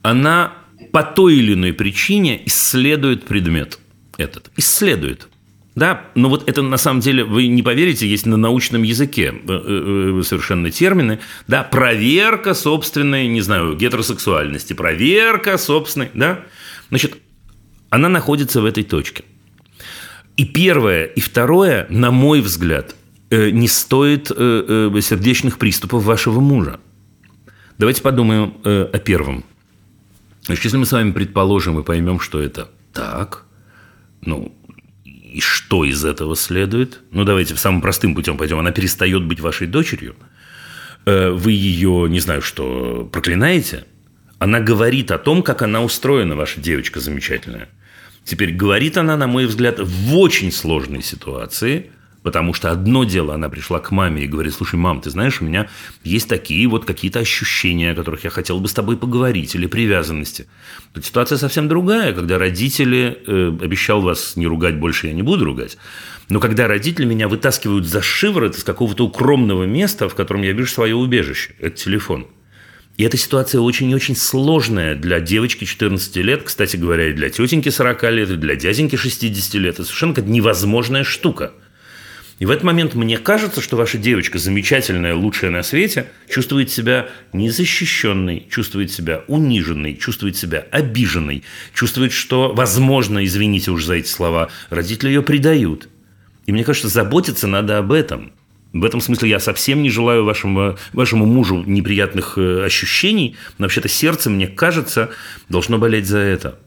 Она 0.02 0.52
по 0.93 1.03
той 1.03 1.37
или 1.37 1.55
иной 1.55 1.72
причине 1.72 2.43
исследует 2.47 3.24
предмет 3.24 3.79
этот. 4.16 4.51
Исследует. 4.57 5.29
Да, 5.74 6.07
но 6.16 6.29
вот 6.29 6.49
это 6.49 6.62
на 6.62 6.76
самом 6.76 6.99
деле, 7.01 7.22
вы 7.22 7.47
не 7.47 7.62
поверите, 7.62 8.09
есть 8.09 8.26
на 8.26 8.37
научном 8.37 8.83
языке 8.83 9.33
э, 9.33 10.18
э, 10.18 10.22
совершенно 10.24 10.72
термины, 10.72 11.20
да, 11.47 11.62
проверка 11.62 12.55
собственной, 12.55 13.29
не 13.29 13.41
знаю, 13.43 13.76
гетеросексуальности, 13.76 14.72
проверка 14.72 15.57
собственной, 15.57 16.11
да, 16.14 16.41
значит, 16.89 17.18
она 17.91 18.09
находится 18.09 18.61
в 18.61 18.64
этой 18.64 18.83
точке. 18.83 19.22
И 20.37 20.45
первое, 20.45 21.05
и 21.05 21.20
второе, 21.20 21.87
на 21.91 22.11
мой 22.11 22.41
взгляд, 22.41 22.97
э, 23.31 23.51
не 23.51 23.68
стоит 23.68 24.33
э, 24.35 24.91
э, 24.93 25.01
сердечных 25.01 25.59
приступов 25.59 26.03
вашего 26.03 26.41
мужа. 26.41 26.81
Давайте 27.79 28.03
подумаем 28.03 28.55
э, 28.64 28.89
о 28.93 28.99
первом. 28.99 29.45
Значит, 30.49 30.64
если 30.64 30.78
мы 30.78 30.86
с 30.86 30.92
вами 30.92 31.12
предположим 31.12 31.78
и 31.78 31.82
поймем, 31.84 32.18
что 32.20 32.40
это 32.40 32.70
так, 32.94 33.44
ну, 34.22 34.57
и 35.05 35.40
что 35.40 35.84
из 35.84 36.07
этого 36.07 36.34
следует? 36.36 37.01
Ну, 37.11 37.24
давайте 37.24 37.55
самым 37.55 37.82
простым 37.82 38.14
путем 38.14 38.38
пойдем. 38.38 38.59
Она 38.59 38.70
перестает 38.70 39.24
быть 39.24 39.40
вашей 39.40 39.66
дочерью. 39.66 40.16
Э, 41.05 41.28
Вы 41.32 41.53
ее, 41.53 42.07
не 42.09 42.18
знаю, 42.20 42.40
что, 42.40 43.07
проклинаете? 43.12 43.84
Она 44.38 44.61
говорит 44.61 45.11
о 45.11 45.18
том, 45.18 45.42
как 45.42 45.61
она 45.61 45.82
устроена, 45.82 46.34
ваша 46.34 46.62
девочка 46.62 46.99
замечательная. 46.99 47.68
Теперь 48.24 48.55
говорит 48.55 48.96
она, 48.96 49.18
на 49.18 49.26
мой 49.26 49.44
взгляд, 49.44 49.78
в 49.78 50.16
очень 50.16 50.51
сложной 50.51 51.03
ситуации, 51.03 51.90
потому 52.29 52.53
что 52.53 52.70
одно 52.70 53.05
дело, 53.05 53.33
она 53.33 53.49
пришла 53.49 53.81
к 53.81 53.91
маме 53.91 54.24
и 54.24 54.26
говорит, 54.26 54.53
слушай, 54.53 54.74
мам, 54.74 55.01
ты 55.01 55.09
знаешь, 55.09 55.41
у 55.41 55.47
меня 55.47 55.66
есть 56.05 56.29
такие 56.29 56.68
вот 56.68 56.85
какие-то 56.85 57.20
ощущения, 57.20 57.93
о 57.93 57.95
которых 57.95 58.24
я 58.24 58.29
хотел 58.29 58.61
бы 58.61 58.68
с 58.68 58.74
тобой 58.74 58.99
поговорить, 58.99 59.55
или 59.55 59.66
привязанности. 59.66 60.47
Тут 60.93 61.07
ситуация 61.07 61.39
совсем 61.39 61.68
другая, 61.68 62.12
когда 62.12 62.37
родители, 62.37 63.16
э, 63.26 63.49
обещал 63.62 64.03
вас 64.03 64.37
не 64.37 64.47
ругать 64.47 64.76
больше, 64.76 65.07
я 65.07 65.14
не 65.14 65.22
буду 65.22 65.47
ругать, 65.47 65.79
но 66.29 66.39
когда 66.39 66.68
родители 66.68 67.07
меня 67.07 67.29
вытаскивают 67.29 67.87
за 67.87 68.03
шиворот 68.03 68.57
из 68.57 68.62
какого-то 68.62 69.07
укромного 69.07 69.64
места, 69.64 70.11
в 70.11 70.14
котором 70.14 70.43
я 70.43 70.53
вижу 70.53 70.70
свое 70.70 70.97
убежище, 70.97 71.55
это 71.61 71.76
телефон. 71.79 72.26
И 72.99 73.05
эта 73.05 73.16
ситуация 73.16 73.62
очень 73.62 73.89
и 73.91 73.95
очень 73.95 74.16
сложная 74.16 74.95
для 74.95 75.18
девочки 75.18 75.64
14 75.64 76.14
лет, 76.16 76.43
кстати 76.43 76.76
говоря, 76.76 77.09
и 77.09 77.14
для 77.14 77.31
тетеньки 77.31 77.70
40 77.70 78.03
лет, 78.11 78.31
и 78.31 78.37
для 78.37 78.55
дяденьки 78.55 78.97
60 78.97 79.55
лет. 79.55 79.74
Это 79.76 79.85
совершенно 79.85 80.12
как 80.12 80.26
невозможная 80.26 81.05
штука. 81.05 81.53
И 82.39 82.47
в 82.47 82.51
этот 82.51 82.62
момент 82.62 82.95
мне 82.95 83.18
кажется, 83.18 83.61
что 83.61 83.76
ваша 83.76 83.99
девочка, 83.99 84.39
замечательная, 84.39 85.14
лучшая 85.14 85.51
на 85.51 85.64
свете, 85.64 86.07
чувствует 86.30 86.70
себя 86.70 87.09
незащищенной, 87.32 88.47
чувствует 88.49 88.93
себя 88.93 89.24
униженной, 89.26 89.97
чувствует 89.97 90.36
себя 90.36 90.64
обиженной, 90.70 91.43
чувствует, 91.74 92.12
что, 92.12 92.53
возможно, 92.55 93.24
извините 93.24 93.72
уж 93.72 93.84
за 93.84 93.95
эти 93.95 94.09
слова, 94.09 94.51
родители 94.70 95.09
ее 95.09 95.22
предают. 95.22 95.89
И 96.47 96.53
мне 96.53 96.62
кажется, 96.62 96.89
заботиться 96.89 97.49
надо 97.49 97.78
об 97.78 97.91
этом. 97.91 98.32
В 98.72 98.84
этом 98.84 99.01
смысле 99.01 99.30
я 99.30 99.41
совсем 99.41 99.82
не 99.82 99.91
желаю 99.91 100.24
вашему, 100.24 100.78
вашему 100.93 101.26
мужу 101.26 101.64
неприятных 101.66 102.39
э, 102.39 102.64
ощущений, 102.64 103.36
но 103.57 103.64
вообще-то 103.64 103.89
сердце, 103.89 104.30
мне 104.30 104.47
кажется, 104.47 105.11
должно 105.49 105.78
болеть 105.78 106.07
за 106.07 106.18
это. 106.18 106.59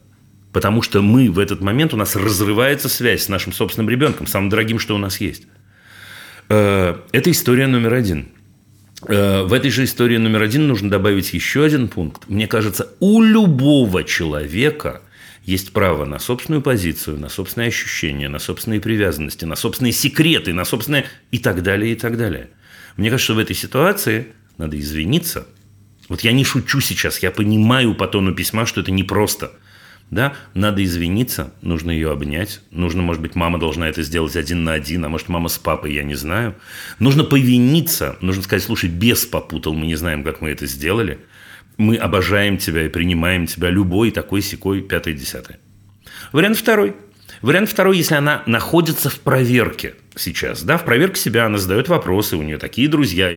Потому 0.52 0.82
что 0.82 1.00
мы 1.00 1.30
в 1.30 1.38
этот 1.38 1.62
момент, 1.62 1.94
у 1.94 1.96
нас 1.96 2.14
разрывается 2.14 2.90
связь 2.90 3.24
с 3.24 3.28
нашим 3.28 3.52
собственным 3.54 3.88
ребенком, 3.88 4.26
самым 4.26 4.50
дорогим, 4.50 4.78
что 4.78 4.94
у 4.94 4.98
нас 4.98 5.18
есть. 5.20 5.44
Э, 6.52 6.96
Это 7.12 7.30
история 7.30 7.66
номер 7.66 7.94
один. 7.94 8.28
Э, 9.08 9.42
В 9.42 9.54
этой 9.54 9.70
же 9.70 9.84
истории 9.84 10.18
номер 10.18 10.42
один 10.42 10.68
нужно 10.68 10.90
добавить 10.90 11.32
еще 11.32 11.64
один 11.64 11.88
пункт. 11.88 12.28
Мне 12.28 12.46
кажется, 12.46 12.88
у 13.00 13.22
любого 13.22 14.04
человека 14.04 15.00
есть 15.44 15.72
право 15.72 16.04
на 16.04 16.18
собственную 16.18 16.60
позицию, 16.60 17.18
на 17.18 17.30
собственные 17.30 17.68
ощущения, 17.68 18.28
на 18.28 18.38
собственные 18.38 18.80
привязанности, 18.80 19.46
на 19.46 19.56
собственные 19.56 19.92
секреты, 19.92 20.52
на 20.52 20.64
собственное 20.64 21.06
и 21.30 21.38
так 21.38 21.62
далее, 21.62 21.92
и 21.92 21.96
так 21.96 22.18
далее. 22.18 22.50
Мне 22.98 23.10
кажется, 23.10 23.32
в 23.32 23.38
этой 23.38 23.56
ситуации 23.56 24.26
надо 24.58 24.78
извиниться. 24.78 25.46
Вот 26.10 26.20
я 26.20 26.32
не 26.32 26.44
шучу 26.44 26.80
сейчас, 26.80 27.20
я 27.20 27.30
понимаю 27.30 27.94
по 27.94 28.06
тону 28.06 28.34
письма, 28.34 28.66
что 28.66 28.82
это 28.82 28.90
непросто. 28.90 29.52
Да, 30.12 30.34
надо 30.52 30.84
извиниться, 30.84 31.54
нужно 31.62 31.90
ее 31.90 32.12
обнять. 32.12 32.60
Нужно, 32.70 33.00
может 33.00 33.22
быть, 33.22 33.34
мама 33.34 33.58
должна 33.58 33.88
это 33.88 34.02
сделать 34.02 34.36
один 34.36 34.62
на 34.62 34.74
один, 34.74 35.02
а 35.06 35.08
может, 35.08 35.30
мама 35.30 35.48
с 35.48 35.56
папой, 35.56 35.94
я 35.94 36.02
не 36.02 36.14
знаю. 36.14 36.54
Нужно 36.98 37.24
повиниться, 37.24 38.18
нужно 38.20 38.42
сказать, 38.42 38.62
слушай, 38.62 38.90
бес 38.90 39.24
попутал, 39.24 39.72
мы 39.72 39.86
не 39.86 39.94
знаем, 39.94 40.22
как 40.22 40.42
мы 40.42 40.50
это 40.50 40.66
сделали. 40.66 41.18
Мы 41.78 41.96
обожаем 41.96 42.58
тебя 42.58 42.84
и 42.84 42.90
принимаем 42.90 43.46
тебя 43.46 43.70
любой 43.70 44.10
такой, 44.10 44.42
секой, 44.42 44.82
пятый, 44.82 45.14
десятый. 45.14 45.56
Вариант 46.32 46.58
второй. 46.58 46.94
Вариант 47.40 47.70
второй, 47.70 47.96
если 47.96 48.14
она 48.14 48.42
находится 48.44 49.08
в 49.08 49.18
проверке 49.18 49.94
сейчас. 50.14 50.62
Да, 50.62 50.76
в 50.76 50.84
проверке 50.84 51.18
себя 51.18 51.46
она 51.46 51.56
задает 51.56 51.88
вопросы, 51.88 52.36
у 52.36 52.42
нее 52.42 52.58
такие 52.58 52.86
друзья. 52.86 53.34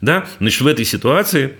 Да? 0.00 0.26
Значит, 0.40 0.62
в 0.62 0.66
этой 0.66 0.84
ситуации 0.84 1.54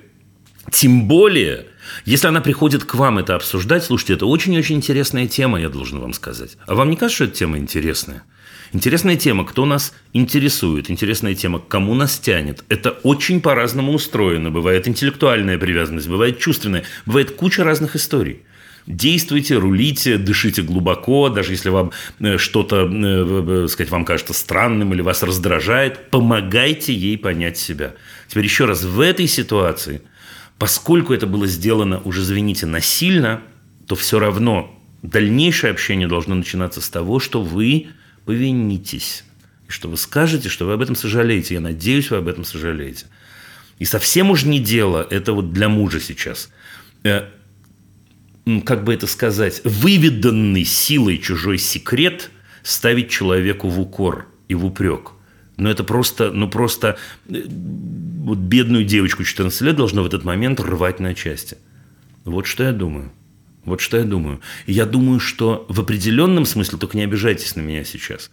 тем 0.73 1.07
более, 1.07 1.67
если 2.05 2.29
она 2.29 2.41
приходит 2.41 2.85
к 2.85 2.95
вам 2.95 3.19
это 3.19 3.35
обсуждать, 3.35 3.85
слушайте, 3.85 4.15
это 4.15 4.27
очень-очень 4.27 4.77
интересная 4.77 5.27
тема, 5.27 5.61
я 5.61 5.69
должен 5.69 6.01
вам 6.01 6.13
сказать. 6.13 6.57
А 6.67 6.75
вам 6.75 6.91
не 6.91 6.97
кажется, 6.97 7.17
что 7.17 7.25
эта 7.25 7.35
тема 7.37 7.59
интересная? 7.59 8.25
Интересная 8.73 9.17
тема, 9.17 9.45
кто 9.45 9.67
нас 9.67 9.93
интересует, 10.15 10.91
интересная 10.91 11.35
тема, 11.35 11.59
кому 11.59 11.95
нас 11.95 12.19
тянет. 12.19 12.65
Это 12.71 12.91
очень 12.91 13.43
по-разному 13.43 13.93
устроено. 13.93 14.51
Бывает 14.51 14.89
интеллектуальная 14.89 15.59
привязанность, 15.59 16.09
бывает 16.09 16.39
чувственная, 16.39 16.85
бывает 17.05 17.33
куча 17.33 17.65
разных 17.65 17.97
историй. 17.97 18.43
Действуйте, 18.87 19.57
рулите, 19.57 20.17
дышите 20.17 20.63
глубоко, 20.63 21.29
даже 21.29 21.53
если 21.53 21.69
вам 21.69 21.93
э, 22.19 22.37
что-то, 22.39 22.91
э, 22.91 23.69
сказать, 23.69 23.91
вам 23.91 24.05
кажется 24.05 24.33
странным 24.33 24.93
или 24.93 25.03
вас 25.03 25.23
раздражает, 25.23 26.11
помогайте 26.11 26.93
ей 26.93 27.17
понять 27.17 27.59
себя. 27.59 27.95
Теперь 28.27 28.45
еще 28.45 28.65
раз, 28.65 28.83
в 28.83 28.99
этой 29.01 29.29
ситуации, 29.29 30.03
поскольку 30.63 31.13
это 31.13 31.27
было 31.27 31.49
сделано 31.49 32.01
уже, 32.05 32.23
извините, 32.23 32.67
насильно, 32.67 33.43
то 33.89 33.97
все 33.97 34.21
равно 34.21 34.81
дальнейшее 35.03 35.73
общение 35.73 36.07
должно 36.07 36.37
начинаться 36.37 36.81
с 36.81 36.89
того, 36.89 37.19
что 37.19 37.43
вы 37.43 37.89
повинитесь. 38.27 39.25
И 39.67 39.73
что 39.73 39.89
вы 39.89 39.97
скажете, 39.97 40.49
что 40.49 40.65
вы 40.65 40.75
об 40.75 40.81
этом 40.81 40.95
сожалеете. 40.95 41.55
Я 41.55 41.61
надеюсь, 41.61 42.13
вы 42.13 42.19
об 42.19 42.29
этом 42.29 42.45
сожалеете. 42.45 43.07
И 43.81 43.85
совсем 43.85 44.31
уж 44.31 44.45
не 44.45 44.61
дело, 44.61 45.05
это 45.11 45.33
вот 45.33 45.53
для 45.53 45.69
мужа 45.69 45.99
сейчас, 45.99 46.49
э, 47.03 47.25
как 48.65 48.85
бы 48.85 48.95
это 48.95 49.09
сказать, 49.09 49.63
выведанный 49.65 50.65
силой 50.65 51.19
чужой 51.19 51.59
секрет 51.59 52.31
ставить 52.63 53.11
человеку 53.11 53.69
в 53.69 53.81
укор 53.81 54.29
и 54.47 54.55
в 54.55 54.65
упрек. 54.65 55.11
Но 55.63 55.71
это 55.71 55.85
просто, 55.85 56.33
ну 56.33 56.51
просто 56.51 56.99
э, 57.29 57.45
вот 57.47 58.39
бедную 58.39 58.85
девочку 58.85 59.23
14 59.23 59.61
лет 59.61 59.77
должно 59.77 60.03
в 60.03 60.07
этот 60.07 60.25
момент 60.25 60.59
рвать 60.59 60.99
на 60.99 61.15
части. 61.15 61.57
Вот 62.25 62.47
что 62.47 62.65
я 62.65 62.73
думаю. 62.73 63.13
Вот 63.65 63.81
что 63.81 63.97
я 63.97 64.03
думаю. 64.03 64.41
Я 64.67 64.87
думаю, 64.87 65.21
что 65.21 65.65
в 65.69 65.79
определенном 65.79 66.47
смысле, 66.47 66.79
только 66.79 66.97
не 66.97 67.05
обижайтесь 67.05 67.55
на 67.55 67.61
меня 67.61 67.85
сейчас, 67.85 68.33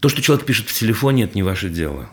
то, 0.00 0.08
что 0.08 0.22
человек 0.22 0.46
пишет 0.46 0.70
в 0.70 0.72
телефоне, 0.72 1.24
это 1.24 1.34
не 1.34 1.42
ваше 1.42 1.68
дело. 1.68 2.08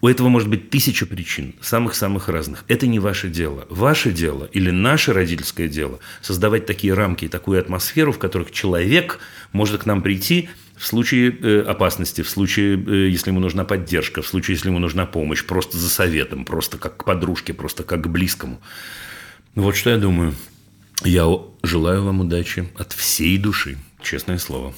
У 0.00 0.08
этого 0.08 0.28
может 0.28 0.48
быть 0.48 0.70
тысяча 0.70 1.04
причин, 1.04 1.54
самых-самых 1.60 2.30
разных. 2.30 2.64
Это 2.66 2.86
не 2.86 2.98
ваше 2.98 3.28
дело. 3.28 3.66
Ваше 3.68 4.10
дело 4.10 4.48
или 4.52 4.70
наше 4.70 5.12
родительское 5.12 5.68
дело 5.68 5.98
создавать 6.22 6.64
такие 6.64 6.94
рамки 6.94 7.26
и 7.26 7.28
такую 7.28 7.60
атмосферу, 7.60 8.12
в 8.12 8.18
которых 8.18 8.50
человек 8.50 9.18
может 9.52 9.82
к 9.82 9.86
нам 9.86 10.00
прийти 10.00 10.48
в 10.80 10.86
случае 10.86 11.30
э, 11.30 11.60
опасности, 11.60 12.22
в 12.22 12.28
случае, 12.30 12.82
э, 12.82 13.10
если 13.10 13.30
ему 13.30 13.40
нужна 13.40 13.64
поддержка, 13.64 14.22
в 14.22 14.26
случае, 14.26 14.54
если 14.54 14.70
ему 14.70 14.78
нужна 14.78 15.04
помощь, 15.04 15.44
просто 15.44 15.76
за 15.76 15.90
советом, 15.90 16.46
просто 16.46 16.78
как 16.78 16.96
к 16.96 17.04
подружке, 17.04 17.52
просто 17.52 17.82
как 17.82 18.00
к 18.00 18.06
близкому. 18.06 18.62
Вот 19.54 19.76
что 19.76 19.90
я 19.90 19.98
думаю. 19.98 20.34
Я 21.04 21.26
желаю 21.62 22.04
вам 22.04 22.20
удачи 22.20 22.66
от 22.78 22.94
всей 22.94 23.36
души, 23.36 23.76
честное 24.02 24.38
слово. 24.38 24.72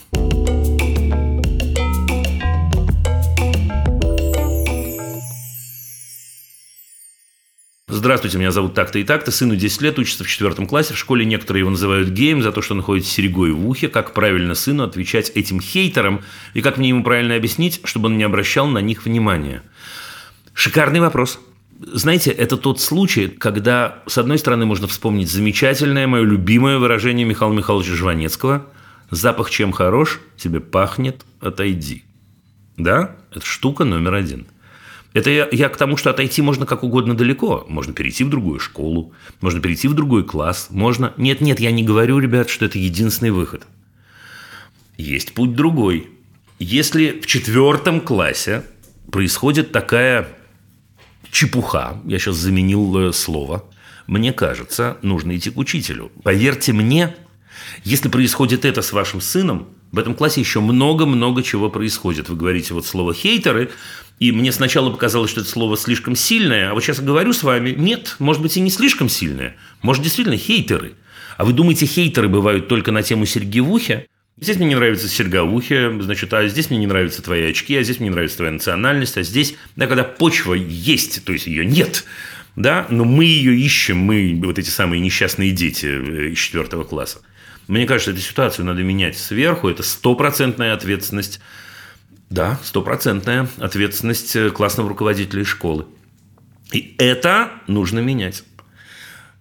Здравствуйте, 7.94 8.38
меня 8.38 8.52
зовут 8.52 8.72
так-то 8.72 8.98
и 8.98 9.04
так-то. 9.04 9.30
Сыну 9.30 9.54
10 9.54 9.82
лет, 9.82 9.98
учится 9.98 10.24
в 10.24 10.26
четвертом 10.26 10.66
классе. 10.66 10.94
В 10.94 10.98
школе 10.98 11.26
некоторые 11.26 11.60
его 11.60 11.68
называют 11.68 12.08
геем 12.08 12.42
за 12.42 12.50
то, 12.50 12.62
что 12.62 12.72
он 12.72 12.80
ходит 12.80 13.04
с 13.04 13.10
серьгой 13.10 13.52
в 13.52 13.68
ухе. 13.68 13.88
Как 13.88 14.14
правильно 14.14 14.54
сыну 14.54 14.84
отвечать 14.84 15.30
этим 15.34 15.60
хейтерам? 15.60 16.22
И 16.54 16.62
как 16.62 16.78
мне 16.78 16.88
ему 16.88 17.04
правильно 17.04 17.36
объяснить, 17.36 17.82
чтобы 17.84 18.06
он 18.06 18.16
не 18.16 18.24
обращал 18.24 18.66
на 18.66 18.78
них 18.78 19.04
внимания? 19.04 19.62
Шикарный 20.54 21.00
вопрос. 21.00 21.38
Знаете, 21.80 22.30
это 22.30 22.56
тот 22.56 22.80
случай, 22.80 23.28
когда, 23.28 23.98
с 24.06 24.16
одной 24.16 24.38
стороны, 24.38 24.64
можно 24.64 24.88
вспомнить 24.88 25.30
замечательное, 25.30 26.06
мое 26.06 26.22
любимое 26.22 26.78
выражение 26.78 27.26
Михаила 27.26 27.52
Михайловича 27.52 27.92
Жванецкого 27.92 28.68
«Запах 29.10 29.50
чем 29.50 29.70
хорош, 29.70 30.18
тебе 30.38 30.60
пахнет, 30.60 31.26
отойди». 31.42 32.04
Да? 32.78 33.16
Это 33.30 33.44
штука 33.44 33.84
номер 33.84 34.14
один. 34.14 34.46
Это 35.12 35.30
я, 35.30 35.48
я 35.52 35.68
к 35.68 35.76
тому, 35.76 35.96
что 35.96 36.10
отойти 36.10 36.42
можно 36.42 36.66
как 36.66 36.82
угодно 36.82 37.14
далеко. 37.14 37.66
Можно 37.68 37.92
перейти 37.92 38.24
в 38.24 38.30
другую 38.30 38.60
школу, 38.60 39.12
можно 39.40 39.60
перейти 39.60 39.88
в 39.88 39.94
другой 39.94 40.24
класс, 40.24 40.68
можно... 40.70 41.12
Нет, 41.16 41.40
нет, 41.40 41.60
я 41.60 41.70
не 41.70 41.82
говорю, 41.82 42.18
ребят, 42.18 42.48
что 42.48 42.64
это 42.64 42.78
единственный 42.78 43.30
выход. 43.30 43.66
Есть 44.96 45.34
путь 45.34 45.54
другой. 45.54 46.08
Если 46.58 47.20
в 47.20 47.26
четвертом 47.26 48.00
классе 48.00 48.62
происходит 49.10 49.72
такая 49.72 50.28
чепуха, 51.30 52.00
я 52.06 52.18
сейчас 52.18 52.36
заменил 52.36 52.96
э, 52.98 53.12
слово, 53.12 53.64
мне 54.06 54.32
кажется, 54.32 54.98
нужно 55.02 55.36
идти 55.36 55.50
к 55.50 55.58
учителю. 55.58 56.12
Поверьте 56.22 56.72
мне, 56.72 57.14
если 57.84 58.08
происходит 58.08 58.64
это 58.64 58.82
с 58.82 58.92
вашим 58.92 59.20
сыном, 59.20 59.68
в 59.92 59.98
этом 59.98 60.14
классе 60.14 60.40
еще 60.40 60.60
много-много 60.60 61.42
чего 61.42 61.68
происходит. 61.68 62.28
Вы 62.28 62.36
говорите 62.36 62.74
вот 62.74 62.86
слово 62.86 63.12
«хейтеры», 63.12 63.70
и 64.22 64.30
мне 64.30 64.52
сначала 64.52 64.88
показалось, 64.88 65.32
что 65.32 65.40
это 65.40 65.50
слово 65.50 65.76
слишком 65.76 66.14
сильное, 66.14 66.70
а 66.70 66.74
вот 66.74 66.84
сейчас 66.84 67.00
говорю 67.00 67.32
с 67.32 67.42
вами, 67.42 67.70
нет, 67.70 68.14
может 68.20 68.40
быть, 68.40 68.56
и 68.56 68.60
не 68.60 68.70
слишком 68.70 69.08
сильное. 69.08 69.56
Может, 69.82 70.04
действительно 70.04 70.36
хейтеры. 70.36 70.92
А 71.38 71.44
вы 71.44 71.52
думаете, 71.52 71.86
хейтеры 71.86 72.28
бывают 72.28 72.68
только 72.68 72.92
на 72.92 73.02
тему 73.02 73.26
серьги 73.26 73.58
в 73.58 73.72
ухе? 73.72 74.06
Здесь 74.40 74.58
мне 74.58 74.66
не 74.66 74.74
нравится 74.76 75.08
серьга 75.08 75.42
в 75.42 75.52
ухе, 75.52 76.00
значит, 76.00 76.32
а 76.34 76.46
здесь 76.46 76.70
мне 76.70 76.78
не 76.78 76.86
нравятся 76.86 77.20
твои 77.20 77.50
очки, 77.50 77.76
а 77.76 77.82
здесь 77.82 77.98
мне 77.98 78.10
не 78.10 78.14
нравится 78.14 78.36
твоя 78.36 78.52
национальность, 78.52 79.16
а 79.16 79.24
здесь, 79.24 79.56
да, 79.74 79.88
когда 79.88 80.04
почва 80.04 80.54
есть, 80.54 81.24
то 81.24 81.32
есть 81.32 81.48
ее 81.48 81.66
нет, 81.66 82.04
да, 82.54 82.86
но 82.90 83.04
мы 83.04 83.24
ее 83.24 83.56
ищем, 83.58 83.98
мы 83.98 84.40
вот 84.44 84.56
эти 84.56 84.70
самые 84.70 85.00
несчастные 85.00 85.50
дети 85.50 85.86
э, 85.86 86.28
из 86.28 86.38
четвертого 86.38 86.84
класса. 86.84 87.22
Мне 87.66 87.86
кажется, 87.86 88.12
эту 88.12 88.20
ситуацию 88.20 88.66
надо 88.66 88.84
менять 88.84 89.18
сверху, 89.18 89.68
это 89.68 89.82
стопроцентная 89.82 90.74
ответственность, 90.74 91.40
да, 92.32 92.58
стопроцентная 92.64 93.48
ответственность 93.58 94.34
э, 94.36 94.50
классного 94.50 94.88
руководителя 94.88 95.44
школы. 95.44 95.86
И 96.72 96.94
это 96.98 97.50
нужно 97.66 97.98
менять. 97.98 98.44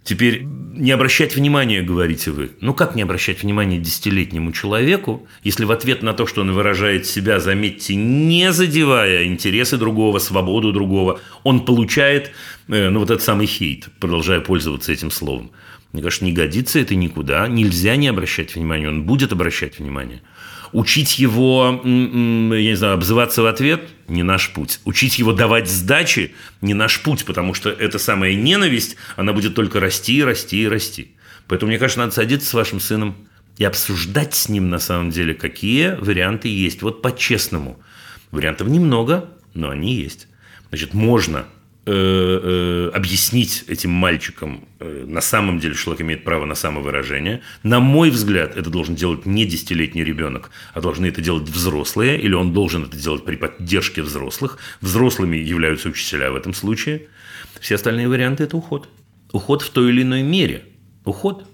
Теперь 0.03 0.41
не 0.43 0.91
обращать 0.91 1.35
внимания, 1.35 1.83
говорите 1.83 2.31
вы. 2.31 2.51
Ну 2.59 2.73
как 2.73 2.95
не 2.95 3.03
обращать 3.03 3.43
внимания 3.43 3.77
десятилетнему 3.77 4.51
человеку, 4.51 5.27
если 5.43 5.63
в 5.63 5.71
ответ 5.71 6.01
на 6.01 6.13
то, 6.13 6.25
что 6.25 6.41
он 6.41 6.51
выражает 6.51 7.05
себя, 7.05 7.39
заметьте, 7.39 7.95
не 7.95 8.51
задевая 8.51 9.25
интересы 9.25 9.77
другого, 9.77 10.17
свободу 10.17 10.73
другого, 10.73 11.19
он 11.43 11.65
получает, 11.65 12.31
э, 12.67 12.89
ну 12.89 12.99
вот 12.99 13.09
этот 13.09 13.23
самый 13.23 13.45
хейт, 13.45 13.89
продолжая 13.99 14.41
пользоваться 14.41 14.91
этим 14.91 15.11
словом. 15.11 15.51
Мне 15.93 16.01
кажется, 16.01 16.25
не 16.25 16.33
годится 16.33 16.79
это 16.79 16.95
никуда, 16.95 17.47
нельзя 17.47 17.95
не 17.95 18.07
обращать 18.07 18.55
внимания, 18.55 18.87
он 18.87 19.03
будет 19.03 19.31
обращать 19.31 19.79
внимание. 19.79 20.21
Учить 20.73 21.19
его, 21.19 21.81
я 21.83 21.89
не 21.89 22.75
знаю, 22.75 22.93
обзываться 22.93 23.41
в 23.41 23.45
ответ– 23.45 23.81
не 24.07 24.23
наш 24.23 24.51
путь. 24.51 24.79
Учить 24.85 25.19
его 25.19 25.33
давать 25.33 25.69
сдачи– 25.69 26.33
не 26.61 26.73
наш 26.73 27.01
путь, 27.01 27.25
потому 27.25 27.53
что 27.53 27.69
эта 27.69 27.99
самая 27.99 28.35
ненависть, 28.35 28.95
она 29.17 29.33
будет 29.33 29.53
только 29.53 29.79
расти, 29.79 30.23
расти 30.23 30.63
и 30.63 30.67
расти. 30.67 31.15
Поэтому, 31.47 31.69
мне 31.69 31.79
кажется, 31.79 31.99
надо 31.99 32.13
садиться 32.13 32.47
с 32.49 32.53
вашим 32.53 32.79
сыном 32.79 33.15
и 33.57 33.65
обсуждать 33.65 34.33
с 34.33 34.47
ним 34.47 34.69
на 34.69 34.79
самом 34.79 35.09
деле, 35.11 35.33
какие 35.33 35.97
варианты 35.99 36.47
есть. 36.47 36.81
Вот 36.81 37.01
по-честному. 37.01 37.79
Вариантов 38.31 38.69
немного, 38.69 39.29
но 39.53 39.69
они 39.69 39.93
есть. 39.93 40.27
Значит, 40.69 40.93
можно 40.93 41.45
объяснить 42.93 43.63
этим 43.67 43.89
мальчикам 43.89 44.65
э, 44.79 45.05
на 45.07 45.21
самом 45.21 45.59
деле, 45.59 45.73
человек 45.73 46.01
имеет 46.01 46.23
право 46.23 46.45
на 46.45 46.53
самовыражение. 46.53 47.41
На 47.63 47.79
мой 47.79 48.11
взгляд, 48.11 48.55
это 48.55 48.69
должен 48.69 48.93
делать 48.93 49.25
не 49.25 49.45
десятилетний 49.45 50.03
ребенок, 50.03 50.51
а 50.73 50.81
должны 50.81 51.07
это 51.07 51.21
делать 51.21 51.49
взрослые, 51.49 52.19
или 52.19 52.33
он 52.33 52.53
должен 52.53 52.83
это 52.83 52.97
делать 52.97 53.25
при 53.25 53.35
поддержке 53.35 54.03
взрослых. 54.03 54.59
Взрослыми 54.81 55.37
являются 55.37 55.89
учителя 55.89 56.31
в 56.31 56.35
этом 56.35 56.53
случае. 56.53 57.07
Все 57.59 57.75
остальные 57.75 58.07
варианты– 58.07 58.43
это 58.45 58.57
уход. 58.57 58.87
Уход 59.31 59.63
в 59.63 59.71
той 59.71 59.89
или 59.89 60.03
иной 60.03 60.21
мере. 60.21 60.65
Уход. 61.03 61.47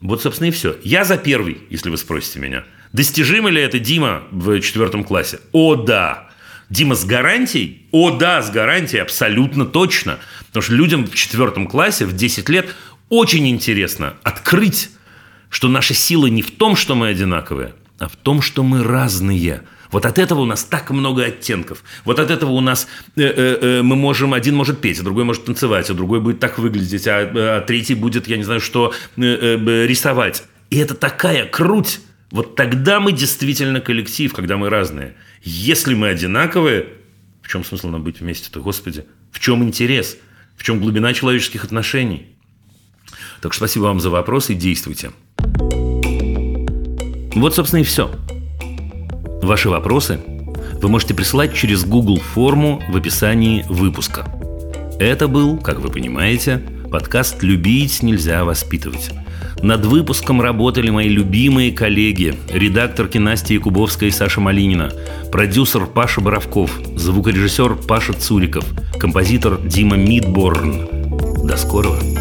Вот, 0.00 0.22
собственно, 0.22 0.48
и 0.48 0.52
все. 0.52 0.76
Я 0.84 1.04
за 1.04 1.16
первый, 1.16 1.58
если 1.68 1.90
вы 1.90 1.96
спросите 1.96 2.38
меня. 2.38 2.64
Достижимо 2.92 3.50
ли 3.50 3.60
это 3.60 3.78
Дима 3.80 4.22
в 4.30 4.60
четвертом 4.60 5.02
классе? 5.02 5.40
О, 5.52 5.74
да! 5.74 6.25
Дима, 6.68 6.94
с 6.94 7.04
гарантией? 7.04 7.86
О, 7.92 8.10
да, 8.10 8.42
с 8.42 8.50
гарантией, 8.50 9.00
абсолютно 9.00 9.64
точно. 9.64 10.18
Потому 10.48 10.62
что 10.62 10.72
людям 10.74 11.06
в 11.06 11.14
четвертом 11.14 11.66
классе, 11.66 12.06
в 12.06 12.14
10 12.14 12.48
лет, 12.48 12.74
очень 13.08 13.48
интересно 13.48 14.14
открыть, 14.22 14.90
что 15.48 15.68
наша 15.68 15.94
сила 15.94 16.26
не 16.26 16.42
в 16.42 16.50
том, 16.50 16.76
что 16.76 16.94
мы 16.94 17.08
одинаковые, 17.08 17.74
а 17.98 18.08
в 18.08 18.16
том, 18.16 18.42
что 18.42 18.62
мы 18.62 18.82
разные. 18.82 19.62
Вот 19.92 20.04
от 20.04 20.18
этого 20.18 20.40
у 20.40 20.44
нас 20.44 20.64
так 20.64 20.90
много 20.90 21.24
оттенков. 21.24 21.84
Вот 22.04 22.18
от 22.18 22.30
этого 22.30 22.50
у 22.50 22.60
нас 22.60 22.88
э, 23.16 23.22
э, 23.22 23.58
э, 23.60 23.82
мы 23.82 23.94
можем, 23.94 24.34
один 24.34 24.56
может 24.56 24.80
петь, 24.80 24.98
а 24.98 25.02
другой 25.04 25.24
может 25.24 25.44
танцевать, 25.44 25.88
а 25.88 25.94
другой 25.94 26.20
будет 26.20 26.40
так 26.40 26.58
выглядеть, 26.58 27.06
а, 27.06 27.20
а 27.20 27.60
третий 27.60 27.94
будет, 27.94 28.26
я 28.26 28.36
не 28.36 28.42
знаю, 28.42 28.60
что 28.60 28.92
э, 29.16 29.22
э, 29.22 29.86
рисовать. 29.86 30.42
И 30.70 30.78
это 30.78 30.94
такая 30.94 31.46
круть. 31.46 32.00
Вот 32.32 32.56
тогда 32.56 32.98
мы 32.98 33.12
действительно 33.12 33.80
коллектив, 33.80 34.32
когда 34.32 34.56
мы 34.56 34.68
разные. 34.68 35.14
Если 35.48 35.94
мы 35.94 36.08
одинаковые, 36.08 36.88
В 37.40 37.48
чем 37.48 37.62
смысл 37.62 37.86
нам 37.86 38.02
быть 38.02 38.18
вместе-то, 38.18 38.58
Господи? 38.58 39.04
В 39.30 39.38
чем 39.38 39.62
интерес? 39.62 40.16
В 40.56 40.64
чем 40.64 40.80
глубина 40.80 41.14
человеческих 41.14 41.62
отношений? 41.62 42.36
Так 43.40 43.52
что 43.52 43.64
спасибо 43.64 43.84
вам 43.84 44.00
за 44.00 44.10
вопрос 44.10 44.50
и 44.50 44.54
действуйте. 44.54 45.12
Вот, 47.36 47.54
собственно, 47.54 47.82
и 47.82 47.84
все. 47.84 48.12
Ваши 49.40 49.68
вопросы 49.68 50.18
вы 50.82 50.88
можете 50.88 51.14
присылать 51.14 51.54
через 51.54 51.84
Google 51.84 52.18
форму 52.18 52.82
в 52.88 52.96
описании 52.96 53.64
выпуска. 53.68 54.26
Это 54.98 55.28
был, 55.28 55.58
как 55.58 55.78
вы 55.78 55.90
понимаете, 55.90 56.60
подкаст 56.90 57.44
«Любить 57.44 58.02
нельзя 58.02 58.44
воспитывать». 58.44 59.12
Над 59.62 59.84
выпуском 59.84 60.40
работали 60.40 60.90
мои 60.90 61.08
любимые 61.08 61.72
коллеги, 61.72 62.34
редакторки 62.48 63.18
Настя 63.18 63.54
Якубовская 63.54 64.10
и 64.10 64.12
Саша 64.12 64.40
Малинина, 64.40 64.92
продюсер 65.32 65.86
Паша 65.86 66.20
Боровков, 66.20 66.78
звукорежиссер 66.94 67.76
Паша 67.88 68.12
Цуриков, 68.12 68.64
композитор 68.98 69.58
Дима 69.60 69.96
Мидборн. 69.96 70.88
До 71.44 71.56
скорого! 71.56 72.15